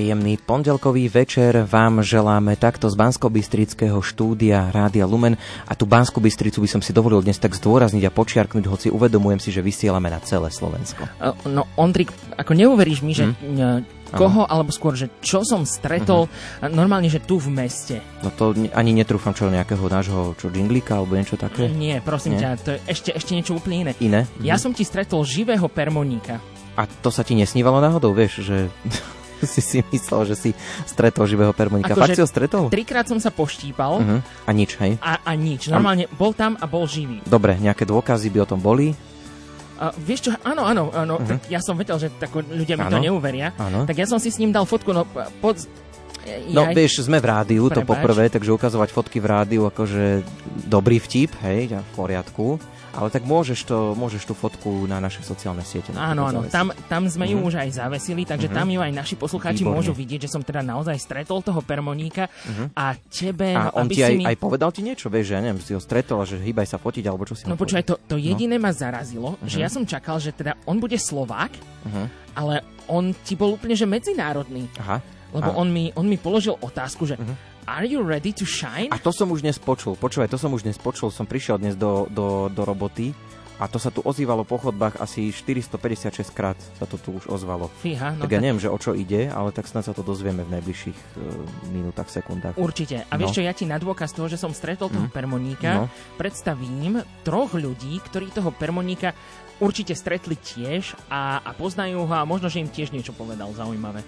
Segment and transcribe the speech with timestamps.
[0.00, 3.28] Príjemný pondelkový večer vám želáme takto z bansko
[4.00, 5.36] štúdia Rádia Lumen
[5.68, 6.32] a tú bansko by
[6.72, 10.48] som si dovolil dnes tak zdôrazniť a počiarknúť, hoci uvedomujem si, že vysielame na celé
[10.48, 11.04] Slovensko.
[11.44, 13.84] No, Ondrik, ako neuveríš mi, že hm.
[14.16, 14.48] koho, ano.
[14.48, 16.72] alebo skôr, že čo som stretol uh-huh.
[16.72, 18.00] normálne, že tu v meste.
[18.24, 21.68] No to ani netrúfam čo nejakého nášho čo džinglika alebo niečo také?
[21.68, 22.56] Nie, prosím Nie?
[22.56, 23.92] ťa, to je ešte, ešte niečo úplne iné.
[24.00, 24.24] Iné?
[24.40, 24.64] Ja uh-huh.
[24.64, 26.40] som ti stretol živého permoníka.
[26.80, 28.72] A to sa ti nesnívalo náhodou, vieš, že
[29.52, 30.50] si si myslel, že si
[30.84, 31.94] stretol živého permonika.
[31.96, 32.68] Ako Fakt si ho stretol?
[32.68, 33.92] Trikrát som sa poštípal.
[34.00, 34.20] Uh-huh.
[34.46, 35.00] A nič, hej?
[35.00, 35.68] A, a nič.
[35.68, 36.12] Normálne a...
[36.12, 37.24] bol tam a bol živý.
[37.24, 38.92] Dobre, nejaké dôkazy by o tom boli?
[39.80, 41.28] Uh, vieš čo, áno, áno, áno uh-huh.
[41.40, 43.56] tak ja som vedel, že tako, ľudia mi to neuveria.
[43.56, 43.88] Ano.
[43.88, 45.08] Tak ja som si s ním dal fotku, no
[45.40, 45.56] pod,
[46.52, 46.74] No Jaj.
[46.76, 47.76] vieš, sme v rádiu, Prebač.
[47.80, 50.20] to poprvé, takže ukazovať fotky v rádiu, akože
[50.68, 52.60] dobrý vtip, hej, v poriadku.
[52.90, 55.94] Ale tak môžeš, to, môžeš tú fotku na naše sociálne siete.
[55.94, 57.48] Áno, áno, tam, tam sme ju mm-hmm.
[57.48, 58.58] už aj zavesili, takže mm-hmm.
[58.58, 59.78] tam ju aj naši poslucháči Výborne.
[59.78, 62.66] môžu vidieť, že som teda naozaj stretol toho permoníka mm-hmm.
[62.74, 63.54] a tebe...
[63.54, 64.26] A on ti aj, mi...
[64.26, 66.82] aj povedal ti niečo, vieš, že ja neviem, si ho stretol a že hýbaj sa
[66.82, 68.22] fotiť, alebo čo si No počúvaj, to, to no.
[68.22, 68.66] jediné no.
[68.66, 69.46] ma zarazilo, mm-hmm.
[69.46, 72.06] že ja som čakal, že teda on bude Slovák, mm-hmm.
[72.34, 74.66] ale on ti bol úplne, že medzinárodný.
[74.82, 75.19] Aha.
[75.30, 77.58] Lebo on mi, on mi položil otázku, že uh-huh.
[77.70, 78.90] Are you ready to shine?
[78.90, 79.94] A to som už dnes počul.
[79.94, 81.12] Počúvaj, to som už dnes počul.
[81.14, 83.14] Som prišiel dnes do, do, do roboty
[83.60, 87.68] a to sa tu ozývalo po chodbách asi 456 krát sa to tu už ozvalo.
[87.84, 90.48] Fíha, no tak ja neviem, že o čo ide, ale tak snad sa to dozvieme
[90.48, 91.20] v najbližších uh,
[91.68, 92.56] minútach, sekundách.
[92.56, 93.04] Určite.
[93.12, 93.36] A vieš no.
[93.36, 95.14] čo, ja ti na dôkaz toho, že som stretol toho mm.
[95.14, 95.92] permoníka, no.
[96.16, 99.12] predstavím troch ľudí, ktorí toho permoníka
[99.60, 104.00] určite stretli tiež a, a poznajú ho a možno, že im tiež niečo povedal zaujímavé.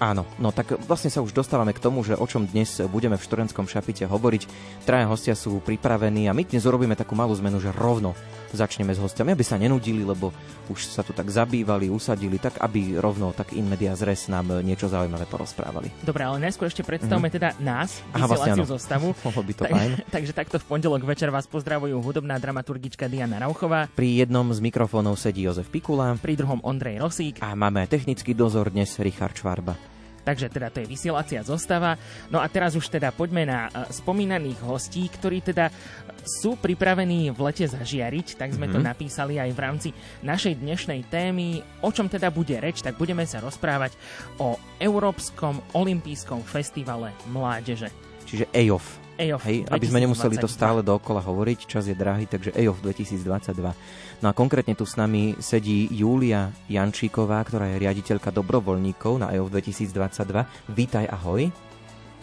[0.00, 3.26] Áno, no tak vlastne sa už dostávame k tomu, že o čom dnes budeme v
[3.28, 4.48] študentskom šapite hovoriť.
[4.88, 8.16] Traja hostia sú pripravení a my dnes urobíme takú malú zmenu, že rovno
[8.56, 10.32] začneme s hostiami, aby sa nenudili, lebo
[10.72, 14.88] už sa tu tak zabývali, usadili, tak aby rovno tak in media zres nám niečo
[14.88, 15.92] zaujímavé porozprávali.
[16.00, 17.34] Dobre, ale najskôr ešte predstavme mm.
[17.36, 19.06] teda nás, Aha, vysielaciu vlastne, zostavu.
[19.28, 19.90] Mohlo by to tak, fajn.
[20.16, 23.92] takže takto v pondelok večer vás pozdravujú hudobná dramaturgička Diana Rauchová.
[23.92, 26.16] Pri jednom z mikrofónov sedí Jozef Pikula.
[26.18, 27.44] Pri druhom Ondrej Rosík.
[27.44, 29.89] A máme technický dozor dnes Richard Švarba.
[30.30, 31.98] Takže teda to je vysielacia zostava.
[32.30, 35.74] No a teraz už teda poďme na uh, spomínaných hostí, ktorí teda
[36.22, 38.74] sú pripravení v lete zažiariť, tak sme mm-hmm.
[38.74, 38.86] to mhm.
[38.86, 39.88] napísali aj v rámci
[40.22, 41.66] našej dnešnej témy.
[41.82, 43.98] O čom teda bude reč, tak budeme sa rozprávať
[44.38, 47.90] o Európskom olympijskom festivale mládeže.
[48.30, 48.99] Čiže EOF.
[49.20, 54.24] EOF Hej, aby sme nemuseli to stále dookola hovoriť, čas je drahý, takže EOF 2022.
[54.24, 59.52] No a konkrétne tu s nami sedí Júlia Jančíková, ktorá je riaditeľka dobrovoľníkov na EO
[59.52, 60.72] 2022.
[60.72, 61.52] Vítaj, ahoj.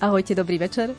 [0.02, 0.98] Ahojte, dobrý večer.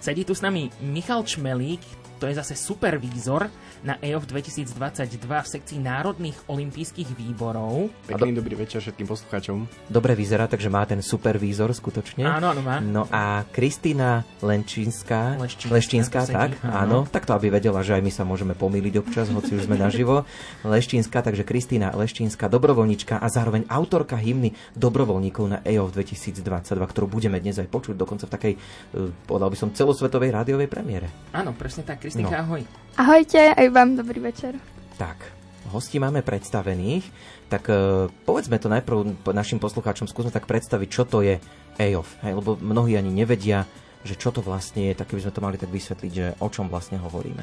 [0.00, 1.80] Sedí tu s nami Michal Čmelík,
[2.16, 3.52] to je zase supervízor
[3.84, 4.72] na EOF 2022
[5.20, 7.92] v sekcii Národných olympijských výborov.
[8.08, 8.40] Pekný do...
[8.40, 9.68] dobrý večer všetkým poslucháčom.
[9.92, 12.24] Dobre vyzerá, takže má ten supervízor skutočne.
[12.24, 12.80] Áno, áno, má.
[12.80, 16.72] No a Kristýna Lenčínska, Leštínska, Leštínska tak, áno.
[16.72, 16.98] áno.
[17.04, 20.24] Tak to aby vedela, že aj my sa môžeme pomýliť občas, hoci už sme naživo.
[20.64, 26.40] Leštínska, takže Kristýna Leštínska, dobrovoľnička a zároveň autorka hymny dobrovoľníkov na EOF 2022,
[26.72, 31.12] ktorú budeme dnes aj počuť, dokonca v takej, eh, povedal by som, celosvetovej rádiovej premiére.
[31.36, 32.05] Áno, presne tak.
[32.06, 32.42] Kristýnka, no.
[32.46, 32.62] ahoj.
[32.94, 34.54] Ahojte, aj vám dobrý večer.
[34.94, 35.26] Tak,
[35.74, 37.02] hosti máme predstavených,
[37.50, 41.42] tak uh, povedzme to najprv našim poslucháčom, skúsme tak predstaviť, čo to je
[41.82, 43.66] EOF, hej, lebo mnohí ani nevedia,
[44.06, 46.70] že čo to vlastne je, tak by sme to mali tak vysvetliť, že o čom
[46.70, 47.42] vlastne hovoríme.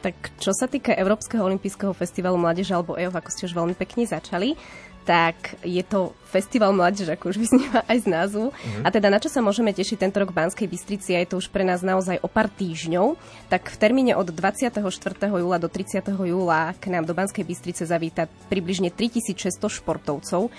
[0.00, 4.08] Tak čo sa týka Európskeho olympijského festivalu Mládeže alebo EOF, ako ste už veľmi pekne
[4.08, 4.56] začali,
[5.08, 8.52] tak je to festival mládež, ako už vyznieva aj z názvu.
[8.52, 8.84] Mm-hmm.
[8.84, 11.40] A teda na čo sa môžeme tešiť tento rok v Banskej Bystrici, a je to
[11.40, 13.16] už pre nás naozaj o pár týždňov,
[13.48, 14.84] tak v termíne od 24.
[15.32, 16.04] júla do 30.
[16.12, 20.52] júla k nám do Banskej Bystrice zavíta približne 3600 športovcov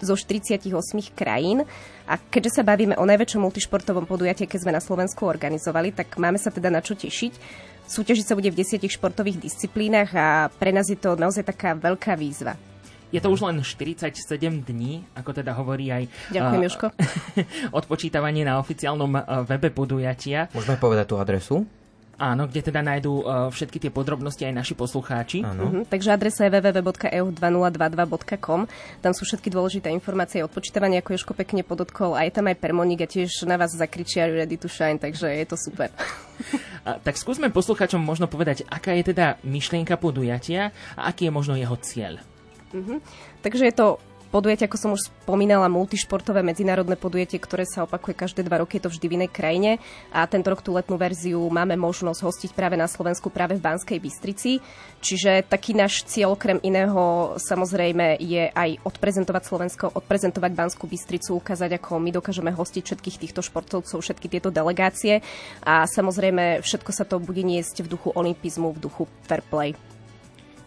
[0.00, 0.64] zo 48
[1.12, 1.68] krajín.
[2.08, 6.40] A keďže sa bavíme o najväčšom multišportovom podujatí, keď sme na Slovensku organizovali, tak máme
[6.40, 7.36] sa teda na čo tešiť.
[7.84, 12.16] Súťažiť sa bude v desiatich športových disciplínach a pre nás je to naozaj taká veľká
[12.16, 12.56] výzva.
[13.14, 14.10] Je to už len 47
[14.66, 16.90] dní, ako teda hovorí aj Ďakujem, uh,
[17.78, 20.50] odpočítavanie na oficiálnom uh, webe podujatia.
[20.50, 21.62] Môžeme povedať tú adresu?
[22.18, 25.42] Áno, kde teda nájdú uh, všetky tie podrobnosti aj naši poslucháči.
[25.42, 25.64] Áno.
[25.66, 28.66] Uh-huh, takže adresa je www.eu2022.com.
[29.02, 32.14] Tam sú všetky dôležité informácie o odpočítavaní, ako Joško pekne podotkol.
[32.14, 35.46] A je tam aj permonik a tiež na vás zakričia Ready to Shine, takže je
[35.46, 35.90] to super.
[36.86, 41.58] a, tak skúsme poslucháčom možno povedať, aká je teda myšlienka podujatia a aký je možno
[41.58, 42.22] jeho cieľ.
[42.74, 42.98] Uh-huh.
[43.40, 43.86] Takže je to
[44.34, 48.90] podujatie, ako som už spomínala, multišportové medzinárodné podujatie, ktoré sa opakuje každé dva roky, je
[48.90, 49.78] to vždy v inej krajine
[50.10, 54.02] a tento rok tú letnú verziu máme možnosť hostiť práve na Slovensku, práve v Banskej
[54.02, 54.58] Bystrici.
[54.98, 61.78] Čiže taký náš cieľ, okrem iného, samozrejme, je aj odprezentovať Slovensko, odprezentovať Banskú Bystricu, ukázať,
[61.78, 65.22] ako my dokážeme hostiť všetkých týchto športovcov, všetky tieto delegácie
[65.62, 69.78] a samozrejme všetko sa to bude niesť v duchu olimpizmu, v duchu fair play.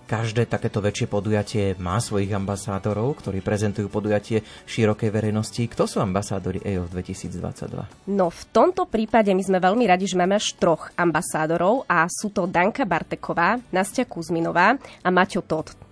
[0.07, 5.59] Každé takéto väčšie podujatie má svojich ambasádorov, ktorí prezentujú podujatie širokej verejnosti.
[5.68, 8.07] Kto sú ambasádori EO 2022?
[8.15, 12.31] No v tomto prípade my sme veľmi radi, že máme až troch ambasádorov a sú
[12.31, 15.87] to Danka Barteková, Nastia Kuzminová a Maťo Todt.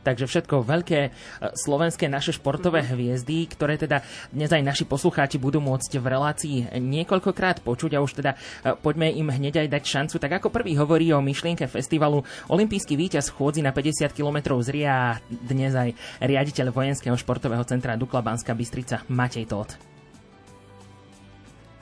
[0.00, 1.10] Takže všetko veľké e,
[1.52, 4.00] slovenské naše športové hviezdy, ktoré teda
[4.32, 9.12] dnes aj naši poslucháči budú môcť v relácii niekoľkokrát počuť a už teda e, poďme
[9.12, 10.16] im hneď aj dať šancu.
[10.16, 15.20] Tak ako prvý hovorí o myšlienke festivalu Olympijský víťaz chôdzi na 50 km z Ria
[15.28, 15.92] dnes aj
[16.24, 19.99] riaditeľ Vojenského športového centra Dukla Banská Bystrica Matej Todt.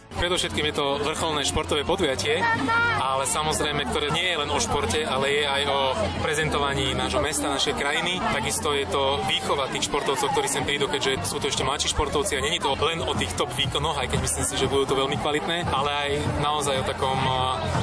[0.08, 2.40] Predovšetkým je to vrcholné športové podujatie,
[2.96, 5.80] ale samozrejme, ktoré nie je len o športe, ale je aj o
[6.24, 8.16] prezentovaní nášho mesta, našej krajiny.
[8.32, 12.40] Takisto je to výchova tých športovcov, ktorí sem prídu, keďže sú to ešte mladší športovci
[12.40, 14.96] a není to len o tých top výkonoch, aj keď myslím si, že budú to
[14.96, 17.20] veľmi kvalitné, ale aj naozaj o takom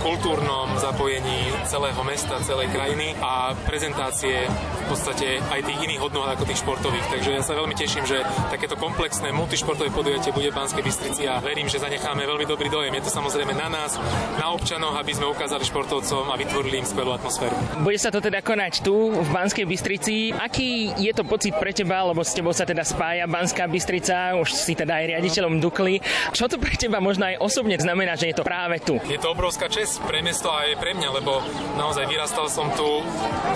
[0.01, 4.49] kultúrnom zapojení celého mesta, celej krajiny a prezentácie
[4.85, 7.05] v podstate aj tých iných hodnot ako tých športových.
[7.09, 11.41] Takže ja sa veľmi teším, že takéto komplexné multišportové podujatie bude v Banskej Bystrici a
[11.41, 11.81] verím, že
[12.15, 12.95] zanecháme veľmi dobrý dojem.
[12.95, 13.99] Je to samozrejme na nás,
[14.39, 17.51] na občanoch, aby sme ukázali športovcom a vytvorili im skvelú atmosféru.
[17.83, 20.31] Bude sa to teda konať tu v Banskej Bystrici.
[20.31, 24.47] Aký je to pocit pre teba, lebo s tebou sa teda spája Banská Bystrica, už
[24.47, 25.99] si teda aj riaditeľom Dukly.
[26.31, 28.95] Čo to pre teba možno aj osobne znamená, že je to práve tu?
[29.11, 31.43] Je to obrovská čest pre mesto a aj pre mňa, lebo
[31.75, 33.03] naozaj vyrastal som tu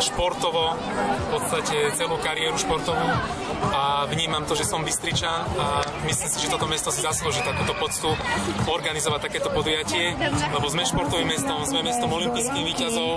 [0.04, 3.08] športovo, v podstate celú kariéru športovú
[3.72, 7.72] a vnímam to, že som Bystričan a myslím si, že toto mesto si zaslúži takúto
[7.80, 8.12] poctu
[8.68, 10.14] organizovať takéto podujatie,
[10.54, 13.12] lebo sme športovým mestom, sme mestom olympijských výťazov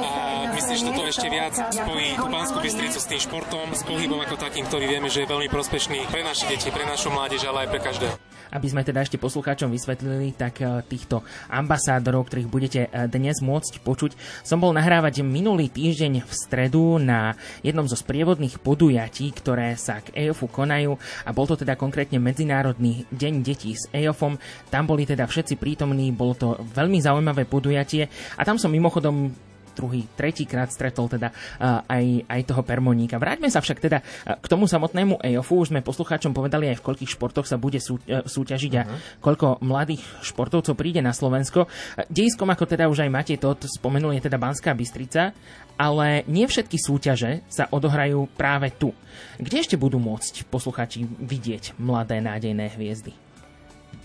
[0.00, 0.10] a
[0.56, 4.36] myslím, že toto ešte viac spojí tú Pánsku Bystricu s tým športom, s pohybom ako
[4.40, 7.68] takým, ktorý vieme, že je veľmi prospešný pre naše deti, pre našu mládež, ale aj
[7.72, 8.14] pre každého.
[8.50, 13.78] Aby sme teda ešte poslucháčom vysvetlili, tak e, týchto ambasádorov, ktorých budete e, dnes môcť
[13.78, 20.02] počuť, som bol nahrávať minulý týždeň v stredu na jednom zo sprievodných podujatí, ktoré sa
[20.02, 24.34] k EOFu konajú a bol to teda konkrétne Medzinárodný deň detí s EOFom.
[24.70, 28.06] Tam boli teda všetci prítomní, bolo to veľmi zaujímavé podujatie
[28.38, 29.34] a tam som mimochodom
[29.80, 33.16] druhý, tretíkrát stretol teda uh, aj, aj toho permoníka.
[33.16, 35.56] Vráťme sa však teda uh, k tomu samotnému EOFu.
[35.56, 38.84] Už sme poslucháčom povedali aj v koľkých športoch sa bude sú, uh, súťažiť uh-huh.
[38.84, 38.98] a mhm.
[39.24, 41.70] koľko mladých športovcov príde na Slovensko.
[42.12, 45.32] Dejiskom, ako teda už aj Matej to spomenul, je teda Banská Bystrica,
[45.80, 48.92] ale nie všetky súťaže sa odohrajú práve tu.
[49.40, 53.29] Kde ešte budú môcť poslucháči vidieť mladé nádejné hviezdy?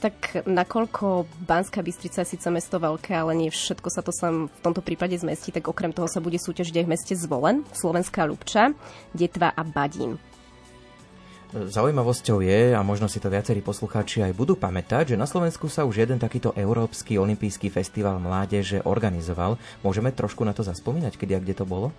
[0.03, 4.59] Tak nakoľko Banská Bystrica je síce mesto veľké, ale nie všetko sa to sem v
[4.61, 8.75] tomto prípade zmestí, tak okrem toho sa bude súťažiť aj v meste Zvolen, Slovenská Lubča,
[9.15, 10.21] Detva a Badín.
[11.55, 15.87] Zaujímavosťou je, a možno si to viacerí poslucháči aj budú pamätať, že na Slovensku sa
[15.87, 19.55] už jeden takýto Európsky olimpijský festival mládeže organizoval.
[19.79, 21.95] Môžeme trošku na to zaspomínať, kedy a kde to bolo?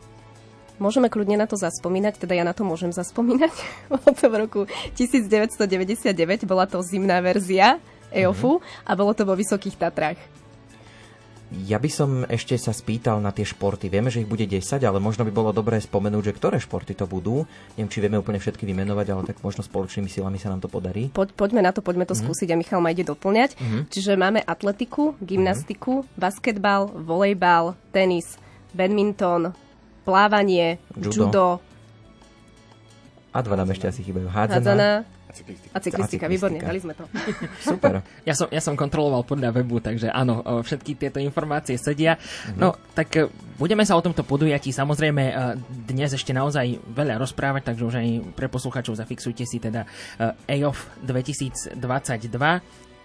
[0.77, 3.55] Môžeme kľudne na to zaspomínať, teda ja na to môžem zaspomínať.
[3.93, 4.61] Bolo to v roku
[4.97, 7.81] 1999, bola to zimná verzia
[8.13, 8.89] EOFu mm-hmm.
[8.89, 10.21] a bolo to vo Vysokých Tatrách.
[11.47, 13.87] Ja by som ešte sa spýtal na tie športy.
[13.87, 17.07] Vieme, že ich bude 10, ale možno by bolo dobré spomenúť, že ktoré športy to
[17.07, 17.47] budú.
[17.79, 21.15] Neviem, či vieme úplne všetky vymenovať, ale tak možno spoločnými silami sa nám to podarí.
[21.15, 22.27] Po, poďme na to, poďme to mm-hmm.
[22.27, 23.55] skúsiť a Michal ma ide doplňať.
[23.55, 23.83] Mm-hmm.
[23.95, 26.19] Čiže máme atletiku, gymnastiku, mm-hmm.
[26.19, 28.43] basketbal, volejbal, tenis,
[28.75, 29.55] badminton,
[30.07, 31.11] plávanie, judo.
[31.11, 31.49] judo
[33.37, 34.33] a dva nám ešte asi chýbajú.
[34.33, 34.57] Hádzaná.
[34.57, 34.91] Hádzaná.
[35.05, 35.73] A cyklistika.
[35.77, 37.05] A cyklistika, výborne, dali sme to.
[37.77, 38.01] Super.
[38.25, 42.17] Ja som, ja som kontroloval podľa webu, takže áno, všetky tieto informácie sedia.
[42.17, 42.57] Mm-hmm.
[42.57, 43.29] No, tak e,
[43.61, 45.33] budeme sa o tomto podujatí samozrejme e,
[45.93, 49.85] dnes ešte naozaj veľa rozprávať, takže už aj pre poslucháčov zafixujte si teda
[50.49, 51.77] EOF 2022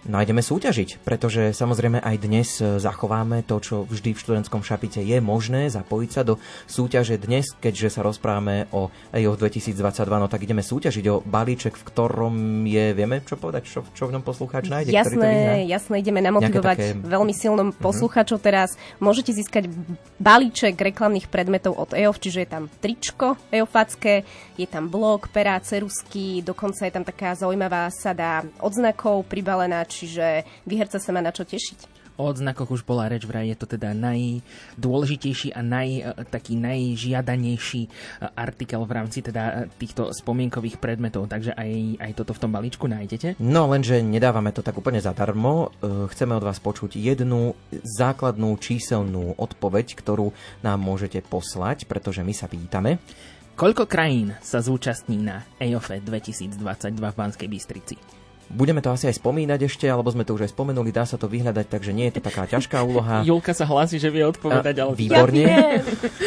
[0.02, 4.66] No a ideme súťažiť, pretože samozrejme aj dnes e, zachováme to, čo vždy v študentskom
[4.66, 9.78] šapite je možné, zapojiť sa do súťaže dnes, keďže sa rozprávame o EOF 2022,
[10.18, 12.34] no tak ideme súťažiť o balíček, v ktorom
[12.66, 14.90] je, vieme čo povedať, čo, čo v ňom poslucháč nájde?
[14.90, 16.98] Jasné, jasné, ideme namotivovať také...
[16.98, 17.78] veľmi silnom mhm.
[17.78, 18.74] poslucháčov teraz.
[18.98, 19.70] Môžete získať
[20.18, 24.26] balíček reklamných predmetov od EOF, čiže je tam tričko EOFacké,
[24.58, 30.96] je tam blok, perá, cerusky, dokonca je tam taká zaujímavá sada odznakov pribalená čiže výherca
[30.96, 32.02] sa má na čo tešiť.
[32.20, 37.82] O odznakoch už bola reč, vraj je to teda najdôležitejší a naj, e, taký najžiadanejší
[37.88, 37.90] e,
[38.36, 42.84] artikel v rámci teda e, týchto spomienkových predmetov, takže aj, aj toto v tom balíčku
[42.84, 43.40] nájdete?
[43.40, 45.72] No lenže nedávame to tak úplne zadarmo.
[45.82, 52.44] Chceme od vás počuť jednu základnú číselnú odpoveď, ktorú nám môžete poslať, pretože my sa
[52.44, 53.00] pýtame.
[53.56, 56.60] Koľko krajín sa zúčastní na EOFE 2022
[56.92, 58.21] v Banskej Bystrici?
[58.52, 61.26] Budeme to asi aj spomínať ešte, alebo sme to už aj spomenuli, dá sa to
[61.26, 63.24] vyhľadať, takže nie je to taká ťažká úloha.
[63.28, 64.92] Julka sa hlási, že vie odpovedať, ale...
[64.92, 65.80] Výborne, ja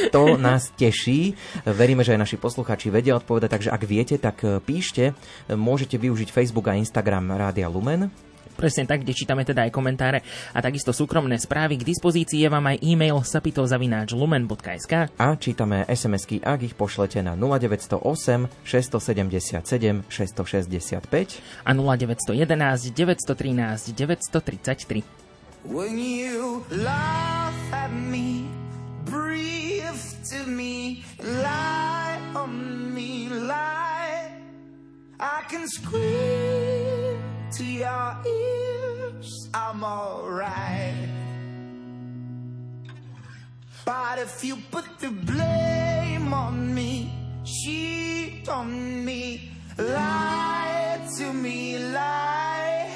[0.10, 1.38] to nás teší.
[1.70, 5.13] Veríme, že aj naši posluchači vedia odpovedať, takže ak viete, tak píšte.
[5.53, 8.10] Môžete využiť Facebook a Instagram Rádia Lumen
[8.56, 10.20] Presne tak, kde čítame teda aj komentáre
[10.56, 11.78] a takisto súkromné správy.
[11.78, 18.48] K dispozícii je vám aj e-mail sapitozavináčlumen.sk A čítame SMS-ky, ak ich pošlete na 0908
[18.64, 25.04] 677 665 a 0911 913 933.
[25.66, 28.46] When you laugh at me,
[29.04, 29.86] breathe
[30.30, 34.32] to me, lie on me, lie,
[35.20, 37.18] I can scream
[37.58, 38.18] to your
[39.53, 41.10] I'm alright.
[43.86, 47.13] But if you put the blame on me,
[47.44, 52.89] cheat on me, lie to me, lie,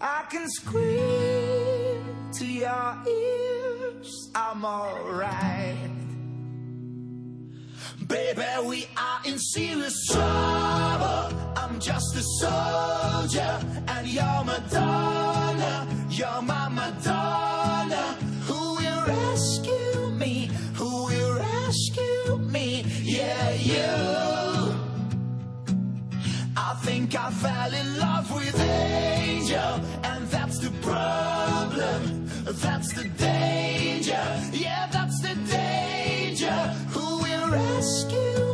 [0.00, 5.90] I can scream to your ears, I'm alright.
[8.06, 11.39] Baby, we are in serious trouble.
[11.70, 15.86] I'm just a soldier, and you're Madonna.
[16.10, 18.18] You're my Madonna.
[18.48, 20.50] Who will rescue me?
[20.74, 22.82] Who will rescue me?
[23.02, 24.74] Yeah, you.
[26.56, 32.26] I think I fell in love with Angel, and that's the problem.
[32.46, 34.26] That's the danger.
[34.52, 36.58] Yeah, that's the danger
[36.88, 38.49] Who will rescue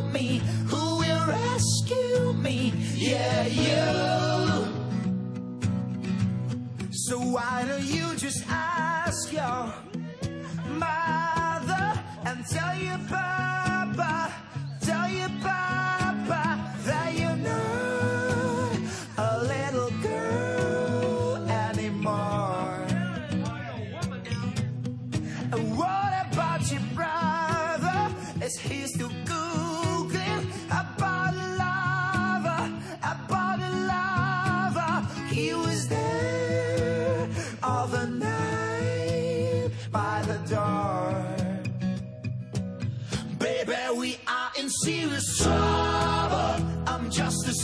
[3.06, 3.86] Yeah, you.
[6.90, 9.72] So why don't you just ask your
[10.74, 13.35] mother and tell your papa,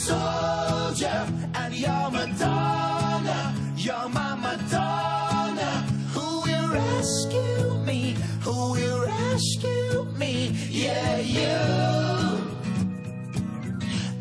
[0.02, 3.54] soldier, and you're Madonna.
[3.76, 5.70] You're my Madonna.
[6.14, 8.16] Who will rescue me?
[8.44, 10.34] Who will rescue me?
[10.70, 11.58] Yeah, you.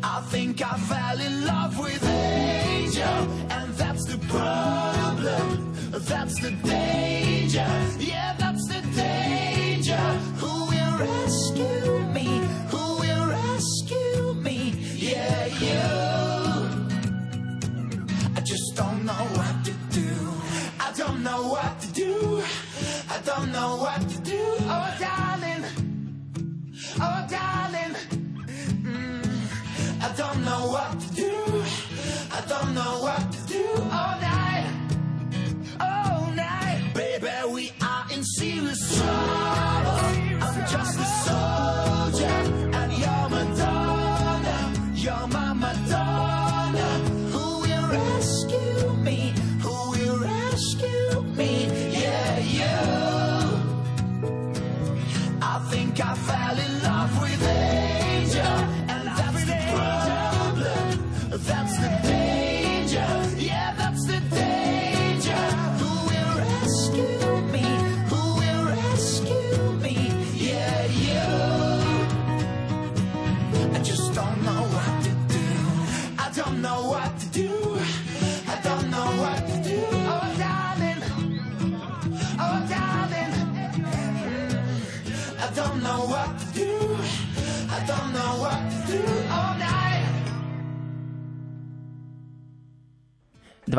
[0.02, 3.20] I think I fell in love with Angel,
[3.56, 5.74] and that's the problem.
[6.10, 7.70] That's the danger.
[7.98, 10.04] Yeah, that's the danger.
[10.40, 12.01] Who will rescue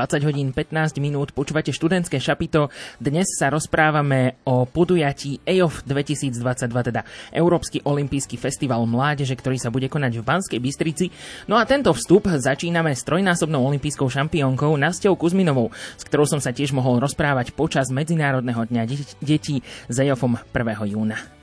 [0.04, 2.68] 20 hodín 15 minút, počúvate študentské šapito.
[3.00, 6.44] Dnes sa rozprávame o podujatí EOF 2022,
[6.92, 11.08] teda Európsky olimpijský festival mládeže, ktorý sa bude konať v Banskej Bystrici.
[11.48, 16.52] No a tento vstup začíname s trojnásobnou olimpijskou šampiónkou Nastou Kuzminovou, s ktorou som sa
[16.52, 18.84] tiež mohol rozprávať počas Medzinárodného dňa
[19.24, 20.84] detí s EOFom 1.
[20.92, 21.43] júna.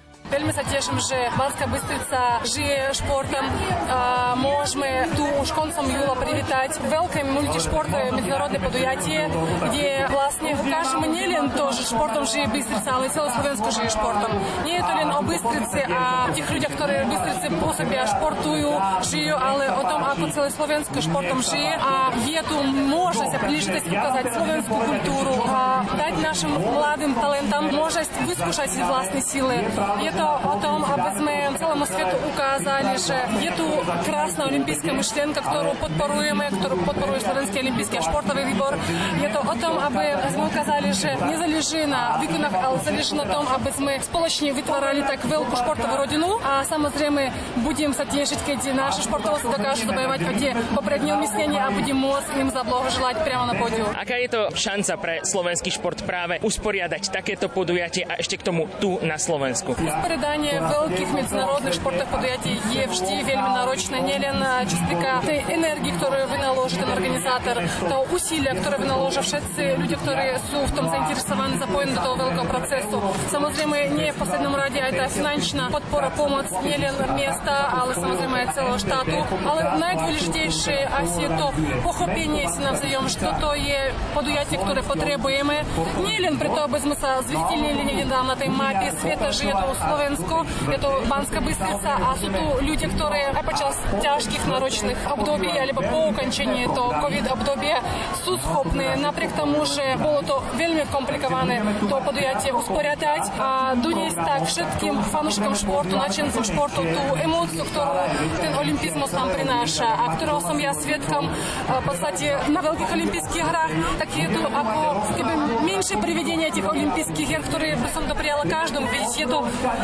[1.71, 3.45] Bystrica žije športom.
[3.87, 9.31] A môžeme tu už koncom júla privítať veľké multišportové medzinárodné podujatie,
[9.71, 14.31] kde vlastne ukážeme nielen to, že športom žije Bystrica, ale celé Slovensko žije športom.
[14.67, 16.03] Nie je to len o Bystrici a
[16.35, 18.71] tých ľuďach, ktorí v Bystrici pôsobia, športujú,
[19.07, 21.93] žijú, ale o tom, ako celé Slovensko športom žije a
[22.27, 22.57] je tu
[22.91, 29.21] možnosť a príležitosť ukázať slovenskú kultúru a dať našim mladým talentom možnosť vyskúšať si vlastné
[29.23, 29.59] síly.
[30.03, 33.67] Je to o tom, aby sme celému svetu ukázali, že je tu
[34.05, 38.77] krásna olimpijská myšlienka, ktorú podporujeme, ktorú podporuje Slovenský olimpijský a športový výbor.
[39.17, 43.45] Je to o tom, aby sme ukázali, že nezáleží na výkonách, ale záleží na tom,
[43.49, 47.23] aby sme spoločne vytvárali tak veľkú športovú rodinu a samozrejme
[47.65, 52.31] budem sa tešiť, keď naši športovci dokážu zabojovať o tie popredné umyslenia a budem môcť
[52.37, 53.89] im zablahoželať priamo na pódiu.
[53.97, 58.69] Aká je to šanca pre slovenský šport práve usporiadať takéto podujatie a ešte k tomu
[58.83, 59.73] tu na Slovensku?
[60.11, 65.95] Usporiadanie veľkých medzinárodných športových podujatí je vždy veľmi náročné, nielen čo sa týka tej energii,
[65.95, 71.63] ktorú vynaloží ten organizátor, toho úsilia, ktoré vynaložia všetci ľudia, ktorí sú v tom zainteresovaní,
[71.63, 72.99] zapojení do toho veľkého procesu.
[73.31, 78.49] Samozrejme, nie v poslednom rade aj tá finančná podpora, pomoc nielen miesta, ale samozrejme aj
[78.51, 79.15] celého štátu.
[79.47, 81.47] Ale najdôležitejšie asi je to
[81.87, 85.63] pochopenie si navzájom, že toto je podujatie, ktoré potrebujeme.
[86.03, 90.00] Nielen preto, aby sme sa zviditeľnili niekde na tej mape sveta, že je to Slovensku,
[90.01, 95.85] je to Banská Bystrica a sú tu ľudia, ktorí aj počas ťažkých náročných období alebo
[95.85, 97.79] po ukončení toho COVID obdobia
[98.25, 104.43] sú schopní, napriek tomu, že bolo to veľmi komplikované to podujatie usporiadať a doniesť tak
[104.49, 107.93] všetkým fanúšikom športu, načencom športu tú emóciu, ktorú
[108.41, 111.29] ten olimpizmus nám prináša a ktorého som ja svetkom
[111.67, 114.81] v podstate na veľkých olympijských hrách, tak je to ako
[115.19, 115.33] keby
[115.67, 118.87] menšie privedenie tých olympijských hier, ktoré by som dopriala každému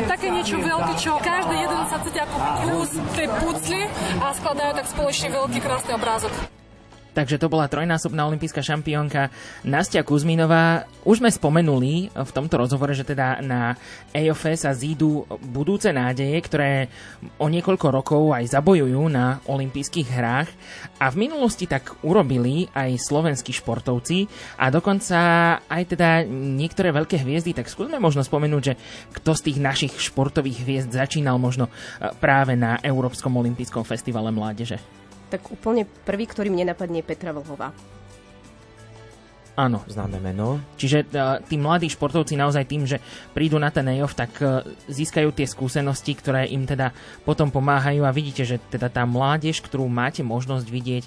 [0.06, 3.82] to také niečo veľké, čo každý jeden sa cíti ako kus tej pucli
[4.22, 6.55] a skladajú tak spoločne veľký krásny obrázok.
[7.16, 9.32] Takže to bola trojnásobná olimpijská šampiónka
[9.64, 10.84] Nastia Kuzminová.
[11.00, 13.72] Už sme spomenuli v tomto rozhovore, že teda na
[14.12, 16.92] EOF sa zídu budúce nádeje, ktoré
[17.40, 20.52] o niekoľko rokov aj zabojujú na olympijských hrách.
[21.00, 24.28] A v minulosti tak urobili aj slovenskí športovci
[24.60, 25.18] a dokonca
[25.64, 28.76] aj teda niektoré veľké hviezdy, tak skúsme možno spomenúť, že
[29.16, 31.72] kto z tých našich športových hviezd začínal možno
[32.20, 37.74] práve na Európskom olympijskom festivale mládeže tak úplne prvý, ktorý mne napadne, je Petra Vlhová.
[39.56, 39.80] Áno.
[39.88, 40.60] Známe meno.
[40.76, 43.00] Čiže uh, tí mladí športovci naozaj tým, že
[43.32, 46.92] prídu na ten EOF, tak uh, získajú tie skúsenosti, ktoré im teda
[47.24, 51.04] potom pomáhajú a vidíte, že teda tá mládež, ktorú máte možnosť vidieť,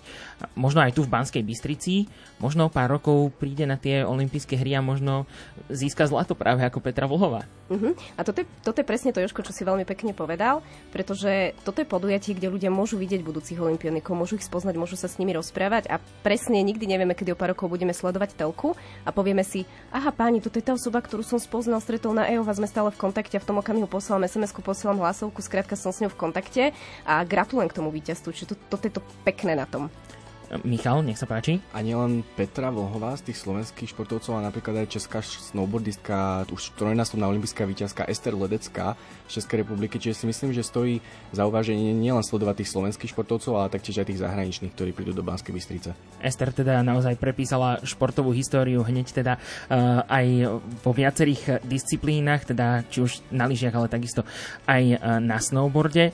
[0.56, 2.08] možno aj tu v Banskej Bystrici,
[2.40, 5.28] možno pár rokov príde na tie olympijské hry a možno
[5.68, 7.44] získa zlato práve ako Petra Vlhová.
[7.70, 7.94] Uh-huh.
[8.18, 11.84] A toto je, toto je presne to, Joško, čo si veľmi pekne povedal, pretože toto
[11.84, 15.38] je podujatie, kde ľudia môžu vidieť budúcich olimpionikov, môžu ich spoznať, môžu sa s nimi
[15.38, 18.74] rozprávať a presne nikdy nevieme, kedy o pár rokov budeme sledovať telku
[19.06, 22.42] a povieme si, aha páni, toto je tá osoba, ktorú som spoznal, stretol na EO
[22.42, 25.94] a sme stále v kontakte a v tom okamihu posielam SMS-ku, posielam hlasovku, skrátka som
[25.94, 26.64] s ňou v kontakte
[27.06, 29.94] a gratulujem k tomu víťazstvu, čiže to, toto je to pekné na tom.
[30.66, 31.62] Michal, nech sa páči.
[31.78, 37.30] A nielen Petra Vlhová z tých slovenských športovcov, ale napríklad aj česká snowboardistka, už trojnásobná
[37.30, 38.98] olimpijská víťazka Ester Ledecká
[39.30, 40.02] z Českej republiky.
[40.02, 44.10] Čiže si myslím, že stojí za uváženie nielen sledovať tých slovenských športovcov, ale taktiež aj
[44.10, 45.94] tých zahraničných, ktorí prídu do Banskej Bystrice.
[46.18, 50.50] Ester teda naozaj prepísala športovú históriu hneď teda uh, aj
[50.82, 54.26] vo viacerých disciplínach, teda či už na lyžiach, ale takisto
[54.66, 56.10] aj uh, na snowboarde.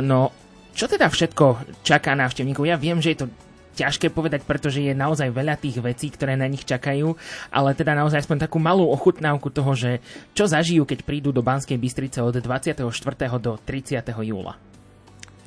[0.00, 0.32] No,
[0.76, 2.68] čo teda všetko čaká návštevníkov?
[2.68, 3.28] Ja viem, že je to
[3.76, 7.12] ťažké povedať, pretože je naozaj veľa tých vecí, ktoré na nich čakajú,
[7.52, 10.00] ale teda naozaj aspoň takú malú ochutnávku toho, že
[10.32, 12.88] čo zažijú, keď prídu do Banskej Bystrice od 24.
[13.36, 14.00] do 30.
[14.24, 14.75] júla.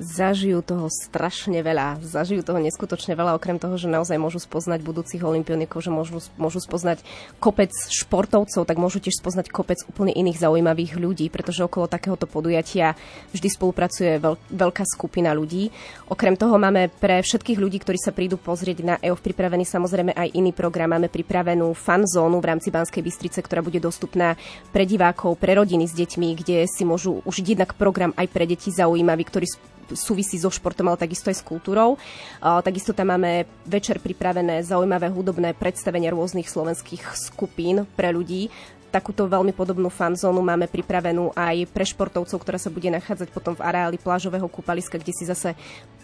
[0.00, 2.00] Zažijú toho strašne veľa.
[2.00, 6.58] Zažijú toho neskutočne veľa, okrem toho, že naozaj môžu spoznať budúcich olimpionikov, že môžu, môžu
[6.64, 7.04] spoznať
[7.36, 12.96] kopec športovcov, tak môžu tiež spoznať kopec úplne iných zaujímavých ľudí, pretože okolo takéhoto podujatia
[13.36, 15.68] vždy spolupracuje veľ, veľká skupina ľudí.
[16.08, 20.32] Okrem toho máme pre všetkých ľudí, ktorí sa prídu pozrieť na EOF pripravený samozrejme aj
[20.32, 20.96] iný program.
[20.96, 24.34] Máme pripravenú fan zónu v rámci Banskej Bystrice, ktorá bude dostupná
[24.72, 28.72] pre divákov, pre rodiny s deťmi, kde si môžu užiť jednak program aj pre deti
[28.72, 29.46] zaujímavý, ktorý
[29.94, 31.98] súvisí so športom, ale takisto aj s kultúrou.
[32.40, 38.50] Takisto tam máme večer pripravené zaujímavé hudobné predstavenia rôznych slovenských skupín pre ľudí
[38.90, 43.62] takúto veľmi podobnú fanzónu máme pripravenú aj pre športovcov, ktorá sa bude nachádzať potom v
[43.62, 45.54] areáli plážového kúpaliska, kde si zase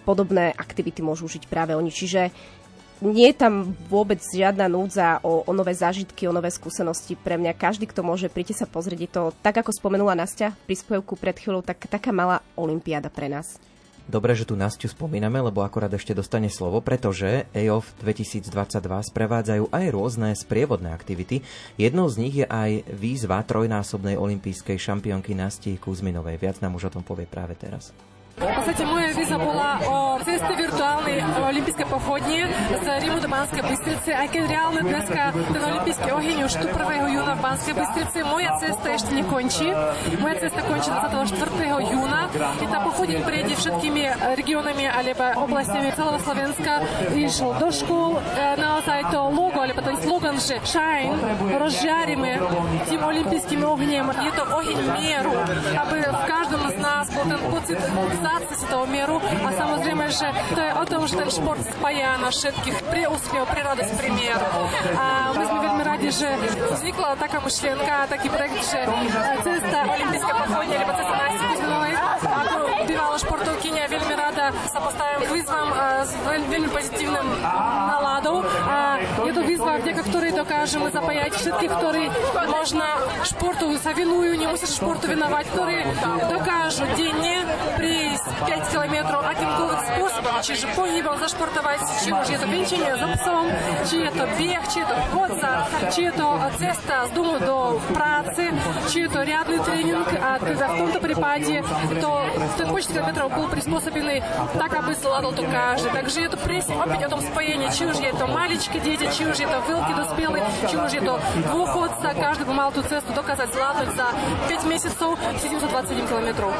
[0.07, 1.91] podobné aktivity môžu užiť práve oni.
[1.91, 2.31] Čiže
[3.03, 7.59] nie je tam vôbec žiadna núdza o, o nové zážitky, o nové skúsenosti pre mňa.
[7.59, 9.01] Každý, kto môže, príďte sa pozrieť.
[9.03, 13.29] Je to, tak ako spomenula Nastia v príspevku pred chvíľou, tak, taká malá olimpiáda pre
[13.29, 13.61] nás.
[14.07, 18.47] Dobre, že tu Nastiu spomíname, lebo akorát ešte dostane slovo, pretože EOF 2022
[19.11, 21.43] sprevádzajú aj rôzne sprievodné aktivity.
[21.75, 26.39] Jednou z nich je aj výzva trojnásobnej olympijskej šampiónky Nasti Kuzminovej.
[26.39, 27.91] Viac nám už o tom povie práve teraz.
[28.37, 34.13] V podstate moja víza bola o ceste virtuálnej olympijskej pochodne z Rímu do Banskej Bystrice,
[34.13, 37.17] aj keď reálne dneska ten olympijský oheň už tu 1.
[37.17, 38.19] júna v Banskej Bystrici.
[38.29, 39.73] Moja cesta ešte nekončí.
[40.21, 41.33] Moja cesta končí 24.
[41.97, 42.29] júna.
[42.61, 44.03] I tá pochodník prejde všetkými
[44.37, 46.73] regiónami alebo oblastiami celého Slovenska.
[47.17, 48.21] Išlo do škôl.
[48.61, 51.17] Naozaj to logo, alebo ten slogan, že Shine,
[51.57, 52.37] rozžiarime
[52.85, 54.05] tým olympijským ohňem.
[54.13, 55.33] Je to oheň mieru,
[55.73, 57.81] aby v každom z nás bol ten pocit
[58.27, 62.19] realizácia si toho mieru a samozrejme, že to je o tom, že ten šport spája
[62.19, 64.41] na všetkých pri úsmev, pri radosť, pri mier.
[64.99, 66.29] A my sme veľmi radi, že
[66.75, 68.81] vznikla taká myšlienka, taký projekt, že
[69.47, 70.33] cesta olympijské
[72.97, 75.69] pochodne, alebo cesta na Kuzminovej, ako bývalá športovkynia, veľmi rada sa postavím k výzvam
[76.03, 78.37] s veľmi pozitívnym naladou.
[78.67, 82.05] A je to výzva, vďaka ktorej dokážeme zapájať všetkých, ktorí
[82.49, 82.87] možno
[83.27, 85.77] športu sa venujú, nemusia športu venovať, ktorí
[86.31, 87.37] dokážu denne
[87.77, 93.45] prísť 5 km akýmkoľvek spôsobom, čiže pohybom zašportovať, či už je to venčenie za psom,
[93.87, 95.51] či je to bieh, či je to chodca,
[95.93, 97.57] či je to cesta z domu do
[97.93, 98.43] práce,
[98.89, 100.99] či je to riadny tréning a teda v tomto
[102.91, 104.23] kilometrov bol prispôsobený
[104.57, 105.89] tak, aby zvládol to každý.
[105.93, 109.23] Takže je to presne opäť o tom spojení, či už je to maličké dieťa, či
[109.27, 111.15] už je to veľký dospelý, či už je to
[111.51, 114.07] dôchodca, každý by mal tú cestu dokázať zvládnuť za
[114.51, 115.11] 5 mesiacov
[115.43, 116.51] 727 kilometrov.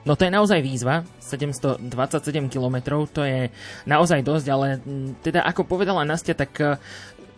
[0.00, 1.92] No to je naozaj výzva, 727
[2.48, 3.52] km, to je
[3.84, 4.80] naozaj dosť, ale
[5.20, 6.56] teda ako povedala Nastia, tak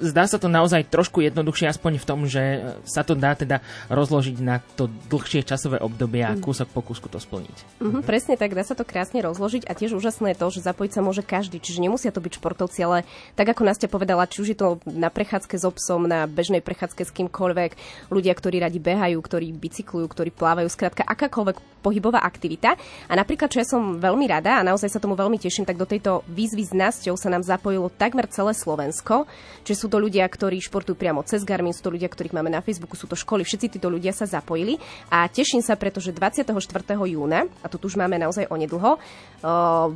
[0.02, 2.42] zdá sa to naozaj trošku jednoduchšie, aspoň v tom, že
[2.82, 6.42] sa to dá teda rozložiť na to dlhšie časové obdobie a mm.
[6.42, 7.78] kúsok po kúsku to splniť.
[7.78, 10.92] Mm-hmm, presne tak, dá sa to krásne rozložiť a tiež úžasné je to, že zapojiť
[10.92, 13.06] sa môže každý, čiže nemusia to byť športovci, ale
[13.38, 17.06] tak ako Nastia povedala, či už je to na prechádzke s obsom, na bežnej prechádzke
[17.06, 17.70] s kýmkoľvek,
[18.10, 22.78] ľudia, ktorí radi behajú, ktorí bicyklujú, ktorí plávajú, skrátka akákoľvek pohybová aktivita.
[23.10, 25.84] A napríklad, čo ja som veľmi rada a naozaj sa tomu veľmi teším, tak do
[25.84, 29.26] tejto výzvy s Nasťou sa nám zapojilo takmer celé Slovensko,
[29.66, 32.64] čiže sú to ľudia, ktorí športujú priamo cez Garmin, sú to ľudia, ktorých máme na
[32.64, 34.80] Facebooku, sú to školy, všetci títo ľudia sa zapojili
[35.12, 36.56] a teším sa, pretože 24.
[36.96, 38.96] júna, a to už máme naozaj onedlho,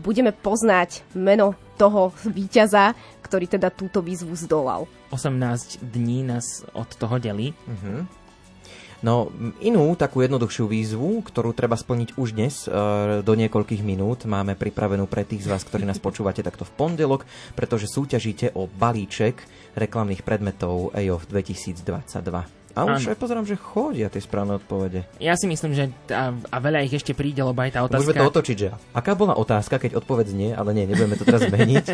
[0.04, 2.92] budeme poznať meno toho víťaza,
[3.24, 4.84] ktorý teda túto výzvu zdolal.
[5.08, 7.56] 18 dní nás od toho delí.
[7.64, 8.04] Uh-huh.
[9.06, 9.30] No,
[9.62, 12.74] inú takú jednoduchšiu výzvu, ktorú treba splniť už dnes e,
[13.22, 17.22] do niekoľkých minút, máme pripravenú pre tých z vás, ktorí nás počúvate takto v pondelok,
[17.54, 19.46] pretože súťažíte o balíček
[19.78, 22.55] reklamných predmetov EOF 2022.
[22.76, 25.08] A už aj pozerám, že chodia tie správne odpovede.
[25.16, 28.04] Ja si myslím, že a, a veľa ich ešte príde, lebo aj tá otázka...
[28.04, 31.48] Môžeme to otočiť, že aká bola otázka, keď odpoveď nie, ale nie, nebudeme to teraz
[31.48, 31.86] zmeniť.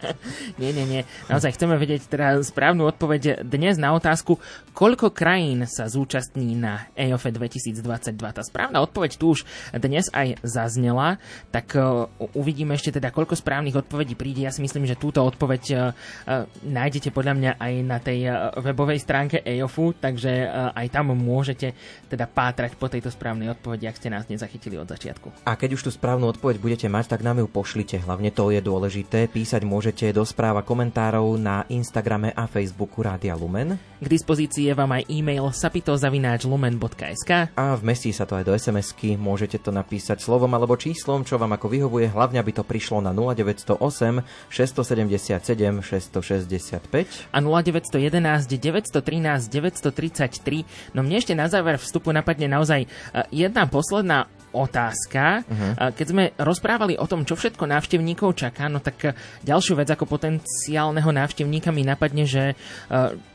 [0.62, 1.02] nie, nie, nie.
[1.26, 4.38] Naozaj chceme vedieť teda správnu odpoveď dnes na otázku,
[4.70, 7.82] koľko krajín sa zúčastní na EOF 2022.
[8.14, 9.42] Tá správna odpoveď tu už
[9.74, 11.18] dnes aj zaznela,
[11.50, 12.06] tak uh,
[12.38, 14.46] uvidíme ešte teda, koľko správnych odpovedí príde.
[14.46, 18.30] Ja si myslím, že túto odpoveď uh, uh, nájdete podľa mňa aj na tej
[18.62, 21.72] webovej stránke EOFu, takže takže eh, aj tam môžete
[22.12, 25.48] teda pátrať po tejto správnej odpovedi, ak ste nás nezachytili od začiatku.
[25.48, 28.04] A keď už tú správnu odpoveď budete mať, tak nám ju pošlite.
[28.04, 29.32] Hlavne to je dôležité.
[29.32, 33.80] Písať môžete do správa komentárov na Instagrame a Facebooku Rádia Lumen.
[34.00, 39.16] K dispozícii je vám aj e-mail sapitozavináčlumen.sk A vmestí sa to aj do SMS-ky.
[39.16, 42.12] Môžete to napísať slovom alebo číslom, čo vám ako vyhovuje.
[42.12, 43.72] Hlavne, aby to prišlo na 0908
[44.52, 50.92] 677 665 a 0911 913 930 33.
[50.92, 52.88] No mne ešte na záver vstupu napadne naozaj e,
[53.30, 55.46] jedna posledná otázka.
[55.46, 55.94] Uh-huh.
[55.94, 59.14] Keď sme rozprávali o tom, čo všetko návštevníkov čaká, no tak e,
[59.46, 62.58] ďalšiu vec ako potenciálneho návštevníka mi napadne, že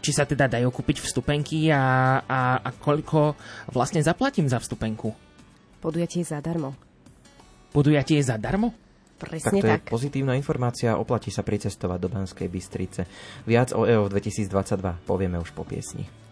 [0.03, 3.39] či sa teda dajú kúpiť vstupenky a, a, a koľko
[3.71, 5.15] vlastne zaplatím za vstupenku.
[5.79, 6.75] Podujatie je zadarmo.
[7.71, 8.75] Podujatie je zadarmo?
[9.15, 9.81] Presne tak to tak.
[9.87, 13.07] je pozitívna informácia, oplatí sa pricestovať do Banskej Bystrice.
[13.47, 16.24] Viac o EO 2022 povieme už po piesni.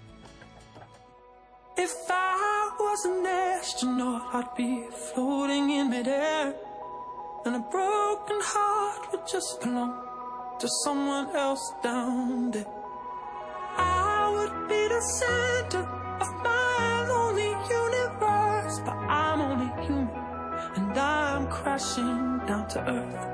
[1.75, 6.53] If I was an astronaut, I'd be floating in midair.
[7.45, 9.93] And a broken heart would just belong
[10.59, 12.67] to someone else down there.
[13.75, 15.83] I would be the center
[16.21, 17.49] of my lonely
[17.81, 20.09] universe, but I'm only human
[20.75, 23.25] and I'm crashing down to earth.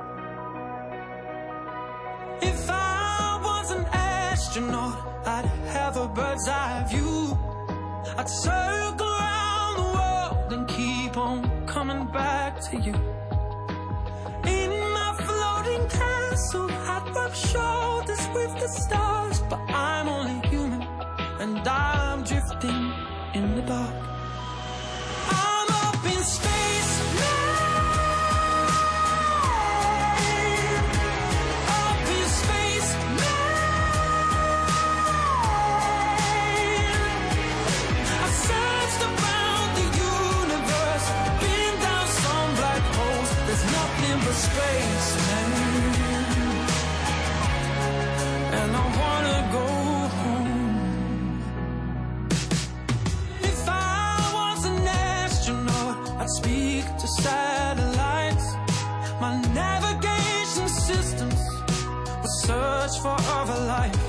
[2.42, 7.38] If I was an astronaut, I'd have a bird's eye view.
[8.18, 12.94] I'd circle around the world and keep on coming back to you.
[14.58, 20.82] In my floating castle, I'd rub shoulders with the stars, but I'm only human
[21.40, 22.94] and I'm drifting
[23.34, 23.96] in the dark.
[25.30, 26.59] I'm up in space
[63.02, 64.09] for other life.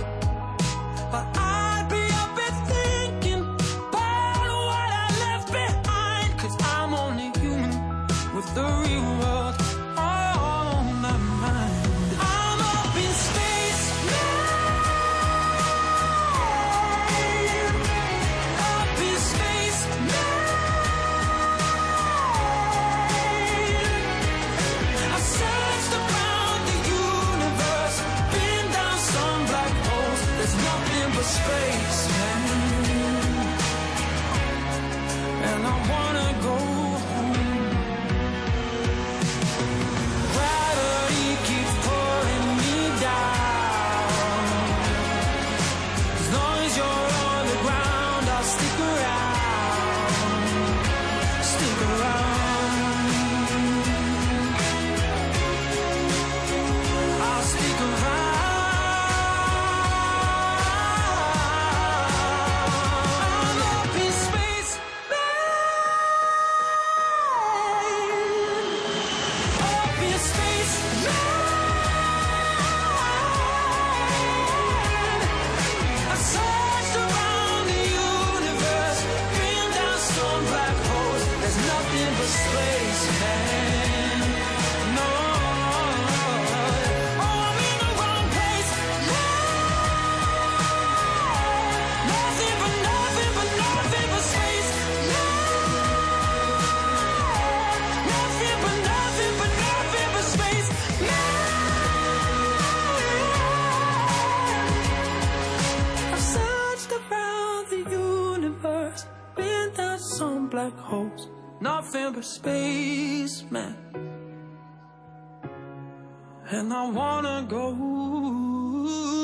[116.53, 119.20] And I wanna go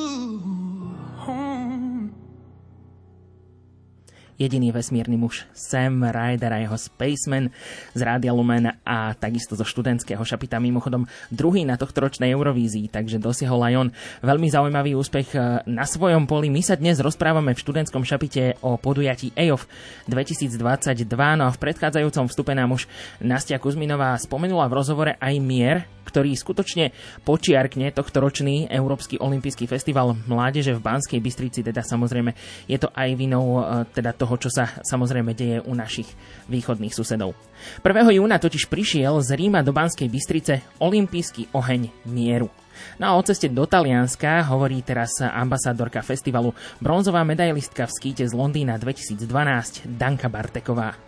[4.37, 7.51] jediný vesmírny muž Sam Ryder a jeho Spaceman
[7.97, 10.61] z Rádia Lumen a takisto zo študentského šapita.
[10.61, 13.89] Mimochodom druhý na tohto ročnej Eurovízii, takže dosiahol aj on.
[14.25, 16.53] Veľmi zaujímavý úspech e, na svojom poli.
[16.53, 19.67] My sa dnes rozprávame v študentskom šapite o podujatí EOF
[20.09, 21.05] 2022,
[21.41, 22.87] no a v predchádzajúcom vstupe nám už
[23.25, 26.95] Nastia Kuzminová spomenula v rozhovore aj mier, ktorý skutočne
[27.27, 32.31] počiarkne tohto ročný Európsky olimpijský festival mládeže v Banskej Bystrici, teda samozrejme
[32.71, 36.11] je to aj vinou e, teda toho, čo sa samozrejme deje u našich
[36.51, 37.39] východných susedov.
[37.87, 38.19] 1.
[38.19, 42.51] júna totiž prišiel z Ríma do Banskej Bystrice olimpijský oheň mieru.
[42.99, 46.51] No a o ceste do Talianska hovorí teraz ambasádorka festivalu,
[46.83, 51.06] bronzová medailistka v skýte z Londýna 2012 Danka Barteková.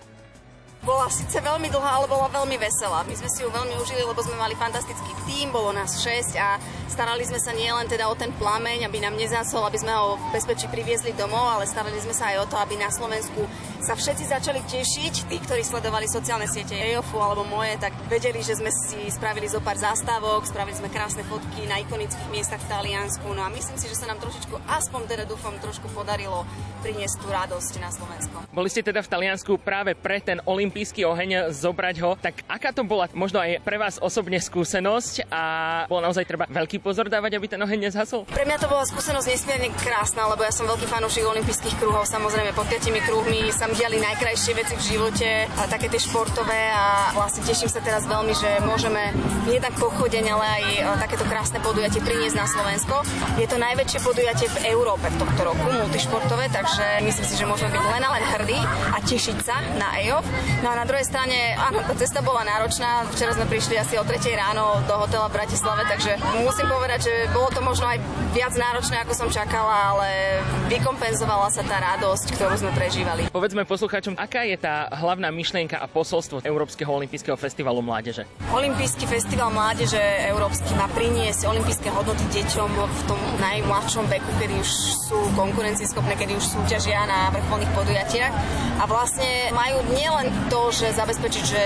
[0.89, 3.05] Bola síce veľmi dlhá, ale bola veľmi veselá.
[3.05, 6.57] My sme si ju veľmi užili, lebo sme mali fantastický tím, bolo nás 6 a
[6.89, 10.33] starali sme sa nielen teda o ten plameň, aby nám nezasol, aby sme ho v
[10.33, 13.45] bezpečí priviezli domov, ale starali sme sa aj o to, aby na Slovensku
[13.85, 15.29] sa všetci začali tešiť.
[15.29, 19.61] Tí, ktorí sledovali sociálne siete EOFu alebo moje, tak vedeli, že sme si spravili zo
[19.61, 23.29] pár zastávok, spravili sme krásne fotky na ikonických miestach v Taliansku.
[23.29, 26.49] No a myslím si, že sa nám trošičku, aspoň teda dúfam, trošku podarilo
[26.81, 28.37] priniesť tú radosť na Slovensko.
[28.57, 30.41] Boli ste teda v Taliansku práve pre ten
[30.79, 32.15] olimpijský oheň zobrať ho.
[32.23, 35.43] Tak aká to bola možno aj pre vás osobne skúsenosť a
[35.91, 38.23] bolo naozaj treba veľký pozor dávať, aby ten oheň nezhasol?
[38.31, 42.07] Pre mňa to bola skúsenosť nesmierne krásna, lebo ja som veľký fanúšik olympijských kruhov.
[42.07, 47.11] Samozrejme, pod piatimi kruhmi sa diali najkrajšie veci v živote, a také tie športové a
[47.11, 49.11] vlastne teším sa teraz veľmi, že môžeme
[49.59, 50.65] tak pochodeň, ale aj
[51.03, 53.03] takéto krásne podujatie priniesť na Slovensko.
[53.43, 57.75] Je to najväčšie podujatie v Európe v tomto roku, multišportové, takže myslím si, že môžeme
[57.75, 58.61] byť len a len hrdí
[58.95, 60.23] a tešiť sa na EOF.
[60.59, 63.07] No a na druhej strane, áno, tá cesta bola náročná.
[63.15, 67.15] Včera sme prišli asi o 3 ráno do hotela v Bratislave, takže musím povedať, že
[67.31, 68.03] bolo to možno aj
[68.35, 73.31] viac náročné, ako som čakala, ale vykompenzovala sa tá radosť, ktorú sme prežívali.
[73.31, 78.27] Povedzme poslucháčom, aká je tá hlavná myšlienka a posolstvo Európskeho olympijského festivalu mládeže?
[78.51, 84.71] Olympijský festival mládeže európsky má priniesť olympijské hodnoty deťom v tom najmladšom veku, kedy už
[85.07, 88.33] sú konkurencieschopné, kedy už súťažia na vrcholných podujatiach.
[88.79, 91.61] A vlastne majú nielen to, že zabezpečiť, že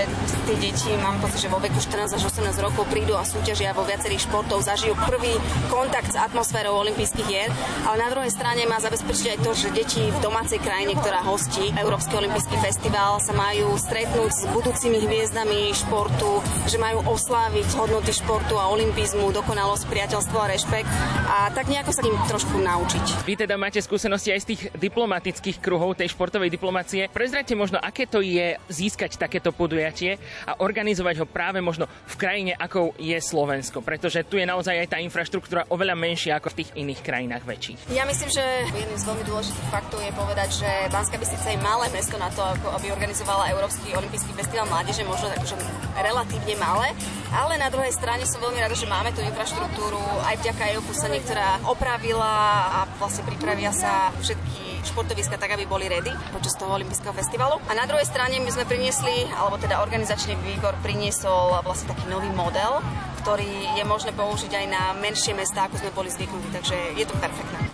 [0.47, 3.87] tie deti, mám pocit, že vo veku 14 až 18 rokov prídu a súťažia vo
[3.87, 5.33] viacerých športov, zažijú prvý
[5.71, 7.49] kontakt s atmosférou olympijských hier,
[7.87, 11.71] ale na druhej strane má zabezpečiť aj to, že deti v domácej krajine, ktorá hostí
[11.79, 18.59] Európsky olympijský festival, sa majú stretnúť s budúcimi hviezdami športu, že majú osláviť hodnoty športu
[18.59, 20.91] a olympizmu, dokonalosť, priateľstvo a rešpekt
[21.31, 23.23] a tak nejako sa im trošku naučiť.
[23.23, 27.07] Vy teda máte skúsenosti aj z tých diplomatických kruhov tej športovej diplomácie.
[27.07, 30.17] Prezrate možno, aké to je získať takéto podujatie
[30.49, 34.87] a organizovať ho práve možno v krajine, ako je Slovensko, pretože tu je naozaj aj
[34.89, 37.79] tá infraštruktúra oveľa menšia ako v tých iných krajinách väčších.
[37.93, 41.85] Ja myslím, že jedným z veľmi dôležitých faktov je povedať, že Banská Bystrica je malé
[41.93, 45.55] mesto na to, ako aby organizovala Európsky olimpijský festival mládeže, možno akože
[46.01, 46.89] relatívne malé,
[47.29, 51.59] ale na druhej strane som veľmi rada, že máme tú infraštruktúru, aj vďaka sa niektorá
[51.67, 52.31] opravila
[52.79, 57.59] a vlastne pripravia sa všetky športoviska tak, aby boli ready počas toho olympijského festivalu.
[57.67, 62.29] A na druhej strane my sme priniesli, alebo teda organizačný výbor priniesol vlastne taký nový
[62.35, 62.83] model,
[63.23, 67.15] ktorý je možné použiť aj na menšie mesta, ako sme boli zvyknutí, takže je to
[67.17, 67.73] perfektné.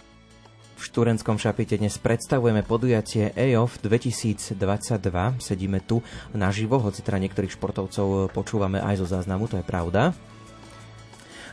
[0.80, 4.56] V Štúrenskom šapite dnes predstavujeme podujatie EOF 2022.
[5.44, 6.00] Sedíme tu
[6.32, 10.16] naživo, hoci teda niektorých športovcov počúvame aj zo záznamu, to je pravda.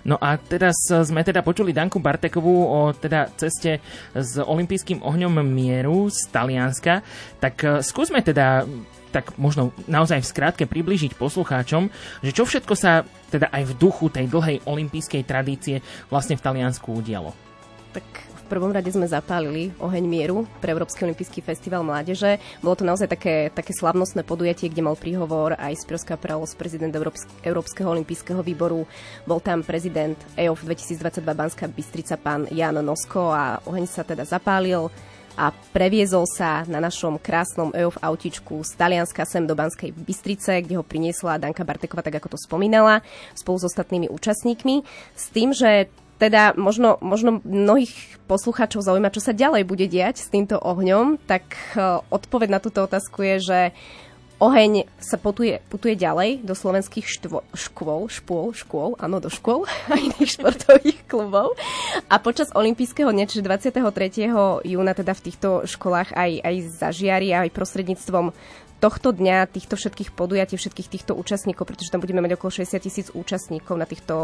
[0.07, 3.83] No a teraz sme teda počuli Danku Bartekovú o teda ceste
[4.15, 7.03] s olympijským ohňom mieru z Talianska.
[7.43, 8.63] Tak e, skúsme teda
[9.11, 11.91] tak možno naozaj v skrátke približiť poslucháčom,
[12.23, 13.03] že čo všetko sa
[13.35, 17.35] teda aj v duchu tej dlhej olympijskej tradície vlastne v Taliansku udialo.
[17.97, 18.07] Tak
[18.47, 22.39] v prvom rade sme zapálili oheň mieru pre Európsky olimpijský festival mládeže.
[22.63, 27.27] Bolo to naozaj také, také slavnostné podujatie, kde mal príhovor aj Spirovská Pralos, prezident Európsky,
[27.43, 28.87] Európskeho olimpijského výboru.
[29.27, 34.87] Bol tam prezident EOF 2022 Banská Bystrica, pán Jan Nosko a oheň sa teda zapálil
[35.37, 40.81] a previezol sa na našom krásnom EOF autičku z Talianska sem do Banskej Bystrice, kde
[40.81, 43.05] ho priniesla Danka Bartekova, tak ako to spomínala,
[43.37, 44.81] spolu s ostatnými účastníkmi.
[45.13, 47.93] S tým, že teda možno, možno mnohých
[48.25, 51.45] poslucháčov zaujíma, čo sa ďalej bude diať s týmto ohňom, tak
[51.77, 53.59] e, odpoveď na túto otázku je, že
[54.37, 59.97] Oheň sa putuje, putuje ďalej do slovenských štvo, škôl, škôl, škôl, áno, do škôl a
[59.97, 61.57] iných športových klubov.
[62.13, 64.29] A počas olympijského dňa, čiže 23.
[64.69, 68.37] júna, teda v týchto školách aj, aj zažiari, aj prostredníctvom
[68.79, 73.07] tohto dňa, týchto všetkých podujatí, všetkých týchto účastníkov, pretože tam budeme mať okolo 60 tisíc
[73.13, 74.15] účastníkov na týchto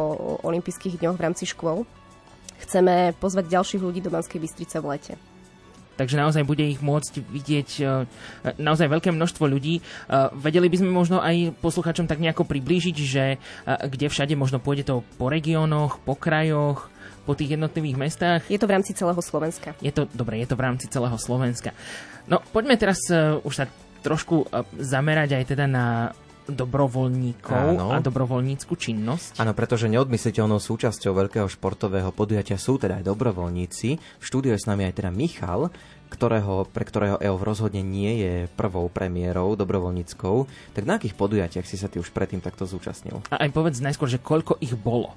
[0.45, 1.89] olympijských dňoch v rámci škôl.
[2.63, 5.15] Chceme pozvať ďalších ľudí do Banskej Bystrice v lete.
[5.93, 7.85] Takže naozaj bude ich môcť vidieť e,
[8.57, 9.79] naozaj veľké množstvo ľudí.
[9.79, 9.83] E,
[10.41, 14.89] vedeli by sme možno aj posluchačom tak nejako priblížiť, že e, kde všade možno pôjde
[14.89, 16.89] to po regiónoch, po krajoch,
[17.29, 18.41] po tých jednotlivých mestách.
[18.49, 19.77] Je to v rámci celého Slovenska.
[19.85, 21.77] Je to, dobre, je to v rámci celého Slovenska.
[22.25, 22.99] No, poďme teraz
[23.45, 23.69] už sa
[24.03, 25.87] trošku e, zamerať aj teda na
[26.51, 27.95] dobrovoľníkov Áno.
[27.95, 29.39] a dobrovoľníckú činnosť.
[29.39, 33.89] Áno, pretože neodmysliteľnou súčasťou veľkého športového podujatia sú teda aj dobrovoľníci.
[33.97, 35.71] V štúdiu je s nami aj teda Michal,
[36.11, 40.37] ktorého, pre ktorého EOV rozhodne nie je prvou premiérou dobrovoľníckou.
[40.75, 43.23] Tak na akých podujatiach si sa ty už predtým takto zúčastnil?
[43.33, 45.15] A aj povedz najskôr, že koľko ich bolo?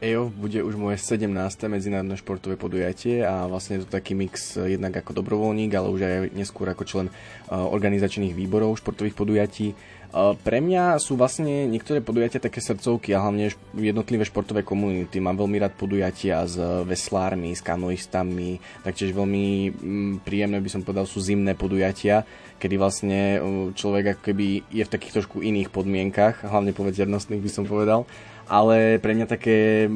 [0.00, 1.28] EOF bude už moje 17.
[1.68, 6.16] medzinárodné športové podujatie a vlastne je to taký mix jednak ako dobrovoľník, ale už aj
[6.32, 7.06] neskôr ako člen
[7.52, 9.76] organizačných výborov športových podujatí.
[10.16, 15.20] Pre mňa sú vlastne niektoré podujatia také srdcovky a hlavne jednotlivé športové komunity.
[15.20, 16.56] Mám veľmi rád podujatia s
[16.88, 22.24] veslármi, s kanoistami, taktiež veľmi mm, príjemné by som povedal sú zimné podujatia,
[22.58, 23.38] kedy vlastne
[23.76, 28.08] človek ako keby je v takých trošku iných podmienkach, hlavne povedzernostných by som povedal
[28.50, 29.86] ale pre mňa také,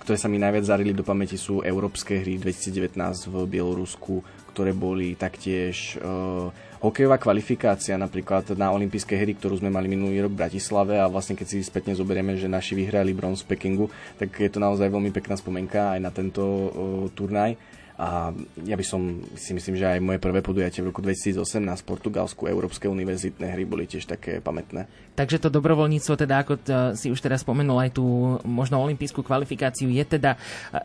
[0.00, 2.96] ktoré sa mi najviac zarili do pamäti sú európske hry 2019
[3.28, 4.24] v Bielorusku,
[4.56, 6.48] ktoré boli taktiež uh,
[6.80, 11.36] hokejová kvalifikácia napríklad na olympijské hry, ktorú sme mali minulý rok v Bratislave a vlastne
[11.36, 15.12] keď si spätne zoberieme, že naši vyhrali bronz v Pekingu, tak je to naozaj veľmi
[15.12, 16.68] pekná spomenka aj na tento uh,
[17.12, 17.60] turnaj.
[17.98, 18.30] A
[18.62, 22.46] ja by som si myslím, že aj moje prvé podujatie v roku 2018 v Portugalsku,
[22.46, 24.86] Európske univerzitné hry boli tiež také pamätné.
[25.18, 26.62] Takže to dobrovoľníctvo, teda ako
[26.94, 30.38] si už teraz spomenul aj tú možno olimpijskú kvalifikáciu, je teda e,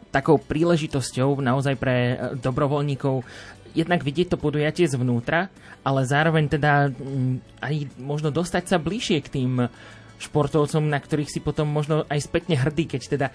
[0.10, 3.22] takou príležitosťou naozaj pre e, dobrovoľníkov
[3.78, 5.54] jednak vidieť to podujatie zvnútra,
[5.86, 9.52] ale zároveň teda mm, aj možno dostať sa bližšie k tým
[10.18, 13.34] športovcom, na ktorých si potom možno aj spätne hrdí, keď teda e,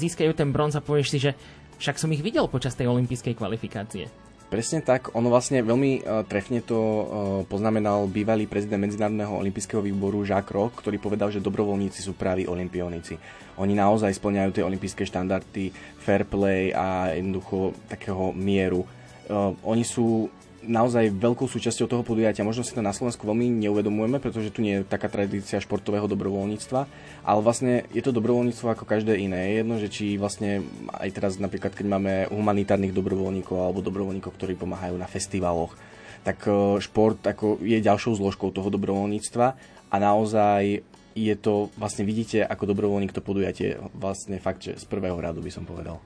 [0.00, 1.32] získajú ten bronz a povieš si, že
[1.78, 4.10] však som ich videl počas tej olympijskej kvalifikácie.
[4.48, 7.04] Presne tak, ono vlastne veľmi uh, trefne to uh,
[7.44, 13.20] poznamenal bývalý prezident Medzinárodného olympijského výboru Jacques Roch, ktorý povedal, že dobrovoľníci sú praví olimpionici.
[13.60, 15.68] Oni naozaj splňajú tie olympijské štandardy,
[16.00, 18.88] fair play a jednoducho takého mieru.
[19.28, 20.32] Uh, oni sú
[20.64, 22.46] naozaj veľkou súčasťou toho podujatia.
[22.46, 26.80] Možno si to na Slovensku veľmi neuvedomujeme, pretože tu nie je taká tradícia športového dobrovoľníctva,
[27.22, 29.54] ale vlastne je to dobrovoľníctvo ako každé iné.
[29.54, 34.58] Je jedno, že či vlastne aj teraz napríklad, keď máme humanitárnych dobrovoľníkov alebo dobrovoľníkov, ktorí
[34.58, 35.78] pomáhajú na festivaloch,
[36.26, 39.46] tak e, šport ako je ďalšou zložkou toho dobrovoľníctva
[39.88, 40.82] a naozaj
[41.18, 45.50] je to, vlastne vidíte ako dobrovoľník to podujatie vlastne fakt, že z prvého radu by
[45.50, 45.98] som povedal.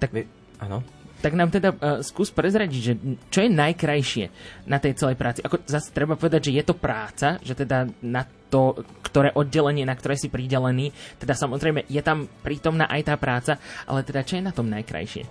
[0.00, 0.12] Tak,
[0.60, 2.92] áno tak nám teda uh, skús prezradiť, že
[3.28, 4.24] čo je najkrajšie
[4.70, 5.42] na tej celej práci.
[5.42, 9.98] Ako zase treba povedať, že je to práca, že teda na to, ktoré oddelenie, na
[9.98, 13.52] ktoré si pridelený, teda samozrejme je tam prítomná aj tá práca,
[13.84, 15.24] ale teda čo je na tom najkrajšie?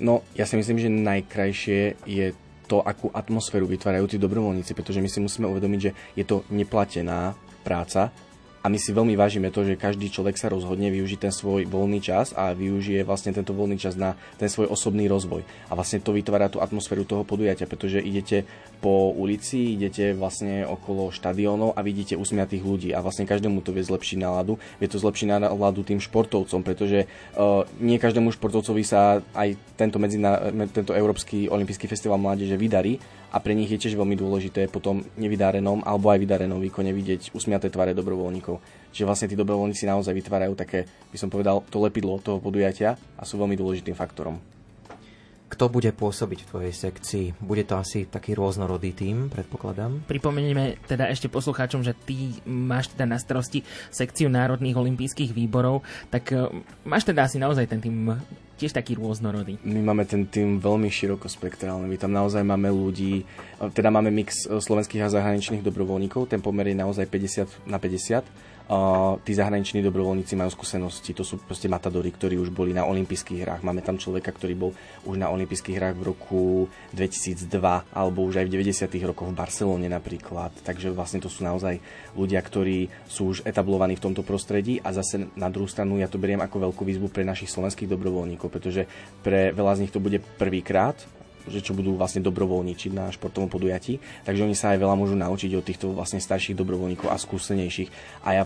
[0.00, 2.26] No, ja si myslím, že najkrajšie je
[2.66, 7.32] to, akú atmosféru vytvárajú tí dobrovoľníci, pretože my si musíme uvedomiť, že je to neplatená
[7.62, 8.10] práca,
[8.66, 12.02] a my si veľmi vážime to, že každý človek sa rozhodne využiť ten svoj voľný
[12.02, 15.46] čas a využije vlastne tento voľný čas na ten svoj osobný rozvoj.
[15.70, 18.42] A vlastne to vytvára tú atmosféru toho podujatia, pretože idete
[18.78, 23.84] po ulici, idete vlastne okolo štadiónov a vidíte usmiatých ľudí a vlastne každému to vie
[23.84, 24.60] zlepšiť náladu.
[24.78, 30.52] Vie to zlepšiť náladu tým športovcom, pretože uh, nie každému športovcovi sa aj tento, medzina,
[30.72, 33.00] tento Európsky olimpijský festival mládeže vydarí,
[33.36, 37.68] a pre nich je tiež veľmi dôležité potom nevydarenom alebo aj vydarenom výkone vidieť usmiaté
[37.68, 38.56] tváre dobrovoľníkov.
[38.96, 43.22] Čiže vlastne tí dobrovoľníci naozaj vytvárajú také, by som povedal, to lepidlo toho podujatia a
[43.28, 44.55] sú veľmi dôležitým faktorom.
[45.46, 47.26] Kto bude pôsobiť v tvojej sekcii?
[47.38, 50.02] Bude to asi taký rôznorodý tým, predpokladám?
[50.10, 53.62] Pripomenieme teda ešte poslucháčom, že ty máš teda na starosti
[53.94, 56.50] sekciu Národných olympijských výborov, tak e,
[56.82, 58.18] máš teda asi naozaj ten tým
[58.58, 59.62] tiež taký rôznorodý.
[59.62, 61.86] My máme ten tým veľmi širokospektrálny.
[61.86, 63.22] My tam naozaj máme ľudí,
[63.70, 68.55] teda máme mix e, slovenských a zahraničných dobrovoľníkov, ten pomer je naozaj 50 na 50
[69.22, 73.62] Tí zahraniční dobrovoľníci majú skúsenosti, to sú proste matadori, ktorí už boli na olympijských hrách.
[73.62, 74.70] Máme tam človeka, ktorý bol
[75.06, 76.42] už na olympijských hrách v roku
[76.90, 77.46] 2002
[77.94, 78.90] alebo už aj v 90.
[79.06, 80.50] rokoch v Barcelone napríklad.
[80.66, 81.78] Takže vlastne to sú naozaj
[82.18, 86.18] ľudia, ktorí sú už etablovaní v tomto prostredí a zase na druhú stranu ja to
[86.18, 88.90] beriem ako veľkú výzvu pre našich slovenských dobrovoľníkov, pretože
[89.22, 90.98] pre veľa z nich to bude prvýkrát,
[91.46, 93.98] že čo budú vlastne dobrovoľničiť na športovom podujatí.
[94.26, 98.20] Takže oni sa aj veľa môžu naučiť od týchto vlastne starších dobrovoľníkov a skúsenejších.
[98.26, 98.44] A ja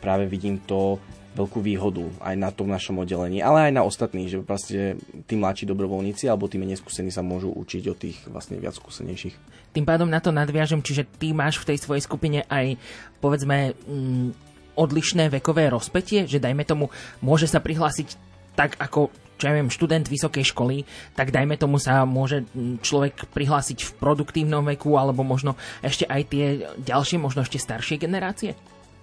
[0.00, 1.00] práve vidím to
[1.32, 5.64] veľkú výhodu aj na tom našom oddelení, ale aj na ostatných, že vlastne tí mladší
[5.64, 9.34] dobrovoľníci alebo tí menej skúsení sa môžu učiť od tých vlastne viac skúsenejších.
[9.72, 12.76] Tým pádom na to nadviažem, čiže ty máš v tej svojej skupine aj
[13.24, 16.92] povedzme mm, odlišné vekové rozpetie, že dajme tomu,
[17.24, 18.08] môže sa prihlásiť
[18.52, 19.08] tak ako
[19.42, 20.86] čo ja viem, študent vysokej školy,
[21.18, 22.46] tak dajme tomu sa môže
[22.78, 26.46] človek prihlásiť v produktívnom veku, alebo možno ešte aj tie
[26.78, 28.54] ďalšie, možno ešte staršie generácie?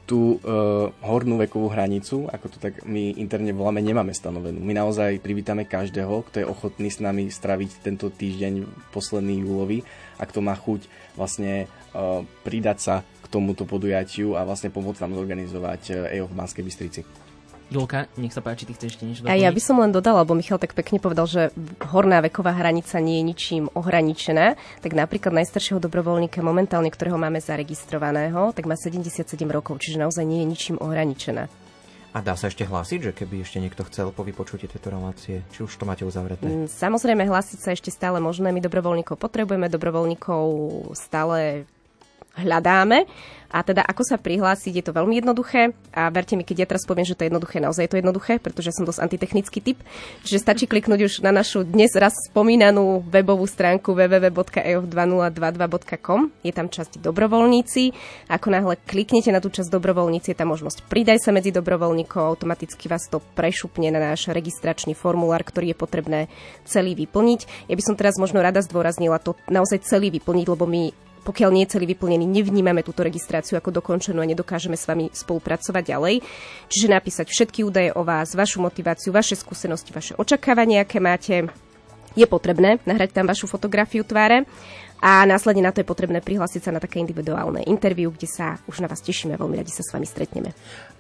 [0.09, 4.57] tú uh, hornú vekovú hranicu, ako to tak my interne voláme, nemáme stanovenú.
[4.57, 9.85] My naozaj privítame každého, kto je ochotný s nami straviť tento týždeň posledný júlový
[10.17, 15.13] a kto má chuť vlastne uh, pridať sa k tomuto podujatiu a vlastne pomôcť nám
[15.13, 17.28] zorganizovať EO v Banskej Bystrici.
[17.69, 19.37] Julka, nech sa páči, ty chceš ešte niečo doplniť?
[19.37, 21.53] A ja by som len dodala, lebo Michal tak pekne povedal, že
[21.93, 24.57] horná veková hranica nie je ničím ohraničená.
[24.81, 29.21] Tak napríklad najstaršieho dobrovoľníka momentálne, ktorého máme zaregistrovaného, tak má 77
[29.53, 31.45] rokov, čiže naozaj nie je ničím ohraničená.
[32.09, 35.61] A dá sa ešte hlásiť, že keby ešte niekto chcel po vypočutí tejto relácie, či
[35.61, 36.41] už to máte uzavreté?
[36.41, 38.49] Mm, samozrejme, hlásiť sa ešte stále možné.
[38.49, 40.41] My dobrovoľníkov potrebujeme, dobrovoľníkov
[40.97, 41.69] stále
[42.33, 43.05] hľadáme.
[43.49, 45.73] A teda ako sa prihlásiť, je to veľmi jednoduché.
[45.93, 48.37] A verte mi, keď ja teraz poviem, že to je jednoduché, naozaj je to jednoduché,
[48.37, 49.77] pretože som dosť antitechnický typ.
[50.27, 56.29] Čiže stačí kliknúť už na našu dnes raz spomínanú webovú stránku www.eof2022.com.
[56.45, 57.89] Je tam časť dobrovoľníci.
[58.29, 62.89] Ako náhle kliknete na tú časť dobrovoľníci, je tam možnosť pridaj sa medzi dobrovoľníkov, automaticky
[62.89, 66.27] vás to prešupne na náš registračný formulár, ktorý je potrebné
[66.65, 67.69] celý vyplniť.
[67.69, 71.69] Ja by som teraz možno rada zdôraznila to naozaj celý vyplniť, lebo my pokiaľ nie
[71.69, 76.25] je celý vyplnený, nevnímame túto registráciu ako dokončenú a nedokážeme s vami spolupracovať ďalej.
[76.65, 81.45] Čiže napísať všetky údaje o vás, vašu motiváciu, vaše skúsenosti, vaše očakávania, aké máte.
[82.17, 84.49] Je potrebné nahrať tam vašu fotografiu tváre
[84.97, 88.81] a následne na to je potrebné prihlásiť sa na také individuálne interviu, kde sa už
[88.81, 90.49] na vás tešíme veľmi radi sa s vami stretneme.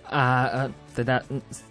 [0.05, 1.25] A teda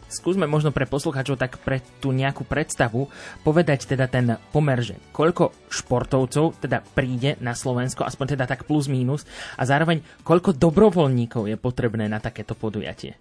[0.09, 3.07] skúsme možno pre poslucháčov tak pre tú nejakú predstavu
[3.45, 8.89] povedať teda ten pomer, že koľko športovcov teda príde na Slovensko, aspoň teda tak plus
[8.89, 13.15] mínus, a zároveň koľko dobrovoľníkov je potrebné na takéto podujatie.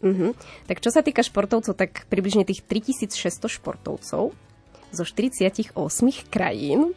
[0.00, 0.32] Uh-huh.
[0.64, 4.32] Tak čo sa týka športovcov, tak približne tých 3600 športovcov
[4.90, 5.76] zo 48
[6.32, 6.96] krajín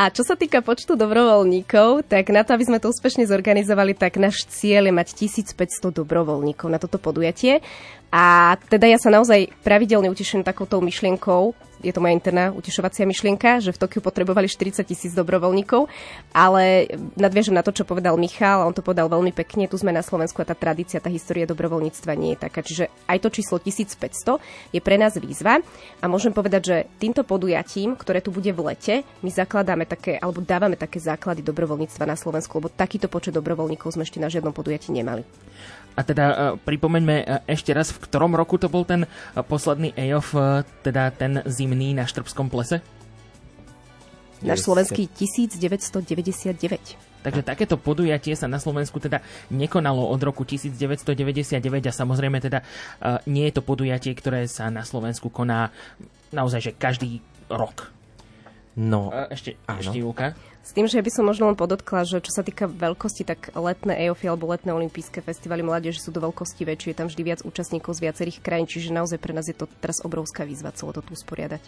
[0.00, 4.16] a čo sa týka počtu dobrovoľníkov, tak na to, aby sme to úspešne zorganizovali, tak
[4.16, 5.08] náš cieľ je mať
[5.52, 7.60] 1500 dobrovoľníkov na toto podujatie.
[8.08, 13.64] A teda ja sa naozaj pravidelne uteším takouto myšlienkou, je to moja interná utešovacia myšlienka,
[13.64, 15.88] že v Tokiu potrebovali 40 tisíc dobrovoľníkov,
[16.32, 20.04] ale nadviežem na to, čo povedal Michal, on to povedal veľmi pekne, tu sme na
[20.04, 22.60] Slovensku a tá tradícia, tá história dobrovoľníctva nie je taká.
[22.60, 25.60] Čiže aj to číslo 1500 je pre nás výzva
[26.00, 30.44] a môžem povedať, že týmto podujatím, ktoré tu bude v lete, my zakladáme také, alebo
[30.44, 34.92] dávame také základy dobrovoľníctva na Slovensku, lebo takýto počet dobrovoľníkov sme ešte na žiadnom podujatí
[34.92, 35.24] nemali.
[36.00, 39.92] A teda uh, pripomeňme uh, ešte raz, v ktorom roku to bol ten uh, posledný
[39.92, 40.32] EOF,
[40.80, 42.80] teda ten zimný na Štrbskom plese?
[44.40, 47.20] Náš slovenský 1999.
[47.20, 49.20] Takže takéto podujatie sa na Slovensku teda
[49.52, 52.64] nekonalo od roku 1999 a samozrejme teda
[53.28, 55.68] nie je to podujatie, ktoré sa na Slovensku koná
[56.32, 57.20] naozaj že každý
[57.52, 57.92] rok.
[58.80, 59.84] No, ešte, áno.
[59.84, 60.32] ešte Júka.
[60.60, 64.06] S tým, že by som možno len podotkla, že čo sa týka veľkosti, tak letné
[64.06, 67.96] EOFI alebo letné olympijské festivaly mládeže sú do veľkosti väčšie, je tam vždy viac účastníkov
[67.96, 71.16] z viacerých krajín, čiže naozaj pre nás je to teraz obrovská výzva celé to tu
[71.16, 71.64] usporiadať.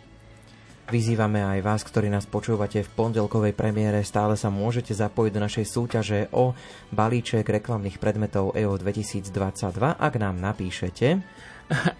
[0.93, 4.05] Vyzývame aj vás, ktorí nás počúvate v pondelkovej premiére.
[4.05, 6.53] Stále sa môžete zapojiť do našej súťaže o
[6.93, 9.33] balíček reklamných predmetov EO 2022,
[9.79, 11.23] ak nám napíšete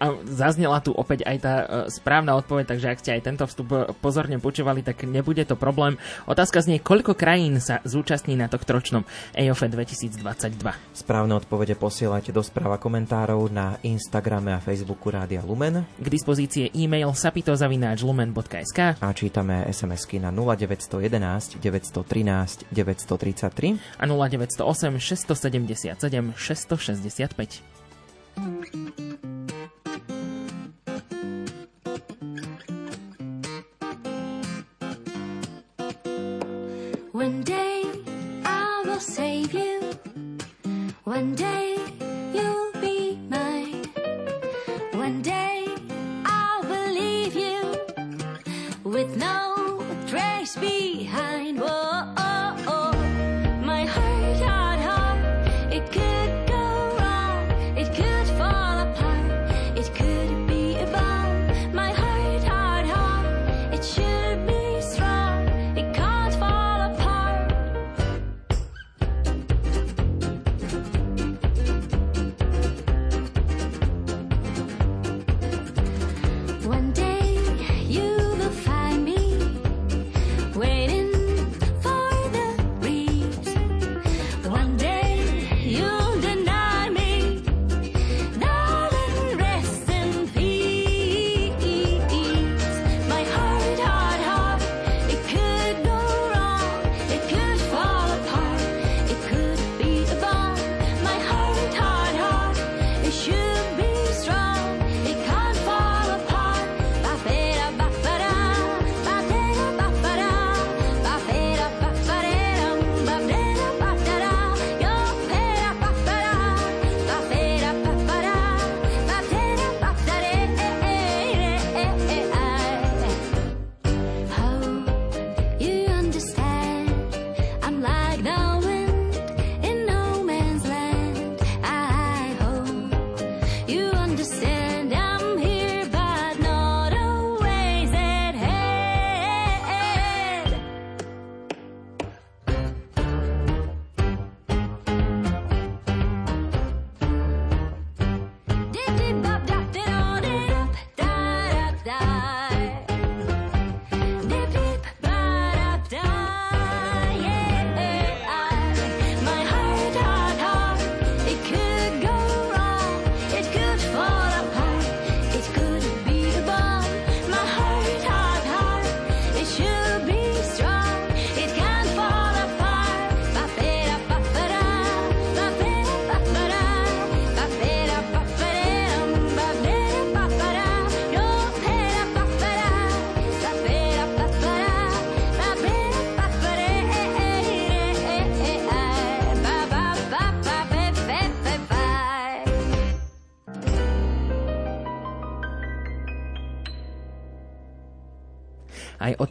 [0.01, 3.69] a zaznela tu opäť aj tá e, správna odpoveď, takže ak ste aj tento vstup
[3.73, 5.97] e, pozorne počúvali, tak nebude to problém.
[6.29, 9.03] Otázka znie, koľko krajín sa zúčastní na tohto ročnom
[9.33, 10.21] EOFE 2022.
[10.93, 15.83] Správne odpovede posielajte do správa komentárov na Instagrame a Facebooku Rádia Lumen.
[15.97, 26.33] K dispozícii je e-mail sapitozavináčlumen.sk a čítame SMS-ky na 0911 913 933 a 0908 677
[26.37, 27.72] 665.
[37.11, 37.83] One day
[38.43, 39.93] I will save you.
[41.03, 41.77] One day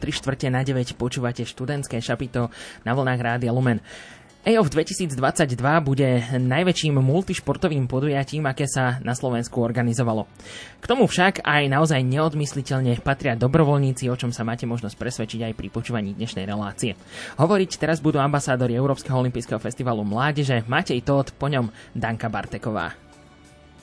[0.03, 2.51] 3 štvrte na 9 počúvate študentské šapito
[2.83, 3.79] na vlnách Rádia Lumen.
[4.43, 5.15] EOF 2022
[5.87, 10.27] bude najväčším multišportovým podujatím, aké sa na Slovensku organizovalo.
[10.83, 15.53] K tomu však aj naozaj neodmysliteľne patria dobrovoľníci, o čom sa máte možnosť presvedčiť aj
[15.55, 16.99] pri počúvaní dnešnej relácie.
[17.39, 23.02] Hovoriť teraz budú ambasádori Európskeho olympijského festivalu Mládeže Matej Tóth, po ňom Danka Barteková.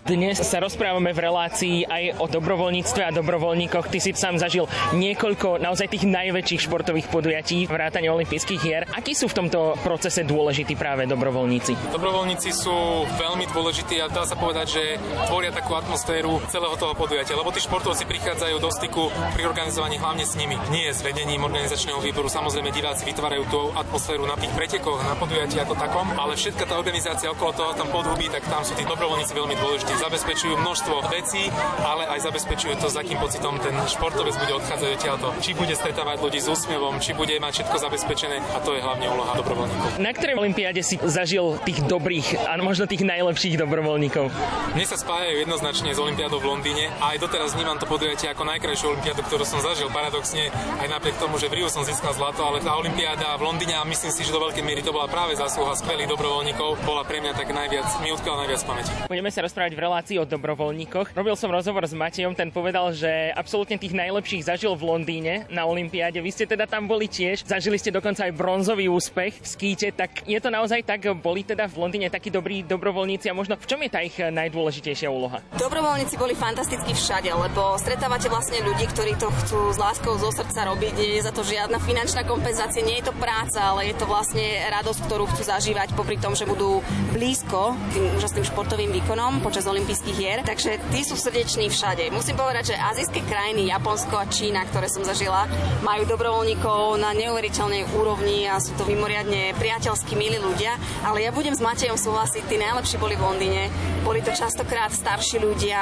[0.01, 3.93] Dnes sa rozprávame v relácii aj o dobrovoľníctve a dobrovoľníkoch.
[3.93, 4.65] Ty si sám zažil
[4.97, 8.89] niekoľko naozaj tých najväčších športových podujatí vrátane olympijských hier.
[8.97, 11.93] Akí sú v tomto procese dôležití práve dobrovoľníci?
[11.93, 14.83] Dobrovoľníci sú veľmi dôležití a dá sa povedať, že
[15.29, 20.25] tvoria takú atmosféru celého toho podujatia, lebo tí športovci prichádzajú do styku pri organizovaní hlavne
[20.25, 20.57] s nimi.
[20.73, 22.33] Nie s vedením organizačného výboru.
[22.33, 26.81] Samozrejme diváci vytvárajú tú atmosféru na tých pretekoch, na podujatí ako takom, ale všetka tá
[26.81, 31.51] organizácia okolo toho tam podhubí, tak tam sú tí dobrovoľníci veľmi dôležití zabezpečujú množstvo vecí,
[31.83, 35.27] ale aj zabezpečujú to, s akým pocitom ten športovec bude odchádzať odtiaľto.
[35.43, 39.07] Či bude stretávať ľudí s úsmevom, či bude mať všetko zabezpečené a to je hlavne
[39.11, 39.89] úloha dobrovoľníkov.
[39.99, 44.31] Na ktorej olympiáde si zažil tých dobrých a možno tých najlepších dobrovoľníkov?
[44.77, 48.47] Mne sa spájajú jednoznačne s olympiádou v Londýne a aj doteraz vnímam to podujatie ako
[48.47, 49.89] najkrajšiu olympiádu, ktorú som zažil.
[49.91, 53.81] Paradoxne aj napriek tomu, že v Rio som získal zlato, ale tá olympiáda v Londýne
[53.81, 57.19] a myslím si, že do veľkej miery to bola práve zásluha skvelých dobrovoľníkov, bola pre
[57.25, 58.93] mňa tak najviac, mi utkala najviac pamäti.
[59.09, 61.17] Budeme sa rozprávať v relácii o dobrovoľníkoch.
[61.17, 65.65] Robil som rozhovor s Matejom, ten povedal, že absolútne tých najlepších zažil v Londýne na
[65.65, 66.21] Olympiáde.
[66.21, 70.29] Vy ste teda tam boli tiež, zažili ste dokonca aj bronzový úspech v skíte, tak
[70.29, 73.81] je to naozaj tak, boli teda v Londýne takí dobrí dobrovoľníci a možno v čom
[73.81, 75.41] je tá ich najdôležitejšia úloha?
[75.57, 80.69] Dobrovoľníci boli fantasticky všade, lebo stretávate vlastne ľudí, ktorí to chcú s láskou zo srdca
[80.69, 84.05] robiť, nie je za to žiadna finančná kompenzácia, nie je to práca, ale je to
[84.05, 86.83] vlastne radosť, ktorú chcú zažívať popri tom, že budú
[87.15, 92.11] blízko tým úžasným športovým výkonom počas olympijských hier, takže tí sú srdeční všade.
[92.11, 95.47] Musím povedať, že azijské krajiny, Japonsko a Čína, ktoré som zažila,
[95.87, 100.75] majú dobrovoľníkov na neuveriteľnej úrovni a sú to vymoriadne priateľskí, milí ľudia,
[101.07, 103.63] ale ja budem s Matejom súhlasiť, tí najlepší boli v Londýne.
[104.03, 105.79] Boli to častokrát starší ľudia,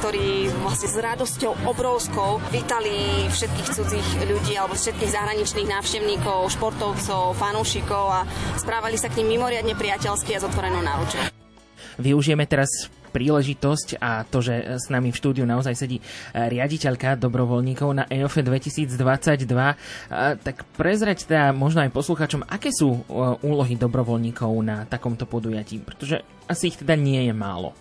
[0.00, 8.04] ktorí vlastne s radosťou obrovskou vítali všetkých cudzích ľudí alebo všetkých zahraničných návštevníkov, športovcov, fanúšikov
[8.06, 8.20] a
[8.56, 11.20] správali sa k nim mimoriadne priateľsky a s otvorenou náručou.
[11.96, 12.68] Využijeme teraz
[13.16, 16.04] príležitosť a to, že s nami v štúdiu naozaj sedí e,
[16.36, 18.84] riaditeľka dobrovoľníkov na EOFE 2022,
[19.48, 19.74] e,
[20.36, 23.00] tak prezrať teda možno aj poslucháčom, aké sú e,
[23.40, 27.72] úlohy dobrovoľníkov na takomto podujatí, pretože asi ich teda nie je málo.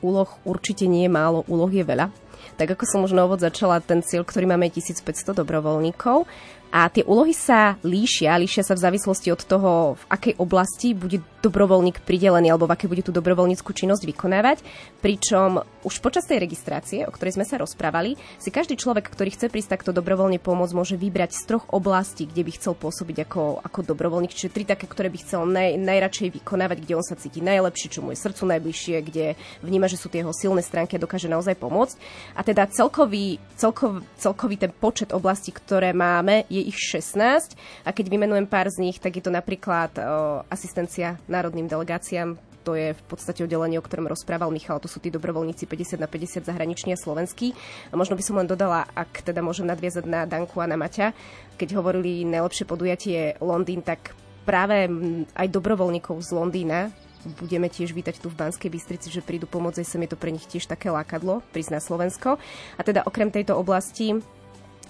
[0.00, 2.08] Úloh určite nie je málo, úloh je veľa.
[2.56, 6.26] Tak ako som už na úvod začala, ten cieľ, ktorý máme 1500 dobrovoľníkov
[6.68, 11.24] a tie úlohy sa líšia, líšia sa v závislosti od toho, v akej oblasti bude
[11.40, 14.60] dobrovoľník pridelený alebo v aké bude tú dobrovoľníckú činnosť vykonávať.
[15.00, 19.48] Pričom už počas tej registrácie, o ktorej sme sa rozprávali, si každý človek, ktorý chce
[19.48, 23.78] prísť takto dobrovoľne pomôcť, môže vybrať z troch oblastí, kde by chcel pôsobiť ako, ako
[23.88, 24.34] dobrovoľník.
[24.34, 28.04] Čiže tri také, ktoré by chcel naj, najradšej vykonávať, kde on sa cíti najlepšie, čo
[28.04, 29.26] mu je srdcu najbližšie, kde
[29.62, 31.96] vníma, že sú tie jeho silné stránky a dokáže naozaj pomôcť.
[32.34, 37.54] A teda celkový, celkov, celkový ten počet oblastí, ktoré máme, je ich 16.
[37.86, 40.02] A keď vymenujem pár z nich, tak je to napríklad o,
[40.50, 42.34] asistencia národným delegáciám,
[42.68, 46.04] to je v podstate oddelenie, o ktorom rozprával Michal, to sú tí dobrovoľníci 50 na
[46.04, 47.56] 50 zahraniční a slovenskí.
[47.88, 51.16] A možno by som len dodala, ak teda môžem nadviazať na Danku a na Maťa,
[51.56, 54.12] keď hovorili najlepšie podujatie Londýn, tak
[54.44, 54.84] práve
[55.32, 56.92] aj dobrovoľníkov z Londýna
[57.40, 60.46] budeme tiež vítať tu v Banskej Bystrici, že prídu pomôcť, sem je to pre nich
[60.46, 62.36] tiež také lákadlo, prísť na Slovensko.
[62.78, 64.20] A teda okrem tejto oblasti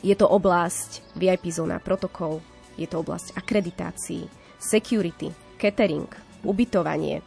[0.03, 2.41] je to oblasť VIP zóna protokol,
[2.79, 6.07] je to oblasť akreditácií, security, catering,
[6.47, 7.23] ubytovanie,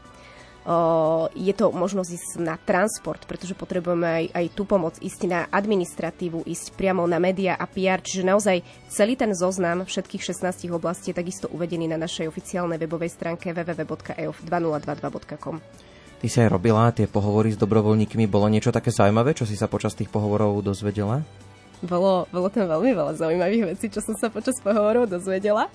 [1.33, 6.45] je to možnosť ísť na transport, pretože potrebujeme aj, aj tú pomoc ísť na administratívu,
[6.45, 11.17] ísť priamo na média a PR, čiže naozaj celý ten zoznam všetkých 16 oblastí je
[11.17, 15.55] takisto uvedený na našej oficiálnej webovej stránke www.eof2022.com.
[16.21, 18.29] Ty si aj robila tie pohovory s dobrovoľníkmi.
[18.29, 21.25] Bolo niečo také zaujímavé, čo si sa počas tých pohovorov dozvedela?
[21.81, 25.67] Bolo, bolo tam veľmi veľa zaujímavých vecí, čo som sa počas pohovorov dozvedela,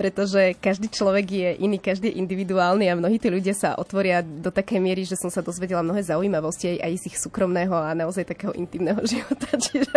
[0.00, 4.48] pretože každý človek je iný, každý je individuálny a mnohí tí ľudia sa otvoria do
[4.48, 8.24] takej miery, že som sa dozvedela mnohé zaujímavosti aj, aj z ich súkromného a naozaj
[8.24, 9.48] takého intimného života.
[9.52, 9.92] Čiže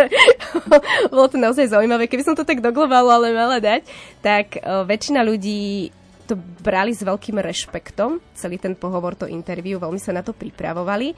[1.12, 2.06] bolo to naozaj zaujímavé.
[2.06, 3.88] Keby som to tak do globálu ale mala dať,
[4.20, 5.90] tak o, väčšina ľudí
[6.24, 11.12] to brali s veľkým rešpektom, celý ten pohovor, to interviu, veľmi sa na to pripravovali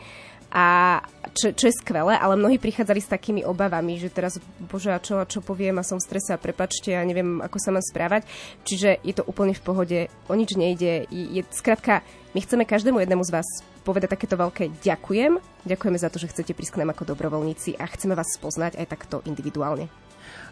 [0.57, 0.99] a
[1.37, 5.21] čo, čo je skvelé, ale mnohí prichádzali s takými obavami, že teraz, bože, a čo,
[5.21, 8.25] a čo poviem a som v strese a prepačte, a neviem, ako sa mám správať.
[8.65, 9.99] Čiže je to úplne v pohode,
[10.33, 11.05] o nič nejde.
[11.13, 12.01] Je, je, skrátka,
[12.33, 13.49] my chceme každému jednému z vás
[13.85, 15.37] povedať takéto veľké ďakujem.
[15.69, 18.87] Ďakujeme za to, že chcete prísť k nám ako dobrovoľníci a chceme vás spoznať aj
[18.89, 20.06] takto individuálne.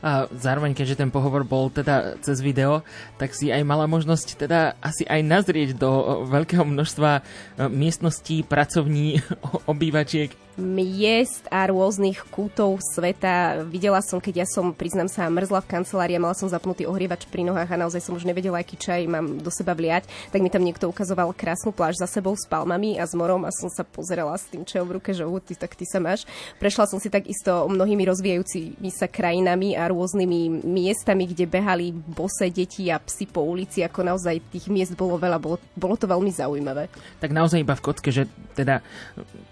[0.05, 2.85] A zároveň, keďže ten pohovor bol teda cez video,
[3.17, 7.25] tak si aj mala možnosť teda asi aj nazrieť do veľkého množstva
[7.73, 9.25] miestností, pracovní,
[9.73, 13.67] obývačiek miest a rôznych kútov sveta.
[13.67, 17.43] Videla som, keď ja som, priznám sa, mrzla v kancelárii, mala som zapnutý ohrievač pri
[17.43, 20.63] nohách a naozaj som už nevedela, aký čaj mám do seba vliať, tak mi tam
[20.63, 24.39] niekto ukazoval krásnu pláž za sebou s palmami a s morom a som sa pozerala
[24.39, 26.23] s tým čajom v ruke, že uh, ty, tak ty sa máš.
[26.63, 32.89] Prešla som si takisto mnohými rozvíjajúcimi sa krajinami a rôznymi miestami, kde behali bose deti
[32.95, 36.87] a psi po ulici, ako naozaj tých miest bolo veľa, bolo, bolo to veľmi zaujímavé.
[37.19, 38.81] Tak naozaj iba v kocke, že teda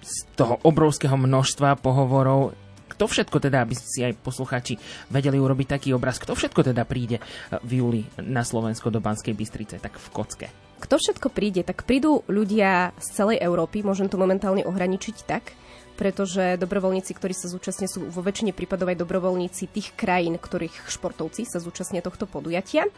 [0.03, 2.53] z toho obrov obrovského množstva pohovorov.
[2.93, 4.77] Kto všetko teda, aby si aj poslucháči
[5.09, 7.17] vedeli urobiť taký obraz, kto všetko teda príde
[7.65, 10.53] v júli na Slovensko do Banskej Bystrice, tak v Kocke?
[10.85, 15.57] Kto všetko príde, tak prídu ľudia z celej Európy, môžem to momentálne ohraničiť tak,
[16.03, 21.47] pretože dobrovoľníci, ktorí sa zúčastnia, sú vo väčšine prípadov aj dobrovoľníci tých krajín, ktorých športovci
[21.47, 22.91] sa zúčastnia tohto podujatia.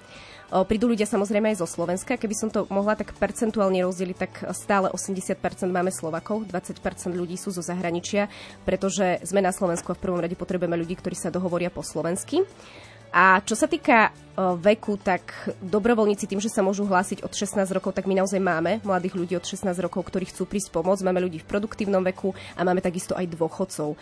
[0.49, 2.17] Prídu ľudia samozrejme aj zo Slovenska.
[2.17, 5.37] Keby som to mohla tak percentuálne rozdeliť, tak stále 80%
[5.69, 6.81] máme Slovakov, 20%
[7.13, 8.33] ľudí sú zo zahraničia,
[8.65, 12.41] pretože sme na Slovensku a v prvom rade potrebujeme ľudí, ktorí sa dohovoria po slovensky.
[13.15, 14.11] A čo sa týka
[14.59, 18.83] veku, tak dobrovoľníci tým, že sa môžu hlásiť od 16 rokov, tak my naozaj máme
[18.83, 21.07] mladých ľudí od 16 rokov, ktorí chcú prísť pomôcť.
[21.07, 23.95] Máme ľudí v produktívnom veku a máme takisto aj dôchodcov.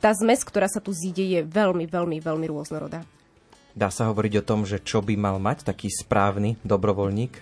[0.00, 3.04] Tá zmes, ktorá sa tu zíde, je veľmi, veľmi, veľmi rôznorodá.
[3.76, 7.36] Dá sa hovoriť o tom, že čo by mal mať taký správny dobrovoľník?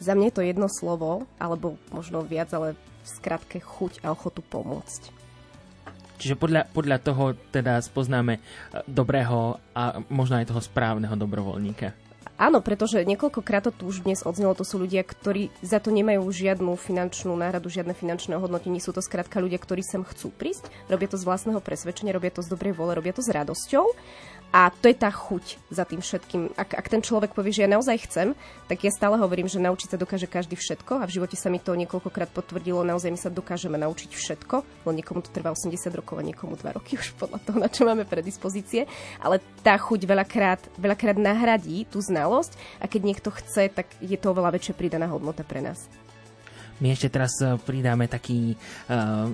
[0.00, 4.40] Za mňa je to jedno slovo, alebo možno viac, ale v skratke chuť a ochotu
[4.40, 5.15] pomôcť.
[6.16, 8.40] Čiže podľa, podľa toho teda spoznáme e,
[8.88, 12.06] dobrého a možno aj toho správneho dobrovoľníka.
[12.36, 16.20] Áno, pretože niekoľkokrát to tu už dnes odznelo, to sú ľudia, ktorí za to nemajú
[16.28, 18.76] žiadnu finančnú náhradu, žiadne finančné ohodnotenie.
[18.76, 22.44] Sú to skrátka ľudia, ktorí sem chcú prísť, robia to z vlastného presvedčenia, robia to
[22.44, 23.88] z dobrej vole, robia to s radosťou
[24.54, 26.56] a to je tá chuť za tým všetkým.
[26.56, 28.32] Ak, ak ten človek povie, že ja naozaj chcem,
[28.70, 31.60] tak ja stále hovorím, že naučiť sa dokáže každý všetko a v živote sa mi
[31.60, 36.16] to niekoľkokrát potvrdilo, naozaj my sa dokážeme naučiť všetko, len niekomu to trvá 80 rokov
[36.16, 38.88] a niekomu 2 roky už podľa toho, na čo máme predispozície,
[39.20, 44.32] ale tá chuť veľakrát, veľakrát nahradí tú znalosť a keď niekto chce, tak je to
[44.32, 45.84] oveľa väčšia pridaná hodnota pre nás.
[46.76, 49.28] My ešte teraz eh, pridáme taký uh,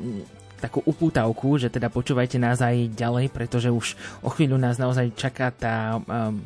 [0.62, 5.50] takú upútavku, že teda počúvajte nás aj ďalej, pretože už o chvíľu nás naozaj čaká
[5.50, 6.38] tá um,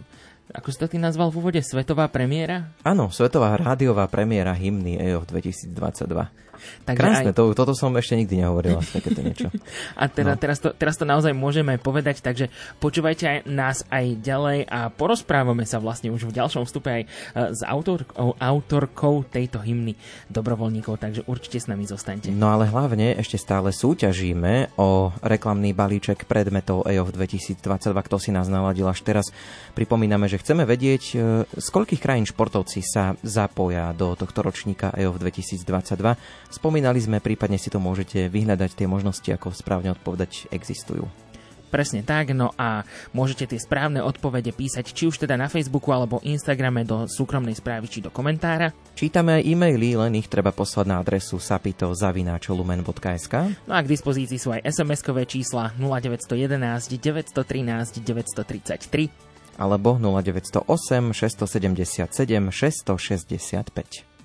[0.57, 2.71] ako si to ty nazval v úvode, svetová premiéra?
[2.87, 6.46] Áno, svetová rádiová premiéra hymny EO 2022.
[6.87, 7.37] Takže Krásne, aj...
[7.37, 9.49] to, toto som ešte nikdy nehovorila, takéto niečo.
[10.01, 10.41] A teda, no.
[10.41, 15.65] teraz, to, teraz to naozaj môžeme povedať, takže počúvajte aj nás aj ďalej a porozprávame
[15.65, 17.09] sa vlastne už v ďalšom vstupe aj e,
[17.55, 18.07] s autor,
[18.39, 19.99] autorkou tejto hymny
[20.31, 22.31] dobrovoľníkov, takže určite s nami zostaňte.
[22.31, 28.47] No ale hlavne ešte stále súťažíme o reklamný balíček predmetov EOF 2022, kto si nás
[28.47, 29.31] naladil až teraz.
[29.75, 35.19] Pripomíname, že chceme vedieť, e, z koľkých krajín športovci sa zapoja do tohto ročníka EOF
[35.19, 41.05] 2022 Spomínali sme, prípadne si to môžete vyhľadať, tie možnosti, ako správne odpovedať, existujú.
[41.69, 46.25] Presne tak, no a môžete tie správne odpovede písať či už teda na Facebooku alebo
[46.25, 48.73] Instagrame do súkromnej správy či do komentára.
[48.97, 53.35] Čítame aj e-maily, len ich treba poslať na adresu sapito.lumen.sk
[53.69, 62.09] No a k dispozícii sú aj SMS-kové čísla 0911 913 933 alebo 0908 677
[62.49, 64.16] 665.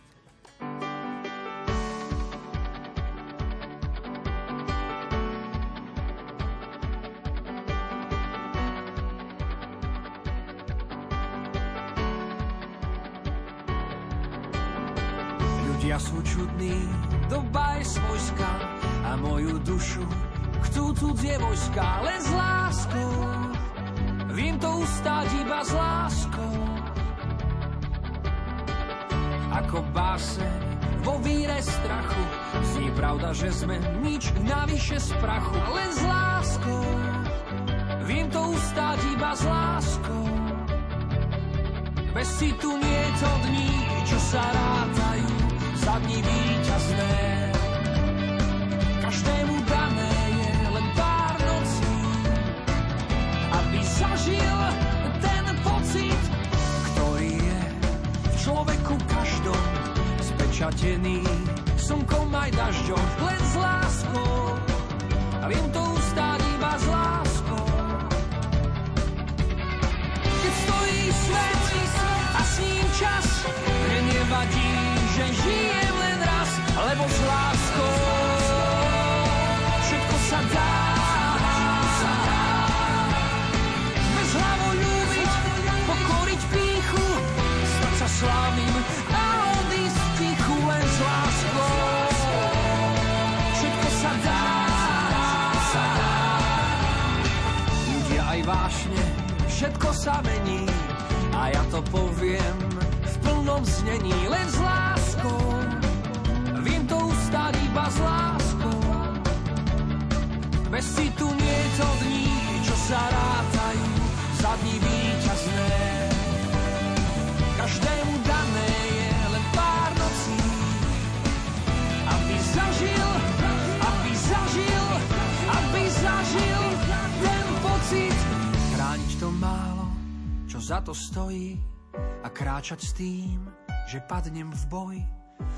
[133.92, 135.04] že padnem v boji.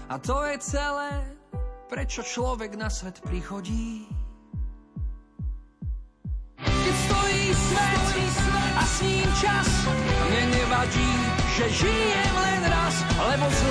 [0.10, 1.22] A to je celé,
[1.86, 4.10] prečo človek na svet prichodí.
[6.58, 8.06] Keď stojí svet
[8.74, 9.70] a s ním čas,
[10.26, 11.12] mne nevadí,
[11.62, 13.62] že žijem len raz, lebo s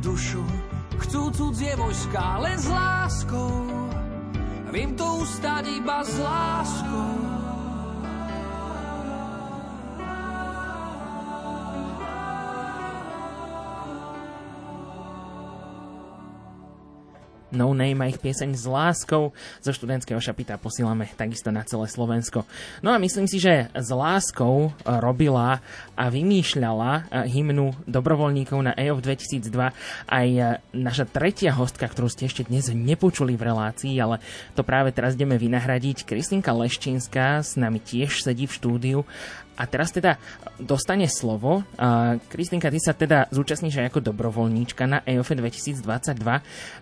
[0.00, 0.44] dušu
[1.00, 3.52] chcú cudzie vojska len s láskou.
[4.70, 7.39] Viem to ustať iba s láskou.
[17.50, 22.46] No Name a ich pieseň s láskou zo študentského šapita posílame takisto na celé Slovensko.
[22.80, 25.58] No a myslím si, že s láskou robila
[25.98, 29.50] a vymýšľala hymnu dobrovoľníkov na EOF 2002
[30.08, 30.28] aj
[30.72, 34.22] naša tretia hostka, ktorú ste ešte dnes nepočuli v relácii, ale
[34.54, 36.06] to práve teraz ideme vynahradiť.
[36.06, 38.98] Kristinka Leščinská s nami tiež sedí v štúdiu
[39.60, 40.16] a teraz teda
[40.56, 41.60] dostane slovo.
[42.32, 45.84] Kristinka, ty sa teda zúčastníš aj ako dobrovoľníčka na EOF 2022.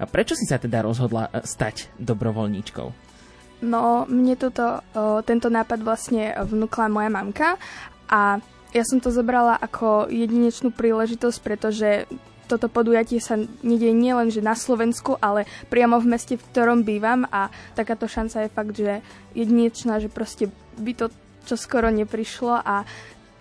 [0.07, 3.11] Prečo si sa teda rozhodla e, stať dobrovoľníčkou?
[3.59, 4.87] No, mne toto,
[5.27, 7.59] tento nápad vlastne vnúkla moja mamka
[8.07, 8.39] a
[8.71, 12.07] ja som to zobrala ako jedinečnú príležitosť, pretože
[12.49, 17.29] toto podujatie sa nedie nielen že na Slovensku, ale priamo v meste, v ktorom bývam
[17.29, 19.05] a takáto šanca je fakt, že
[19.37, 20.49] jedinečná, že proste
[20.79, 21.07] by to
[21.49, 22.85] čo skoro neprišlo a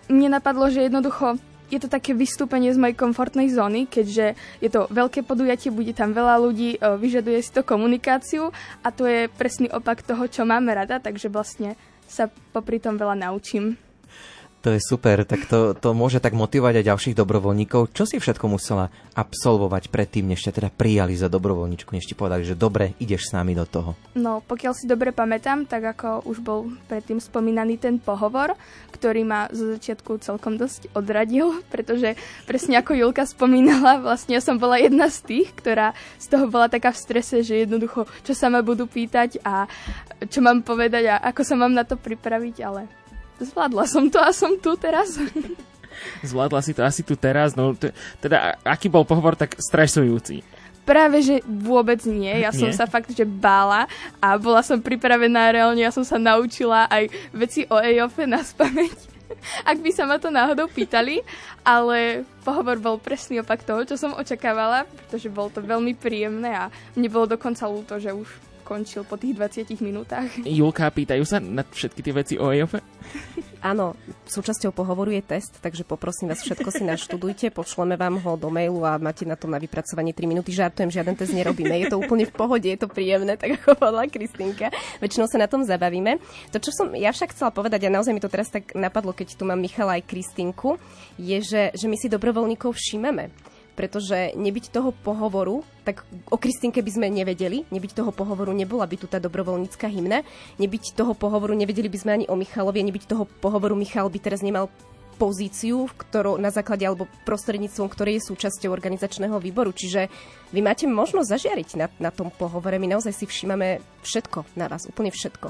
[0.07, 1.35] mne napadlo, že jednoducho
[1.67, 6.15] je to také vystúpenie z mojej komfortnej zóny, keďže je to veľké podujatie, bude tam
[6.15, 10.71] veľa ľudí, e, vyžaduje si to komunikáciu a to je presný opak toho, čo máme
[10.71, 11.75] rada, takže vlastne
[12.07, 13.75] sa popri tom veľa naučím.
[14.67, 17.95] To je super, tak to, to môže tak motivovať aj ďalších dobrovoľníkov.
[17.95, 22.43] Čo si všetko musela absolvovať predtým, než ťa teda prijali za dobrovoľníčku, než ti povedali,
[22.43, 23.95] že dobre, ideš s nami do toho?
[24.19, 28.59] No, pokiaľ si dobre pamätám, tak ako už bol predtým spomínaný ten pohovor,
[28.91, 34.59] ktorý ma zo začiatku celkom dosť odradil, pretože presne ako Julka spomínala, vlastne ja som
[34.59, 38.51] bola jedna z tých, ktorá z toho bola taká v strese, že jednoducho, čo sa
[38.51, 39.63] ma budú pýtať a
[40.27, 43.06] čo mám povedať a ako sa mám na to pripraviť, ale
[43.41, 45.17] zvládla som to a som tu teraz.
[46.21, 50.45] Zvládla si to asi tu teraz, no t- teda aký bol pohovor tak stresujúci?
[50.87, 52.31] Práve, že vôbec nie.
[52.45, 52.59] Ja nie?
[52.63, 53.89] som sa fakt, že bála
[54.23, 59.17] a bola som pripravená reálne, ja som sa naučila aj veci o EOFE na spameť.
[59.69, 61.19] Ak by sa ma to náhodou pýtali,
[61.67, 66.71] ale pohovor bol presný opak toho, čo som očakávala, pretože bolo to veľmi príjemné a
[66.95, 70.27] mne bolo dokonca ľúto, že už skončil po tých 20 minútach.
[70.43, 72.83] Julka, pýtajú sa na všetky tie veci o EOFE?
[73.63, 73.95] Áno,
[74.27, 78.83] súčasťou pohovoru je test, takže poprosím vás, všetko si naštudujte, pošleme vám ho do mailu
[78.83, 80.51] a máte na to na vypracovanie 3 minúty.
[80.51, 84.11] Žartujem, žiaden test nerobíme, je to úplne v pohode, je to príjemné, tak ako povedala
[84.11, 84.67] Kristinka.
[84.99, 86.19] Väčšinou sa na tom zabavíme.
[86.51, 89.39] To, čo som ja však chcela povedať, a naozaj mi to teraz tak napadlo, keď
[89.39, 90.75] tu mám Michala aj Kristinku,
[91.15, 93.31] je, že, že my si dobrovoľníkov všímame
[93.77, 96.01] pretože nebyť toho pohovoru, tak
[96.33, 100.25] o Kristinke by sme nevedeli, nebyť toho pohovoru nebola by tu tá dobrovoľnícka hymna,
[100.57, 104.41] nebyť toho pohovoru nevedeli by sme ani o Michalovi, nebyť toho pohovoru Michal by teraz
[104.41, 104.73] nemal
[105.17, 109.73] pozíciu, ktorú, na základe alebo prostredníctvom ktorej je súčasťou organizačného výboru.
[109.73, 110.13] Čiže
[110.53, 112.77] vy máte možnosť zažiariť na, na tom pohovore.
[112.77, 115.49] My naozaj si všímame všetko na vás, úplne všetko.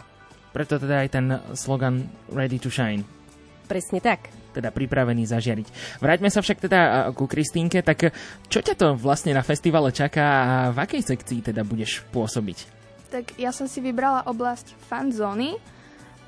[0.55, 3.03] Preto teda aj ten slogan Ready to Shine.
[3.67, 6.01] Presne tak teda pripravený zažiariť.
[6.01, 6.79] Vráťme sa však teda
[7.13, 8.09] ku Kristínke, tak
[8.49, 12.57] čo ťa to vlastne na festivale čaká a v akej sekcii teda budeš pôsobiť?
[13.13, 15.55] Tak ja som si vybrala oblasť fanzóny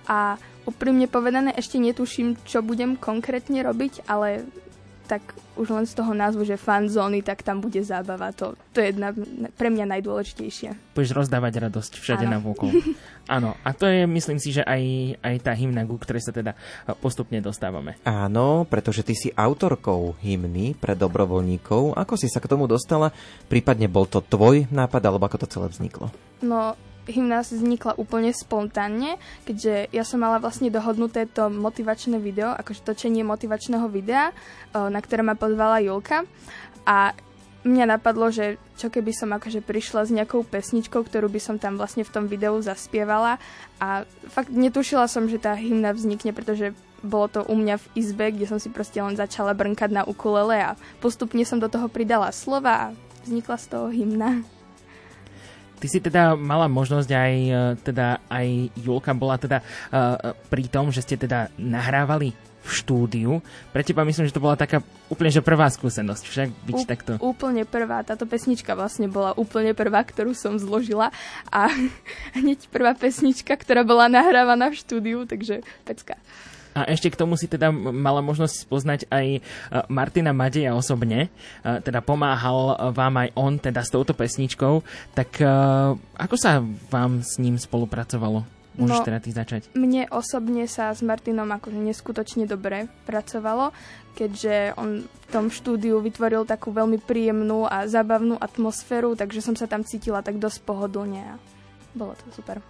[0.08, 4.46] a úprimne povedané ešte netuším, čo budem konkrétne robiť, ale
[5.10, 8.30] tak už len z toho názvu, že fan zóny, tak tam bude zábava.
[8.38, 9.10] To, to je jedna,
[9.58, 10.94] pre mňa najdôležitejšie.
[10.94, 12.70] Budeš rozdávať radosť všade na vôkol.
[13.36, 14.82] Áno, a to je, myslím si, že aj,
[15.22, 16.54] aj tá hymna, ku ktorej sa teda
[17.02, 17.98] postupne dostávame.
[18.06, 21.98] Áno, pretože ty si autorkou hymny pre dobrovoľníkov.
[21.98, 23.14] Ako si sa k tomu dostala?
[23.50, 26.10] Prípadne bol to tvoj nápad, alebo ako to celé vzniklo?
[26.42, 26.74] No,
[27.10, 29.18] hymna vznikla úplne spontánne,
[29.50, 34.30] keďže ja som mala vlastne dohodnuté to motivačné video, akože točenie motivačného videa,
[34.72, 36.24] na ktoré ma pozvala Julka.
[36.86, 37.18] A
[37.68, 41.76] mňa napadlo, že čo keby som akože prišla s nejakou pesničkou, ktorú by som tam
[41.76, 43.36] vlastne v tom videu zaspievala
[43.84, 46.72] a fakt netušila som, že tá hymna vznikne, pretože
[47.04, 50.56] bolo to u mňa v izbe, kde som si proste len začala brnkať na ukulele
[50.60, 52.94] a postupne som do toho pridala slova a
[53.28, 54.59] vznikla z toho hymna.
[55.80, 60.92] Ty si teda mala možnosť aj, e, teda aj Julka bola teda uh, pri tom,
[60.92, 63.32] že ste teda nahrávali v štúdiu.
[63.72, 67.12] Pre teba myslím, že to bola taká úplne že prvá skúsenosť, však byť U- takto.
[67.18, 71.10] Úplne prvá, táto pesnička vlastne bola úplne prvá, ktorú som zložila
[71.50, 71.72] a
[72.38, 76.20] hneď prvá pesnička, ktorá bola nahrávaná v štúdiu, takže pecka.
[76.80, 79.40] A ešte k tomu si teda mala možnosť spoznať aj e,
[79.92, 81.30] Martina Madeja osobne, e,
[81.84, 84.80] teda pomáhal vám aj on teda s touto pesničkou,
[85.12, 85.48] tak e,
[86.16, 88.48] ako sa vám s ním spolupracovalo?
[88.80, 89.62] Môžeš no, teda ty začať.
[89.76, 93.76] Mne osobne sa s Martinom akože neskutočne dobre pracovalo,
[94.16, 99.68] keďže on v tom štúdiu vytvoril takú veľmi príjemnú a zábavnú atmosféru, takže som sa
[99.68, 101.34] tam cítila tak dosť pohodlne a
[101.92, 102.64] bolo to super.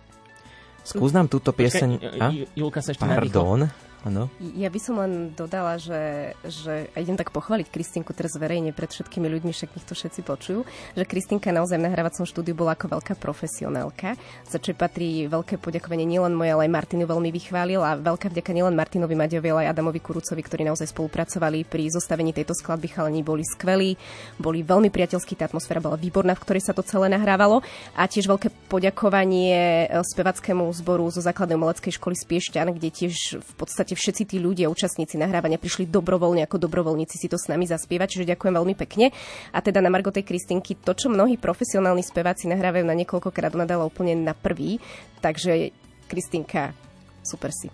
[0.82, 1.90] Skús nám túto pieseň...
[2.02, 3.70] Počkej, Julka sa ešte Pardon.
[4.08, 4.32] Ano.
[4.56, 8.88] Ja by som len dodala, že, že a idem tak pochváliť Kristinku teraz verejne pred
[8.88, 10.64] všetkými ľuďmi, však nech to všetci počujú,
[10.96, 14.16] že Kristinka naozaj v nahrávacom štúdiu bola ako veľká profesionálka,
[14.48, 18.52] za čo patrí veľké poďakovanie nielen moje, ale aj Martinu veľmi vychválil a veľká vďaka
[18.56, 22.88] nielen Martinovi Maďovi, ale aj Adamovi Kurucovi, ktorí naozaj spolupracovali pri zostavení tejto skladby.
[22.90, 24.00] Chalení boli skvelí,
[24.40, 27.62] boli veľmi priateľskí, tá atmosféra bola výborná, v ktorej sa to celé nahrávalo.
[27.94, 33.54] A tiež veľké poďakovanie e, spevackému zboru zo základnej umeleckej školy Spiešťan, kde tiež v
[33.60, 37.66] podstate podstate všetci tí ľudia, účastníci nahrávania prišli dobrovoľne ako dobrovoľníci si to s nami
[37.66, 39.10] zaspievať, čiže ďakujem veľmi pekne.
[39.50, 43.66] A teda na Margo tej Kristinky, to, čo mnohí profesionálni speváci nahrávajú na niekoľkokrát, ona
[43.66, 44.78] dala úplne na prvý.
[45.26, 45.74] Takže
[46.06, 46.78] Kristinka,
[47.26, 47.74] super si.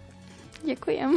[0.63, 1.09] Ďakujem.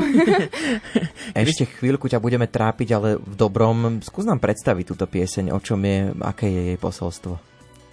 [1.47, 4.03] Ešte chvíľku ťa budeme trápiť, ale v dobrom.
[4.03, 7.39] Skús nám predstaviť túto pieseň, o čom je, aké je jej posolstvo.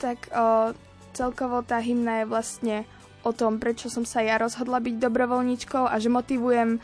[0.02, 0.74] Tak o,
[1.14, 2.76] celkovo tá hymna je vlastne
[3.26, 6.80] o tom, prečo som sa ja rozhodla byť dobrovoľníčkou a že motivujem o,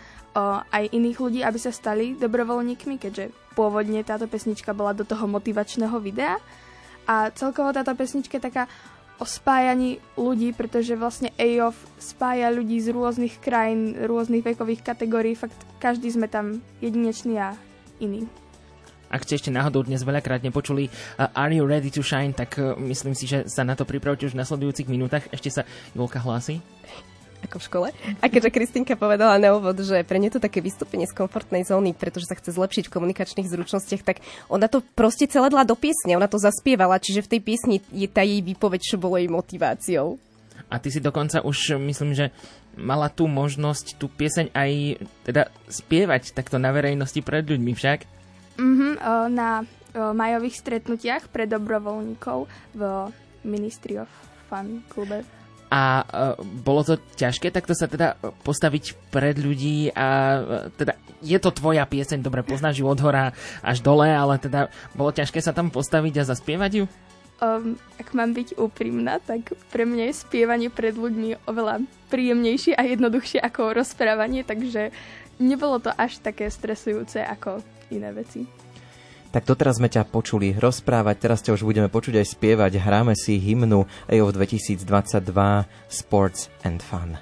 [0.66, 5.96] aj iných ľudí, aby sa stali dobrovoľníkmi, keďže pôvodne táto pesnička bola do toho motivačného
[6.02, 6.42] videa.
[7.06, 8.66] A celkovo táto pesnička je taká
[9.22, 15.38] o spájaní ľudí, pretože vlastne AOF spája ľudí z rôznych krajín, rôznych vekových kategórií.
[15.38, 17.54] Fakt každý sme tam jedinečný a
[18.02, 18.26] iný.
[19.12, 22.80] Ak ste ešte náhodou dnes veľakrát nepočuli uh, Are You Ready to Shine, tak uh,
[22.80, 25.28] myslím si, že sa na to pripravte už v nasledujúcich minútach.
[25.36, 26.64] Ešte sa Julka hlási
[27.42, 27.88] ako v škole.
[28.22, 31.98] A keďže Kristinka povedala na úvod, že pre ňu to také vystúpenie z komfortnej zóny,
[31.98, 36.14] pretože sa chce zlepšiť v komunikačných zručnostiach, tak ona to proste celé dala do piesne,
[36.14, 40.22] ona to zaspievala, čiže v tej piesni je tá jej výpoveď, čo bolo jej motiváciou.
[40.70, 42.30] A ty si dokonca už, myslím, že
[42.78, 44.72] mala tú možnosť tú pieseň aj
[45.28, 48.21] teda spievať takto na verejnosti pred ľuďmi však?
[48.62, 48.94] Mm-hmm,
[49.34, 52.46] na majových stretnutiach pre dobrovoľníkov
[52.78, 52.82] v
[53.42, 54.08] Ministry of
[54.48, 55.26] Fun klube.
[55.72, 60.08] A uh, bolo to ťažké takto sa teda postaviť pred ľudí a
[60.76, 63.32] teda je to tvoja pieseň, dobre poznáš ju od hora
[63.64, 66.86] až dole, ale teda bolo ťažké sa tam postaviť a zaspievať ju?
[67.40, 72.84] Um, ak mám byť úprimná, tak pre mňa je spievanie pred ľuďmi oveľa príjemnejšie a
[72.86, 74.92] jednoduchšie ako rozprávanie, takže
[75.40, 78.72] nebolo to až také stresujúce ako iné veci.
[79.32, 82.84] Tak doteraz sme ťa počuli rozprávať, teraz ťa už budeme počuť aj spievať.
[82.84, 84.84] Hráme si hymnu EOF 2022
[85.88, 87.16] Sports and Fun.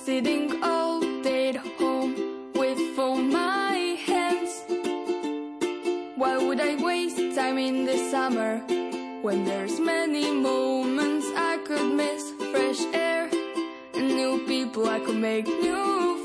[0.00, 2.16] Sitting all day at home
[2.56, 4.64] with phone my hands
[6.16, 8.64] Why would I waste time in the summer
[9.20, 10.75] When there's many moments
[14.76, 16.15] people, I could make new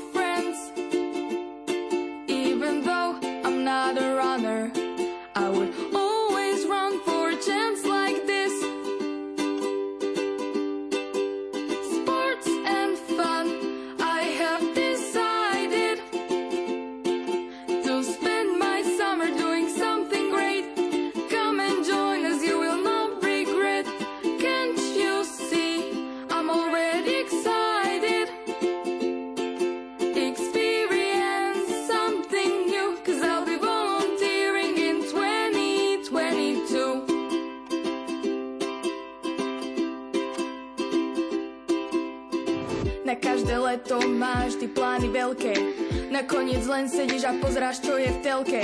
[46.72, 48.60] len sedíš a pozráš, čo je v telke.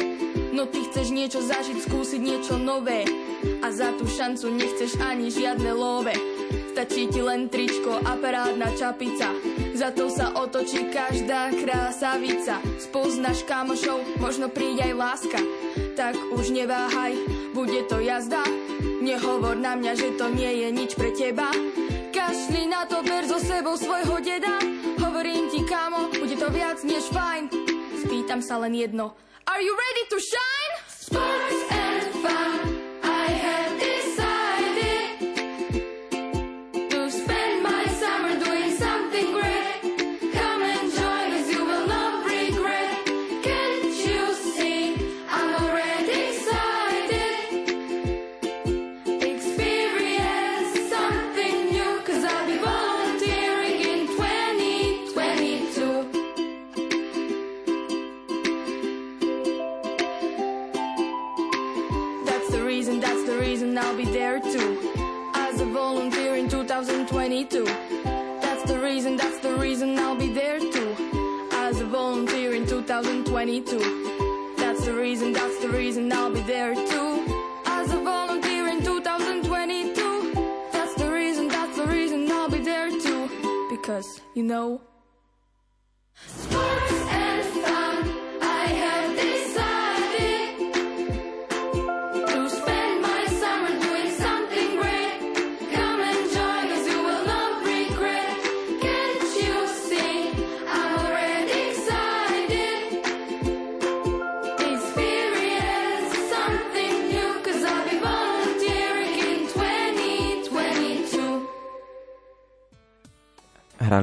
[0.56, 3.04] No ty chceš niečo zažiť, skúsiť niečo nové.
[3.61, 6.16] A za tú šancu nechceš ani žiadne love.
[6.72, 9.34] Stačí ti len tričko a parádna čapica.
[9.76, 12.64] Za to sa otočí každá krásavica.
[12.80, 15.40] Spoznáš kamošov, možno príde aj láska.
[15.92, 17.12] Tak už neváhaj,
[17.52, 18.40] bude to jazda.
[19.04, 21.50] Nehovor na mňa, že to nie je nič pre teba.
[22.14, 24.56] Kašli na to, ber so sebou svojho deda.
[25.02, 27.47] Hovorím ti, kámo, bude to viac než fajn
[28.29, 29.16] Spýtam sa len jedno
[29.49, 30.47] Are you ready to shine?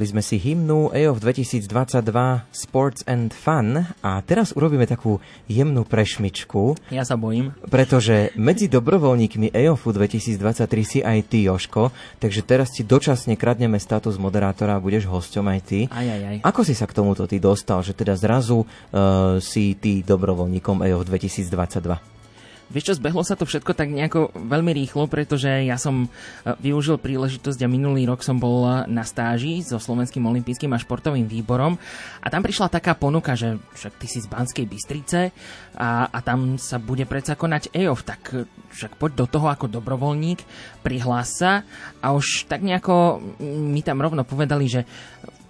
[0.05, 1.65] Hrali sme si hymnu EOF 2022
[2.53, 5.17] Sports and Fun a teraz urobíme takú
[5.49, 6.77] jemnú prešmičku.
[6.93, 7.57] Ja sa bojím.
[7.73, 11.89] Pretože medzi dobrovoľníkmi EOFu 2023 si aj ty, Joško,
[12.21, 15.89] takže teraz ti dočasne kradneme status moderátora a budeš hosťom aj ty.
[15.89, 16.37] Aj, aj, aj.
[16.53, 21.01] Ako si sa k tomuto ty dostal, že teda zrazu uh, si ty dobrovoľníkom EOF
[21.01, 22.14] 2022?
[22.65, 26.09] Vieš čo, zbehlo sa to všetko tak nejako veľmi rýchlo, pretože ja som e,
[26.57, 31.77] využil príležitosť a minulý rok som bol na stáži so Slovenským olympijským a športovým výborom
[32.21, 35.29] a tam prišla taká ponuka, že však ty si z Banskej Bystrice
[35.77, 38.33] a, a tam sa bude predsa konať EOF, tak
[38.73, 40.41] však poď do toho ako dobrovoľník,
[40.81, 41.61] prihlás sa
[42.01, 44.81] a už tak nejako mi tam rovno povedali, že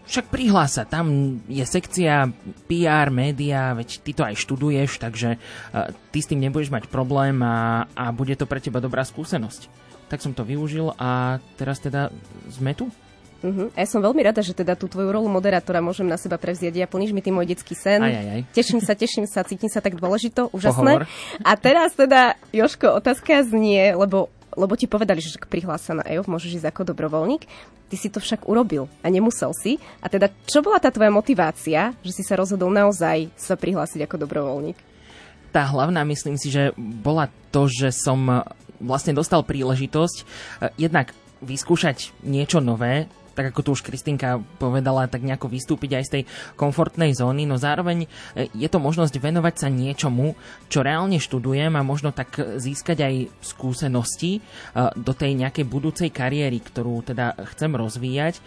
[0.06, 2.30] však prihlás sa, tam je sekcia
[2.70, 7.41] PR, média, veď ty to aj študuješ, takže uh, ty s tým nebudeš mať problém
[7.41, 9.68] a, a bude to pre teba dobrá skúsenosť.
[10.06, 12.14] Tak som to využil a teraz teda
[12.53, 12.93] sme tu.
[13.45, 13.70] Uh-huh.
[13.78, 16.82] Ja som veľmi rada, že teda tú tvoju rolu moderátora môžem na seba prevziať.
[16.82, 18.01] Ja plníš mi tým môj detský sen.
[18.01, 18.41] Aj, aj, aj.
[18.58, 21.06] Teším sa, teším sa, cítim sa tak dôležito, úžasné.
[21.06, 21.10] Pohovor.
[21.45, 26.32] A teraz teda, Joško, otázka znie, lebo lebo ti povedali, že prihlás sa na EOF,
[26.32, 27.43] môžeš ísť ako dobrovoľník.
[27.91, 29.78] Ty si to však urobil a nemusel si.
[30.01, 34.25] A teda, čo bola tá tvoja motivácia, že si sa rozhodol naozaj sa prihlásiť ako
[34.25, 34.80] dobrovoľník?
[35.54, 38.42] Tá hlavná, myslím si, že bola to, že som eh,
[38.82, 40.25] vlastne dostal príležitosť eh,
[40.80, 41.13] jednak
[41.43, 46.24] vyskúšať niečo nové, tak ako tu už Kristinka povedala, tak nejako vystúpiť aj z tej
[46.55, 50.33] komfortnej zóny, no zároveň e, je to možnosť venovať sa niečomu,
[50.71, 54.41] čo reálne študujem a možno tak získať aj skúsenosti e,
[54.95, 58.39] do tej nejakej budúcej kariéry, ktorú teda chcem rozvíjať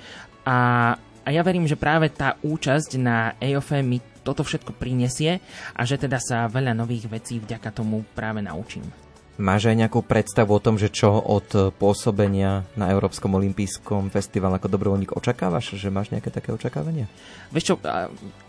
[0.48, 0.58] a,
[0.96, 5.44] a ja verím, že práve tá účasť na EOFE mi toto všetko prinesie
[5.76, 9.07] a že teda sa veľa nových vecí vďaka tomu práve naučím.
[9.38, 14.66] Máš aj nejakú predstavu o tom, že čo od pôsobenia na Európskom olympijskom festivale ako
[14.66, 15.78] dobrovoľník očakávaš?
[15.78, 17.06] Že máš nejaké také očakávania?
[17.54, 17.74] Vieš čo,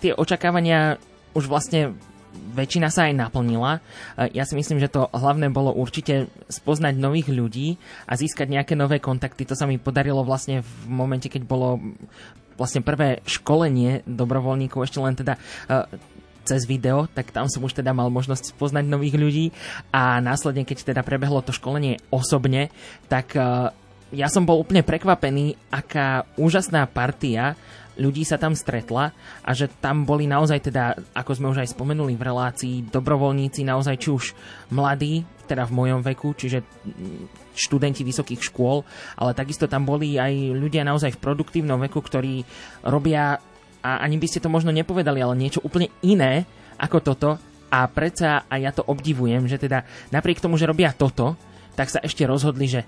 [0.02, 0.98] tie očakávania
[1.38, 1.94] už vlastne
[2.30, 3.86] väčšina sa aj naplnila.
[4.34, 7.78] Ja si myslím, že to hlavné bolo určite spoznať nových ľudí
[8.10, 9.46] a získať nejaké nové kontakty.
[9.46, 11.78] To sa mi podarilo vlastne v momente, keď bolo
[12.58, 15.38] vlastne prvé školenie dobrovoľníkov, ešte len teda
[16.50, 19.46] cez video, tak tam som už teda mal možnosť spoznať nových ľudí.
[19.94, 22.74] A následne, keď teda prebehlo to školenie osobne,
[23.06, 23.70] tak uh,
[24.10, 27.54] ja som bol úplne prekvapený, aká úžasná partia
[28.00, 29.12] ľudí sa tam stretla
[29.44, 33.96] a že tam boli naozaj teda, ako sme už aj spomenuli v relácii, dobrovoľníci naozaj
[34.00, 34.26] či už
[34.72, 36.64] mladí, teda v mojom veku, čiže
[37.60, 38.88] študenti vysokých škôl,
[39.20, 42.48] ale takisto tam boli aj ľudia naozaj v produktívnom veku, ktorí
[42.88, 43.36] robia
[43.80, 46.44] a ani by ste to možno nepovedali, ale niečo úplne iné
[46.80, 47.30] ako toto
[47.70, 51.38] a predsa aj ja to obdivujem, že teda napriek tomu, že robia toto,
[51.78, 52.82] tak sa ešte rozhodli, že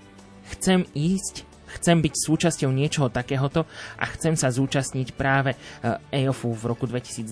[0.58, 1.48] chcem ísť,
[1.80, 3.64] chcem byť súčasťou niečoho takéhoto
[3.96, 5.56] a chcem sa zúčastniť práve
[6.12, 7.32] EOFu v roku 2022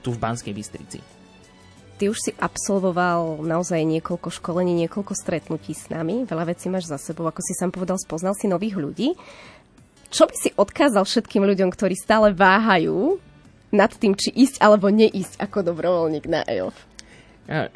[0.00, 1.00] tu v Banskej Bystrici.
[1.98, 6.94] Ty už si absolvoval naozaj niekoľko školení, niekoľko stretnutí s nami, veľa vecí máš za
[6.94, 9.18] sebou, ako si sám povedal, spoznal si nových ľudí.
[10.08, 13.20] Čo by si odkázal všetkým ľuďom, ktorí stále váhajú
[13.68, 16.76] nad tým, či ísť alebo neísť ako dobrovoľník na EOF?
[17.44, 17.68] Ja,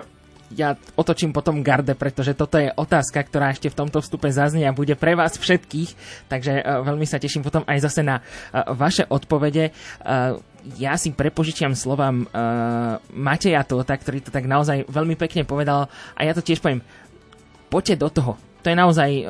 [0.52, 4.76] ja otočím potom garde, pretože toto je otázka, ktorá ešte v tomto vstupe zaznie a
[4.76, 5.90] bude pre vás všetkých,
[6.32, 9.72] takže uh, veľmi sa teším potom aj zase na uh, vaše odpovede.
[10.78, 16.20] Ja si prepožičiam slovám uh, Mateja Tota, ktorý to tak naozaj veľmi pekne povedal a
[16.22, 16.84] ja to tiež poviem.
[17.66, 18.32] Poďte do toho
[18.62, 19.22] to je naozaj e,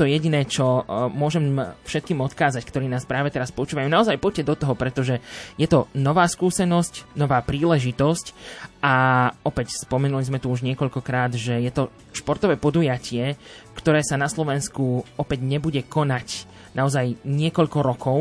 [0.00, 3.86] to jediné, čo e, môžem všetkým odkázať, ktorí nás práve teraz počúvajú.
[3.86, 5.20] Naozaj poďte do toho, pretože
[5.60, 8.32] je to nová skúsenosť, nová príležitosť
[8.80, 13.36] a opäť spomenuli sme tu už niekoľkokrát, že je to športové podujatie,
[13.76, 18.18] ktoré sa na Slovensku opäť nebude konať naozaj niekoľko rokov,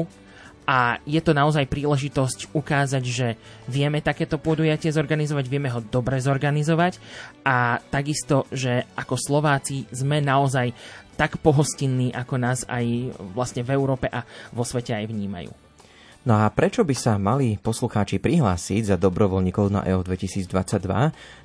[0.68, 3.28] a je to naozaj príležitosť ukázať, že
[3.72, 7.00] vieme takéto podujatie zorganizovať, vieme ho dobre zorganizovať
[7.48, 10.76] a takisto, že ako Slováci sme naozaj
[11.16, 15.56] tak pohostinní, ako nás aj vlastne v Európe a vo svete aj vnímajú.
[16.28, 20.52] No a prečo by sa mali poslucháči prihlásiť za dobrovoľníkov na EO 2022,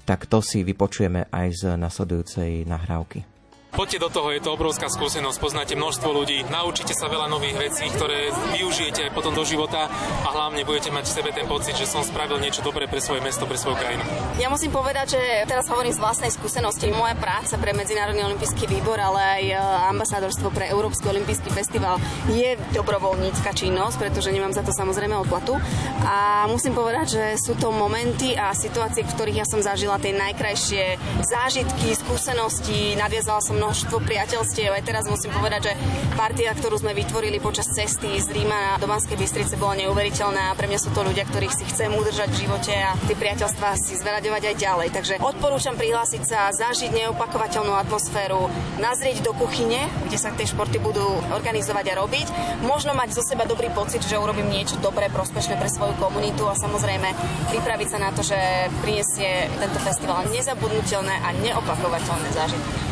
[0.02, 3.31] tak to si vypočujeme aj z nasledujúcej nahrávky.
[3.72, 7.88] Poďte do toho, je to obrovská skúsenosť, poznáte množstvo ľudí, naučíte sa veľa nových vecí,
[7.88, 11.88] ktoré využijete aj potom do života a hlavne budete mať v sebe ten pocit, že
[11.88, 14.04] som spravil niečo dobré pre svoje mesto, pre svoju krajinu.
[14.36, 16.92] Ja musím povedať, že teraz hovorím z vlastnej skúsenosti.
[16.92, 19.56] Moja práca pre Medzinárodný olimpijský výbor, ale aj e,
[19.88, 21.96] ambasádorstvo pre Európsky olimpijský festival
[22.28, 25.56] je dobrovoľnícka činnosť, pretože nemám za to samozrejme odplatu.
[26.04, 30.12] A musím povedať, že sú to momenty a situácie, v ktorých ja som zažila tie
[30.12, 34.74] najkrajšie zážitky, skúsenosti, nadviazala som množstvo priateľstiev.
[34.74, 35.72] Aj teraz musím povedať, že
[36.18, 40.66] partia, ktorú sme vytvorili počas cesty z Ríma do Banskej Bystrice bola neuveriteľná a pre
[40.66, 44.42] mňa sú to ľudia, ktorých si chcem udržať v živote a tie priateľstvá si zveraďovať
[44.50, 44.88] aj ďalej.
[44.90, 48.50] Takže odporúčam prihlásiť sa, zažiť neopakovateľnú atmosféru,
[48.82, 52.26] nazrieť do kuchyne, kde sa tie športy budú organizovať a robiť.
[52.66, 56.58] Možno mať zo seba dobrý pocit, že urobím niečo dobré, prospešné pre svoju komunitu a
[56.58, 57.14] samozrejme
[57.54, 58.34] pripraviť sa na to, že
[58.82, 62.91] prinesie tento festival nezabudnutelné a neopakovateľné zážitky.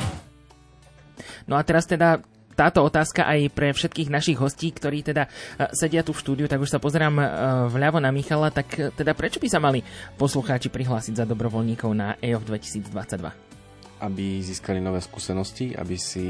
[1.50, 2.22] No a teraz teda
[2.54, 5.30] táto otázka aj pre všetkých našich hostí, ktorí teda e,
[5.72, 7.24] sedia tu v štúdiu, tak už sa pozerám e,
[7.72, 9.80] vľavo na Michala, tak e, teda prečo by sa mali
[10.20, 14.04] poslucháči prihlásiť za dobrovoľníkov na EOF 2022?
[14.04, 16.28] Aby získali nové skúsenosti, aby si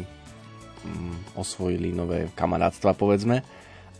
[0.00, 3.44] mm, osvojili nové kamarátstva, povedzme,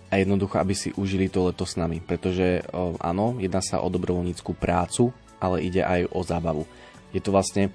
[0.08, 2.64] a jednoducho, aby si užili to leto s nami, pretože
[3.04, 6.64] áno, jedná sa o dobrovoľníckú prácu, ale ide aj o zábavu.
[7.12, 7.68] Je to vlastne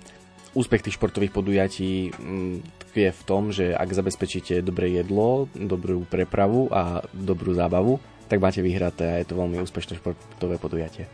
[0.54, 2.56] úspech tých športových podujatí mm,
[2.88, 7.98] tkvie v tom, že ak zabezpečíte dobré jedlo, dobrú prepravu a dobrú zábavu,
[8.30, 11.10] tak máte vyhraté a je to veľmi úspešné športové podujatie.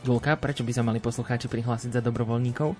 [0.00, 2.72] Julka, prečo by sa mali poslucháči prihlásiť za dobrovoľníkov?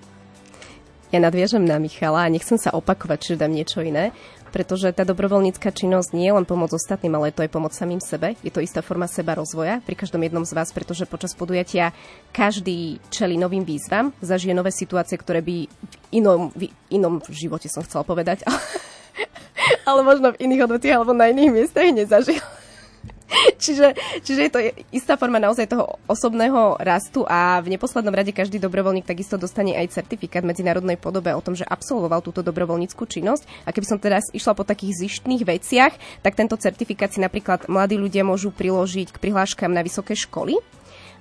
[1.11, 4.15] Ja nadviažem na Michala a nechcem sa opakovať, či dám niečo iné,
[4.51, 8.03] pretože tá dobrovoľnícka činnosť nie je len pomoc ostatným, ale je to aj pomoc samým
[8.03, 8.35] sebe.
[8.43, 11.95] Je to istá forma seba rozvoja pri každom jednom z vás, pretože počas podujatia
[12.35, 17.81] každý čeli novým výzvam, zažije nové situácie, ktoré by v inom, v inom živote som
[17.81, 18.43] chcela povedať,
[19.89, 22.60] ale možno v iných odvetiach alebo na iných miestach nezažil.
[23.63, 24.59] čiže, čiže je to
[24.91, 29.95] istá forma naozaj toho osobného rastu a v neposlednom rade každý dobrovoľník takisto dostane aj
[29.95, 33.67] certifikát v medzinárodnej podobe o tom, že absolvoval túto dobrovoľníckú činnosť.
[33.67, 37.95] A keby som teraz išla po takých zištných veciach, tak tento certifikát si napríklad mladí
[37.95, 40.59] ľudia môžu priložiť k prihláškam na vysoké školy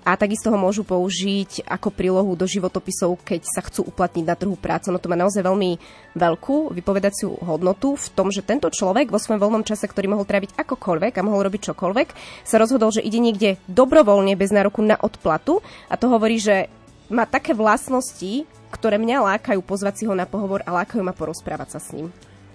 [0.01, 4.57] a takisto ho môžu použiť ako prílohu do životopisov, keď sa chcú uplatniť na trhu
[4.57, 4.89] práce.
[4.89, 5.77] No to má naozaj veľmi
[6.17, 10.57] veľkú vypovedaciu hodnotu v tom, že tento človek vo svojom voľnom čase, ktorý mohol tráviť
[10.57, 12.09] akokoľvek a mohol robiť čokoľvek,
[12.49, 15.61] sa rozhodol, že ide niekde dobrovoľne bez nároku na odplatu
[15.93, 16.73] a to hovorí, že
[17.13, 21.77] má také vlastnosti, ktoré mňa lákajú pozvať si ho na pohovor a lákajú ma porozprávať
[21.77, 22.09] sa s ním.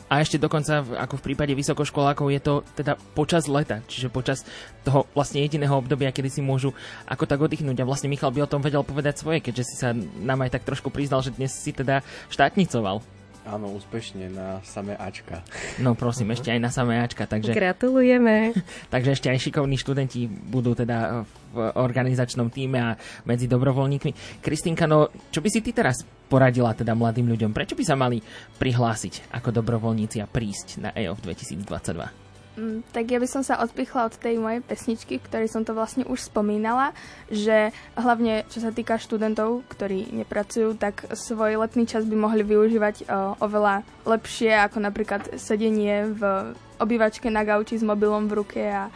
[0.06, 4.45] A ešte dokonca, ako v prípade vysokoškolákov, je to teda počas leta, čiže počas
[4.86, 6.77] toho vlastne jediného obdobia, kedy si môžu
[7.10, 7.82] ako tak oddychnúť.
[7.82, 10.68] A vlastne Michal by o tom vedel povedať svoje, keďže si sa nám aj tak
[10.68, 13.15] trošku priznal, že dnes si teda štátnicoval.
[13.46, 15.46] Áno, úspešne na samé Ačka.
[15.78, 17.30] No prosím, ešte aj na samé Ačka.
[17.30, 18.58] Takže, Gratulujeme.
[18.94, 21.22] takže ešte aj šikovní študenti budú teda
[21.54, 22.98] v organizačnom týme a
[23.30, 24.42] medzi dobrovoľníkmi.
[24.42, 27.54] Kristinka, no čo by si ty teraz poradila teda mladým ľuďom?
[27.54, 28.18] Prečo by sa mali
[28.58, 32.25] prihlásiť ako dobrovoľníci a prísť na EOF 2022?
[32.56, 36.07] Mm, tak ja by som sa odpichla od tej mojej pesničky, ktorej som to vlastne
[36.07, 36.95] už spomínala,
[37.27, 43.11] že hlavne čo sa týka študentov, ktorí nepracujú, tak svoj letný čas by mohli využívať
[43.11, 48.88] o, oveľa lepšie, ako napríklad sedenie v obývačke na gauči s mobilom v ruke a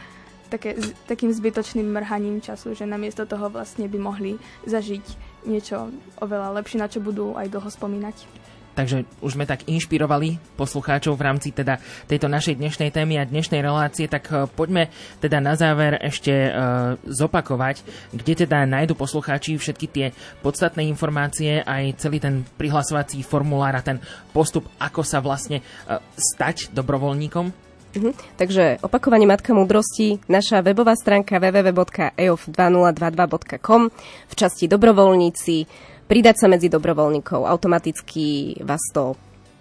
[0.48, 5.04] také, takým zbytočným mrhaním času, že namiesto toho vlastne by mohli zažiť
[5.44, 8.39] niečo oveľa lepšie, na čo budú aj dlho spomínať.
[8.80, 11.76] Takže už sme tak inšpirovali poslucháčov v rámci teda
[12.08, 14.88] tejto našej dnešnej témy a dnešnej relácie, tak uh, poďme
[15.20, 17.84] teda na záver ešte uh, zopakovať,
[18.16, 24.00] kde teda nájdu poslucháči všetky tie podstatné informácie, aj celý ten prihlasovací formulár a ten
[24.32, 27.52] postup, ako sa vlastne uh, stať dobrovoľníkom.
[27.90, 28.14] Uh-huh.
[28.40, 35.68] Takže opakovanie Matka múdrosti, naša webová stránka www.eof2022.com v časti dobrovoľníci
[36.10, 37.46] pridať sa medzi dobrovoľníkov.
[37.46, 39.14] Automaticky vás to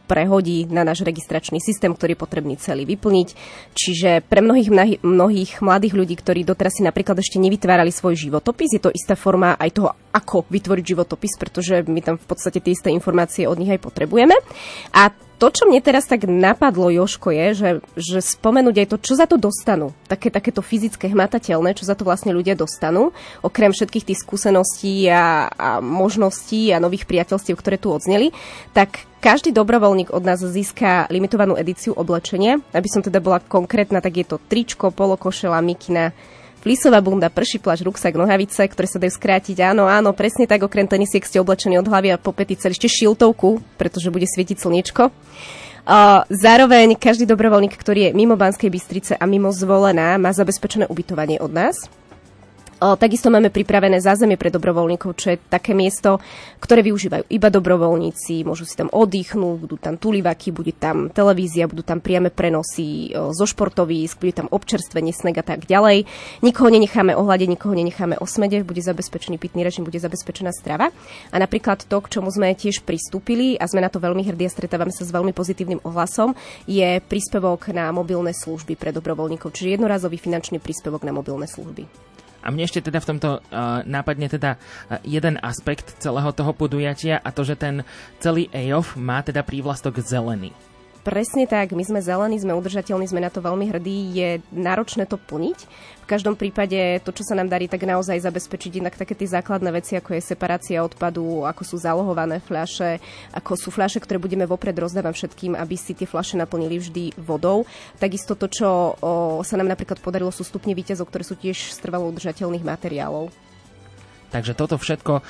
[0.10, 3.30] prehodí na náš registračný systém, ktorý je potrebný celý vyplniť.
[3.78, 4.74] Čiže pre mnohých,
[5.06, 9.54] mnohých, mladých ľudí, ktorí doteraz si napríklad ešte nevytvárali svoj životopis, je to istá forma
[9.62, 13.70] aj toho, ako vytvoriť životopis, pretože my tam v podstate tie isté informácie od nich
[13.70, 14.34] aj potrebujeme.
[14.98, 19.14] A to, čo mne teraz tak napadlo, Joško, je, že, že spomenúť aj to, čo
[19.16, 19.96] za to dostanú.
[20.12, 23.16] Také, takéto fyzické, hmatateľné, čo za to vlastne ľudia dostanú.
[23.40, 28.36] Okrem všetkých tých skúseností a, a možností a nových priateľstiev, ktoré tu odzneli,
[28.76, 32.60] tak každý dobrovoľník od nás získa limitovanú edíciu oblečenia.
[32.76, 36.12] Aby som teda bola konkrétna, tak je to tričko, polokošela, mikina,
[36.60, 39.64] Flisová bunda, prší pláž, ruksak, nohavice, ktoré sa dajú skrátiť.
[39.64, 42.92] Áno, áno, presne tak, okrem tenisiek ste oblečení od hlavy a po pety celý ešte
[42.92, 45.08] šiltovku, pretože bude svietiť slniečko.
[45.90, 51.40] Uh, zároveň každý dobrovoľník, ktorý je mimo Banskej Bystrice a mimo zvolená, má zabezpečené ubytovanie
[51.40, 51.90] od nás.
[52.80, 56.16] O, takisto máme pripravené zázemie pre dobrovoľníkov, čo je také miesto,
[56.64, 61.84] ktoré využívajú iba dobrovoľníci, môžu si tam oddychnúť, budú tam tulivaky, bude tam televízia, budú
[61.84, 66.08] tam priame prenosy o, zo športovísk, bude tam občerstvenie, sneg a tak ďalej.
[66.40, 70.96] Nikoho nenecháme ohľade, nikoho nenecháme osmede, bude zabezpečený pitný režim, bude zabezpečená strava.
[71.32, 74.56] A napríklad to, k čomu sme tiež pristúpili a sme na to veľmi hrdí a
[74.56, 76.32] stretávame sa s veľmi pozitívnym ohlasom,
[76.64, 82.10] je príspevok na mobilné služby pre dobrovoľníkov, čiže jednorazový finančný príspevok na mobilné služby.
[82.40, 87.20] A mne ešte teda v tomto uh, nápadne teda uh, jeden aspekt celého toho podujatia
[87.20, 87.84] a to, že ten
[88.24, 90.56] celý EOF má teda prívlastok zelený.
[91.00, 95.16] Presne tak, my sme zelení, sme udržateľní, sme na to veľmi hrdí, je náročné to
[95.16, 95.60] plniť.
[96.10, 99.94] Každom prípade to, čo sa nám darí, tak naozaj zabezpečiť inak také tie základné veci,
[99.94, 102.98] ako je separácia odpadu, ako sú zalohované fľaše,
[103.30, 107.70] ako sú fľaše, ktoré budeme vopred rozdávať všetkým, aby si tie fľaše naplnili vždy vodou.
[108.02, 111.78] Takisto to, čo o, sa nám napríklad podarilo, sú stupne výťazov, ktoré sú tiež z
[111.78, 113.30] trvalo udržateľných materiálov.
[114.34, 115.24] Takže toto všetko uh,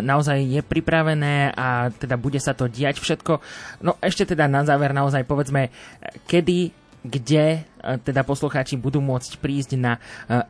[0.00, 3.40] naozaj je pripravené a teda bude sa to diať všetko.
[3.84, 5.68] No ešte teda na záver naozaj povedzme,
[6.24, 6.72] kedy
[7.06, 7.58] kde e,
[8.02, 10.00] teda poslucháči budú môcť prísť na e,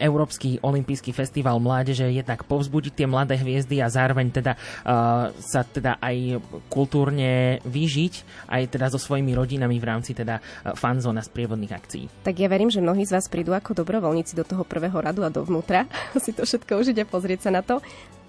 [0.02, 6.00] Európsky olimpijský festival mládeže, jednak povzbudiť tie mladé hviezdy a zároveň teda uh, sa teda
[6.00, 6.40] aj
[6.72, 8.14] kultúrne vyžiť
[8.48, 10.40] aj teda so svojimi rodinami v rámci teda
[10.74, 12.04] fanzóna z prievodných akcií.
[12.24, 15.30] Tak ja verím, že mnohí z vás prídu ako dobrovoľníci do toho prvého radu a
[15.30, 15.86] dovnútra
[16.24, 17.82] si to všetko užiť a pozrieť sa na to.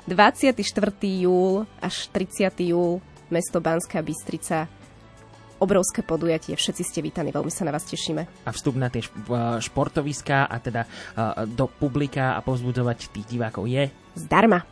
[0.08, 0.56] 24.
[1.04, 2.72] júl až 30.
[2.72, 4.72] júl mesto Banská Bystrica
[5.58, 6.54] obrovské podujatie.
[6.58, 8.46] Všetci ste vítaní, veľmi sa na vás tešíme.
[8.46, 9.02] A vstup na tie
[9.62, 10.86] športoviská a teda
[11.50, 13.90] do publika a povzbudzovať tých divákov je?
[14.18, 14.64] Zdarma.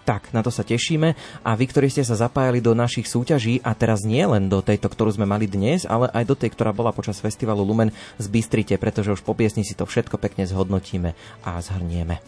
[0.00, 1.14] Tak, na to sa tešíme.
[1.44, 4.90] A vy, ktorí ste sa zapájali do našich súťaží, a teraz nie len do tejto,
[4.90, 9.12] ktorú sme mali dnes, ale aj do tej, ktorá bola počas festivalu Lumen, zbystrite, pretože
[9.14, 11.14] už po piesni si to všetko pekne zhodnotíme
[11.46, 12.18] a zhrnieme.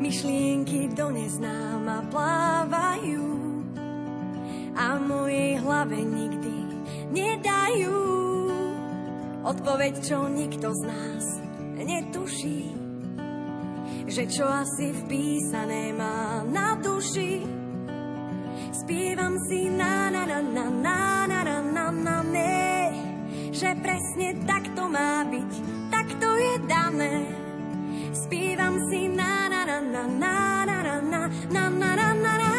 [0.00, 3.20] Myšlienky do neznáma plávajú
[4.72, 6.56] a mojej hlave nikdy
[7.12, 8.00] nedajú
[9.44, 11.24] odpoveď, čo nikto z nás
[11.84, 12.72] netuší.
[14.08, 17.44] Že čo asi vpísané má na duši.
[18.72, 22.88] Spievam si na na na na na na na na na ne,
[23.52, 25.52] že presne tak to má byť,
[25.92, 27.16] tak to je dané.
[28.16, 29.39] Spievam si na
[29.80, 32.50] na na na na na na na na na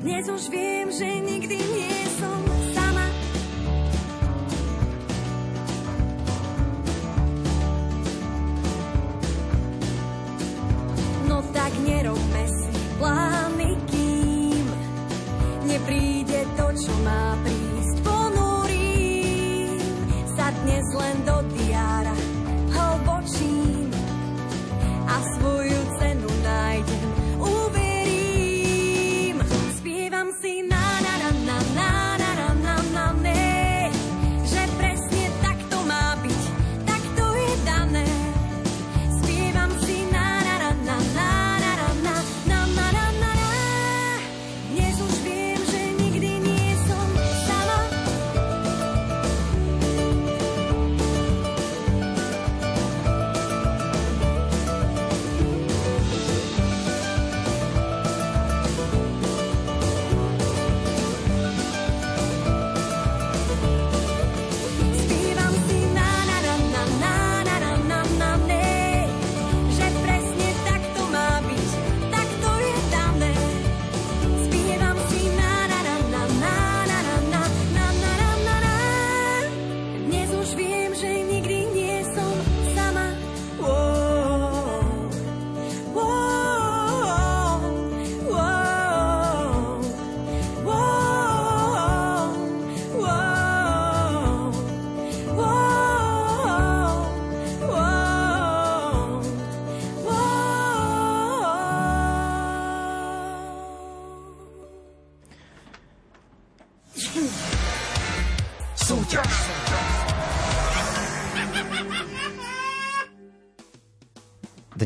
[0.00, 2.49] Dnes už viem, že nikdy nie som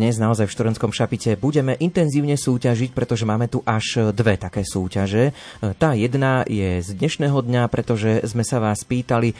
[0.04, 5.32] Dnes naozaj v Štorenskom šapite budeme intenzívne súťažiť, pretože máme tu až dve také súťaže.
[5.80, 9.36] Tá jedna je z dnešného dňa, pretože sme sa vás pýtali, e,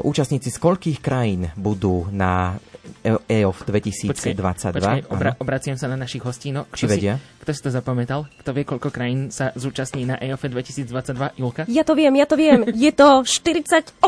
[0.00, 2.56] účastníci z koľkých krajín budú na
[3.04, 4.16] EOF 2022.
[4.16, 4.32] Počkej,
[4.80, 6.56] počkej obra- obraciam sa na našich hostí.
[6.56, 7.20] No, Či vedia?
[7.20, 8.30] Si, kto si to zapamätal?
[8.38, 11.42] Kto vie, koľko krajín sa zúčastní na EOF 2022?
[11.42, 11.66] Julka?
[11.66, 12.62] Ja to viem, ja to viem.
[12.70, 13.98] Je to 48.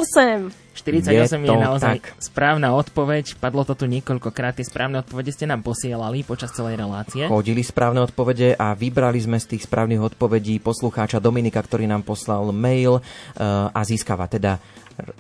[0.75, 2.19] 48 je, je naozaj tak.
[2.19, 3.39] správna odpoveď.
[3.39, 4.59] Padlo to tu niekoľkokrát.
[4.59, 7.27] Tie správne odpovede ste nám posielali počas celej relácie.
[7.31, 12.51] Chodili správne odpovede a vybrali sme z tých správnych odpovedí poslucháča Dominika, ktorý nám poslal
[12.51, 14.59] mail uh, a získava teda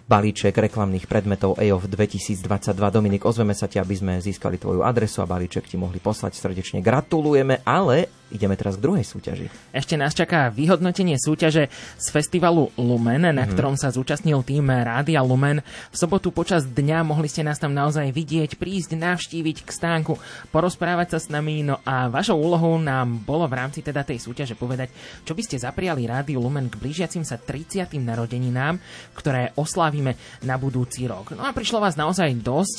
[0.06, 2.46] balíček reklamných predmetov EOF 2022.
[2.94, 6.38] Dominik, ozveme sa ti, aby sme získali tvoju adresu a balíček ti mohli poslať.
[6.38, 8.03] Srdečne gratulujeme, ale
[8.34, 9.46] ideme teraz k druhej súťaži.
[9.70, 13.50] Ešte nás čaká vyhodnotenie súťaže z festivalu Lumen, na mm.
[13.54, 15.62] ktorom sa zúčastnil tým Rádia Lumen.
[15.94, 20.18] V sobotu počas dňa mohli ste nás tam naozaj vidieť, prísť, navštíviť k stánku,
[20.50, 21.62] porozprávať sa s nami.
[21.62, 24.90] No a vašou úlohou nám bolo v rámci teda tej súťaže povedať,
[25.22, 27.86] čo by ste zapriali Rádiu Lumen k blížiacim sa 30.
[28.02, 28.82] narodeninám,
[29.14, 31.38] ktoré oslávime na budúci rok.
[31.38, 32.78] No a prišlo vás naozaj dosť,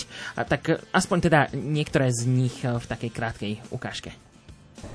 [0.52, 4.25] tak aspoň teda niektoré z nich v takej krátkej ukážke.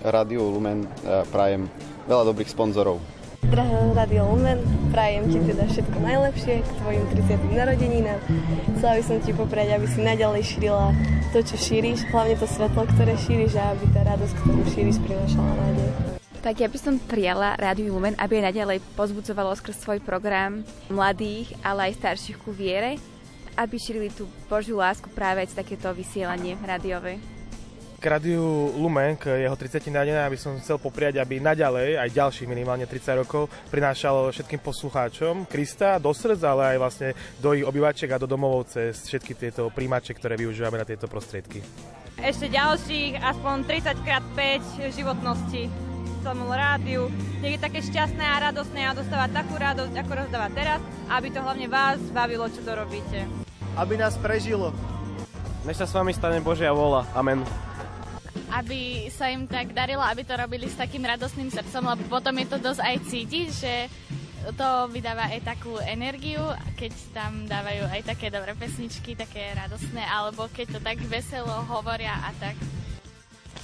[0.00, 0.88] Rádiu Lumen
[1.34, 1.66] prajem
[2.06, 2.98] veľa dobrých sponzorov.
[3.40, 4.60] Drahé Radio Lumen,
[4.92, 7.56] prajem ti teda všetko najlepšie k tvojim 30.
[7.56, 8.20] narodeninám.
[8.76, 10.92] Chcela by som ti popriať, aby si naďalej šírila
[11.32, 15.50] to, čo šíriš, hlavne to svetlo, ktoré šíriš a aby tá radosť, ktorú šíriš, prinášala
[15.56, 15.88] nádej.
[16.44, 20.60] Tak ja by som prijala Rádiu Lumen, aby aj naďalej pozbudzovalo skrz svoj program
[20.92, 23.00] mladých, ale aj starších ku viere,
[23.56, 27.39] aby šírili tú Božiu lásku práve z takéto vysielanie rádiové
[28.00, 29.92] k Radiu Lumen, k jeho 30.
[29.92, 35.44] narodenám, aby som chcel popriať, aby naďalej, aj ďalších minimálne 30 rokov, prinášalo všetkým poslucháčom
[35.44, 37.08] Krista do srdc, ale aj vlastne
[37.44, 41.60] do ich obyvačiek a do domovov cez všetky tieto príjimače, ktoré využívame na tieto prostriedky.
[42.16, 44.40] Ešte ďalších, aspoň 30x5
[44.96, 45.68] životnosti
[46.24, 47.12] celom rádiu.
[47.44, 51.40] Nech je také šťastné a radostné a dostávať takú radosť, ako rozdáva teraz, aby to
[51.40, 53.28] hlavne vás bavilo, čo to robíte.
[53.76, 54.72] Aby nás prežilo.
[55.64, 57.04] Nech sa s vami stane Božia vola.
[57.12, 57.69] Amen
[58.50, 62.46] aby sa im tak darilo, aby to robili s takým radostným srdcom, lebo potom je
[62.50, 63.74] to dosť aj cítiť, že
[64.56, 66.40] to vydáva aj takú energiu,
[66.74, 72.16] keď tam dávajú aj také dobré pesničky, také radostné, alebo keď to tak veselo hovoria
[72.24, 72.56] a tak.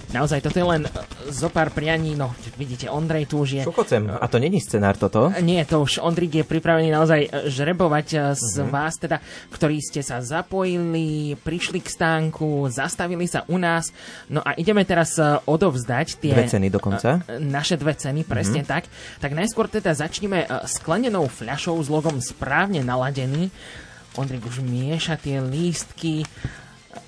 [0.07, 0.91] Naozaj, toto je len e,
[1.35, 3.63] zo pár prianí, no vidíte, Ondrej tu už je...
[3.67, 4.07] Chcem?
[4.07, 5.35] A to není scenár toto?
[5.43, 8.71] Nie, to už Ondrik je pripravený naozaj e, žrebovať e, z uh-huh.
[8.71, 9.19] vás, teda,
[9.51, 13.91] ktorí ste sa zapojili, prišli k stánku, zastavili sa u nás.
[14.31, 16.33] No a ideme teraz odovzdať tie...
[16.39, 17.27] Dve ceny dokonca?
[17.43, 18.73] Naše dve ceny, presne uh-huh.
[18.79, 18.87] tak.
[19.19, 23.51] Tak najskôr teda začneme sklenenou fľašou s logom správne naladený.
[24.17, 26.25] Ondrik už mieša tie lístky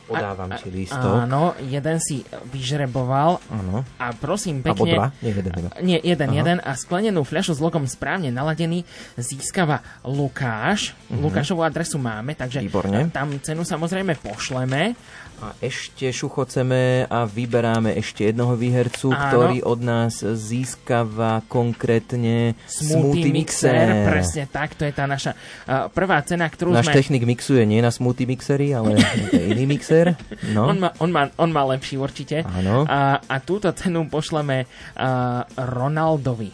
[0.08, 1.28] Podávam ti lístok.
[1.28, 3.44] Áno, jeden si vyžreboval.
[3.52, 3.84] Áno.
[4.00, 4.72] A prosím pekne...
[4.72, 5.06] Abo dva?
[5.20, 5.52] Nie, jeden.
[5.52, 5.70] jeden.
[5.84, 6.38] Nie, jeden, Aha.
[6.40, 6.58] jeden.
[6.64, 8.88] A sklenenú fľašu s logom správne naladený
[9.20, 10.96] získava Lukáš.
[11.12, 11.28] Uh-huh.
[11.28, 13.12] Lukášovú adresu máme, takže Výborne.
[13.12, 14.96] tam cenu samozrejme pošleme.
[15.38, 19.22] A ešte šuchoceme a vyberáme ešte jednoho výhercu, Áno.
[19.30, 23.70] ktorý od nás získava konkrétne Smoothie, Mixer.
[23.70, 24.10] mixer.
[24.10, 26.98] Presne tak, to je tá naša uh, prvá cena, ktorú Náš sme...
[26.98, 28.98] technik mixuje nie na Smoothie Mixery, ale
[29.30, 29.97] je iný mixer.
[30.56, 30.70] No.
[30.70, 32.40] On, má, on, má, on má lepší určite.
[32.40, 32.88] Áno.
[32.88, 36.50] A, a túto cenu pošleme uh, Ronaldovi.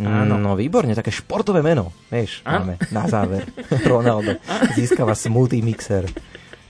[0.00, 0.40] Áno.
[0.40, 3.44] No výborne, také športové meno, vieš, máme na záver.
[3.90, 4.40] Ronaldo
[4.72, 6.08] získava smoothie mixer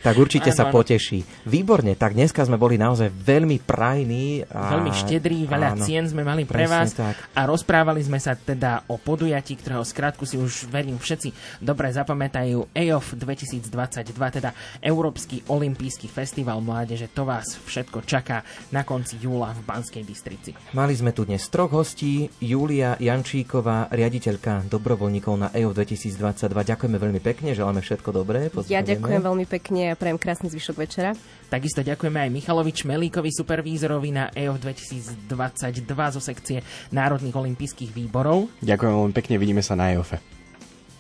[0.01, 1.23] tak určite áno, sa poteší.
[1.45, 4.49] Výborne, tak dneska sme boli naozaj veľmi prajní.
[4.49, 4.81] A...
[4.81, 7.17] Veľmi štedrí, veľa áno, cien sme mali pre vás tak.
[7.37, 12.73] a rozprávali sme sa teda o podujatí, ktorého skrátku si už verím všetci dobre zapamätajú
[12.73, 14.51] EOF 2022, teda
[14.81, 17.13] Európsky olimpijský festival mládeže.
[17.13, 20.51] To vás všetko čaká na konci júla v Banskej Bystrici.
[20.73, 26.51] Mali sme tu dnes troch hostí, Julia Jančíková, riaditeľka dobrovoľníkov na EOF 2022.
[26.51, 28.49] Ďakujeme veľmi pekne, želáme všetko dobré.
[28.73, 31.13] Ja ďakujem veľmi pekne a prajem krásny zvyšok večera.
[31.51, 36.63] Takisto ďakujeme aj Michalovi Čmelíkovi, supervízorovi na EOF 2022 zo sekcie
[36.95, 38.49] Národných olympijských výborov.
[38.63, 40.23] Ďakujem veľmi pekne, vidíme sa na EOFe.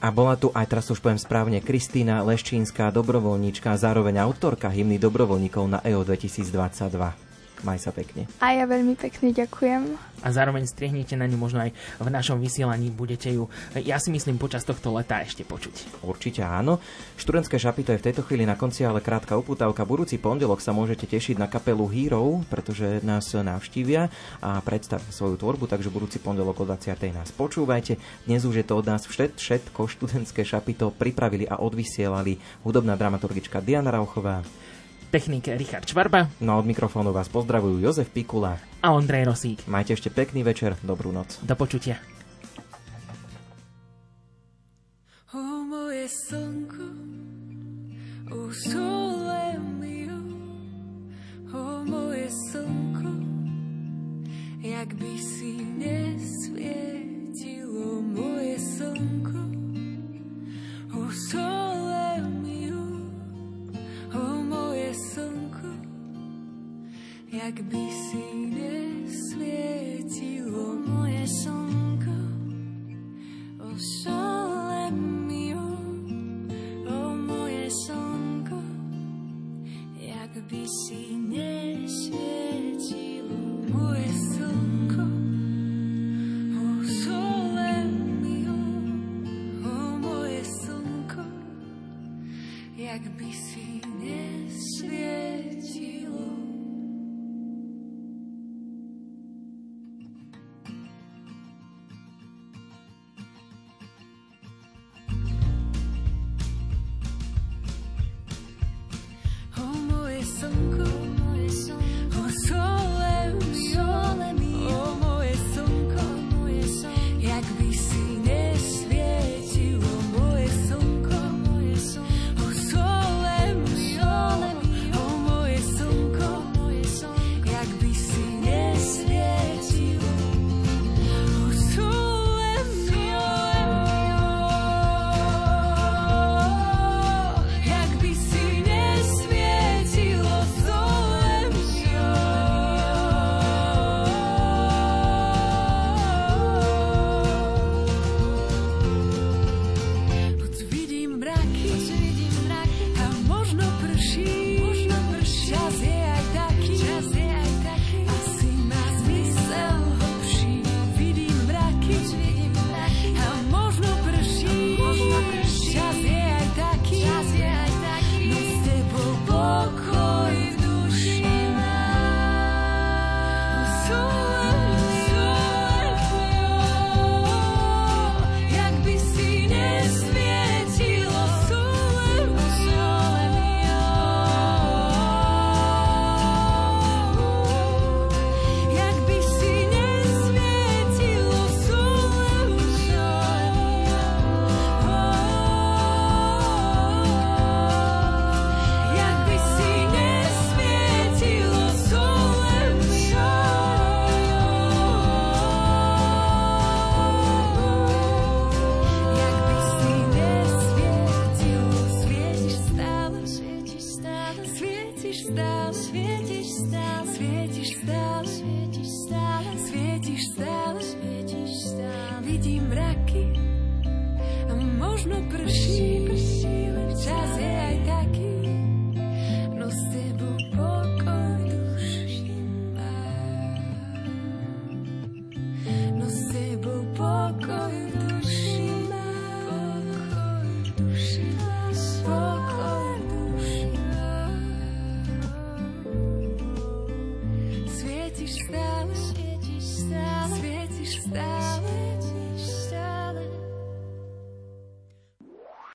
[0.00, 4.96] A bola tu aj, teraz už poviem správne, Kristýna Leščínska, dobrovoľníčka a zároveň autorka hymny
[4.96, 7.30] dobrovoľníkov na EO 2022.
[7.60, 8.24] Maj sa pekne.
[8.40, 10.10] A ja veľmi pekne ďakujem.
[10.20, 14.36] A zároveň striehnite na ňu možno aj v našom vysielaní, budete ju, ja si myslím,
[14.36, 16.04] počas tohto leta ešte počuť.
[16.04, 16.76] Určite áno.
[17.16, 19.88] Študentské šapito je v tejto chvíli na konci, ale krátka uputávka.
[19.88, 24.12] Budúci pondelok sa môžete tešiť na kapelu Hero, pretože nás navštívia
[24.44, 27.00] a predstavia svoju tvorbu, takže budúci pondelok o 20.
[27.16, 27.96] nás počúvajte.
[28.28, 29.88] Dnes už je to od nás všet, všetko.
[29.88, 34.44] Študentské šapito pripravili a odvysielali hudobná dramaturgička Diana Rauchová
[35.10, 36.30] technik Richard Čvarba.
[36.38, 39.66] No od mikrofónu vás pozdravujú Jozef Pikula a Ondrej Rosík.
[39.66, 41.42] Majte ešte pekný večer, dobrú noc.
[41.42, 41.98] Do počutia.
[45.34, 46.86] O moje slnko,
[48.30, 50.18] o sole mio,
[51.54, 53.10] o moje slnko,
[54.62, 56.86] jak by si nesvietilo
[58.10, 59.42] moje slnko,
[60.94, 62.39] o sole mio,
[64.20, 65.68] o moje slnko,
[67.32, 68.24] jak by si
[68.56, 72.16] nesvietilo moje slnko,
[73.64, 74.90] o sole
[75.28, 75.68] mio,
[76.84, 78.62] o moje slnko,
[79.97, 83.38] jak by si nesvietilo
[83.72, 85.05] moje slnko,
[86.60, 86.62] o
[87.05, 87.74] sole
[88.22, 88.59] mio,
[89.64, 89.66] o
[90.02, 91.24] moje slnko,
[92.76, 93.59] jak by si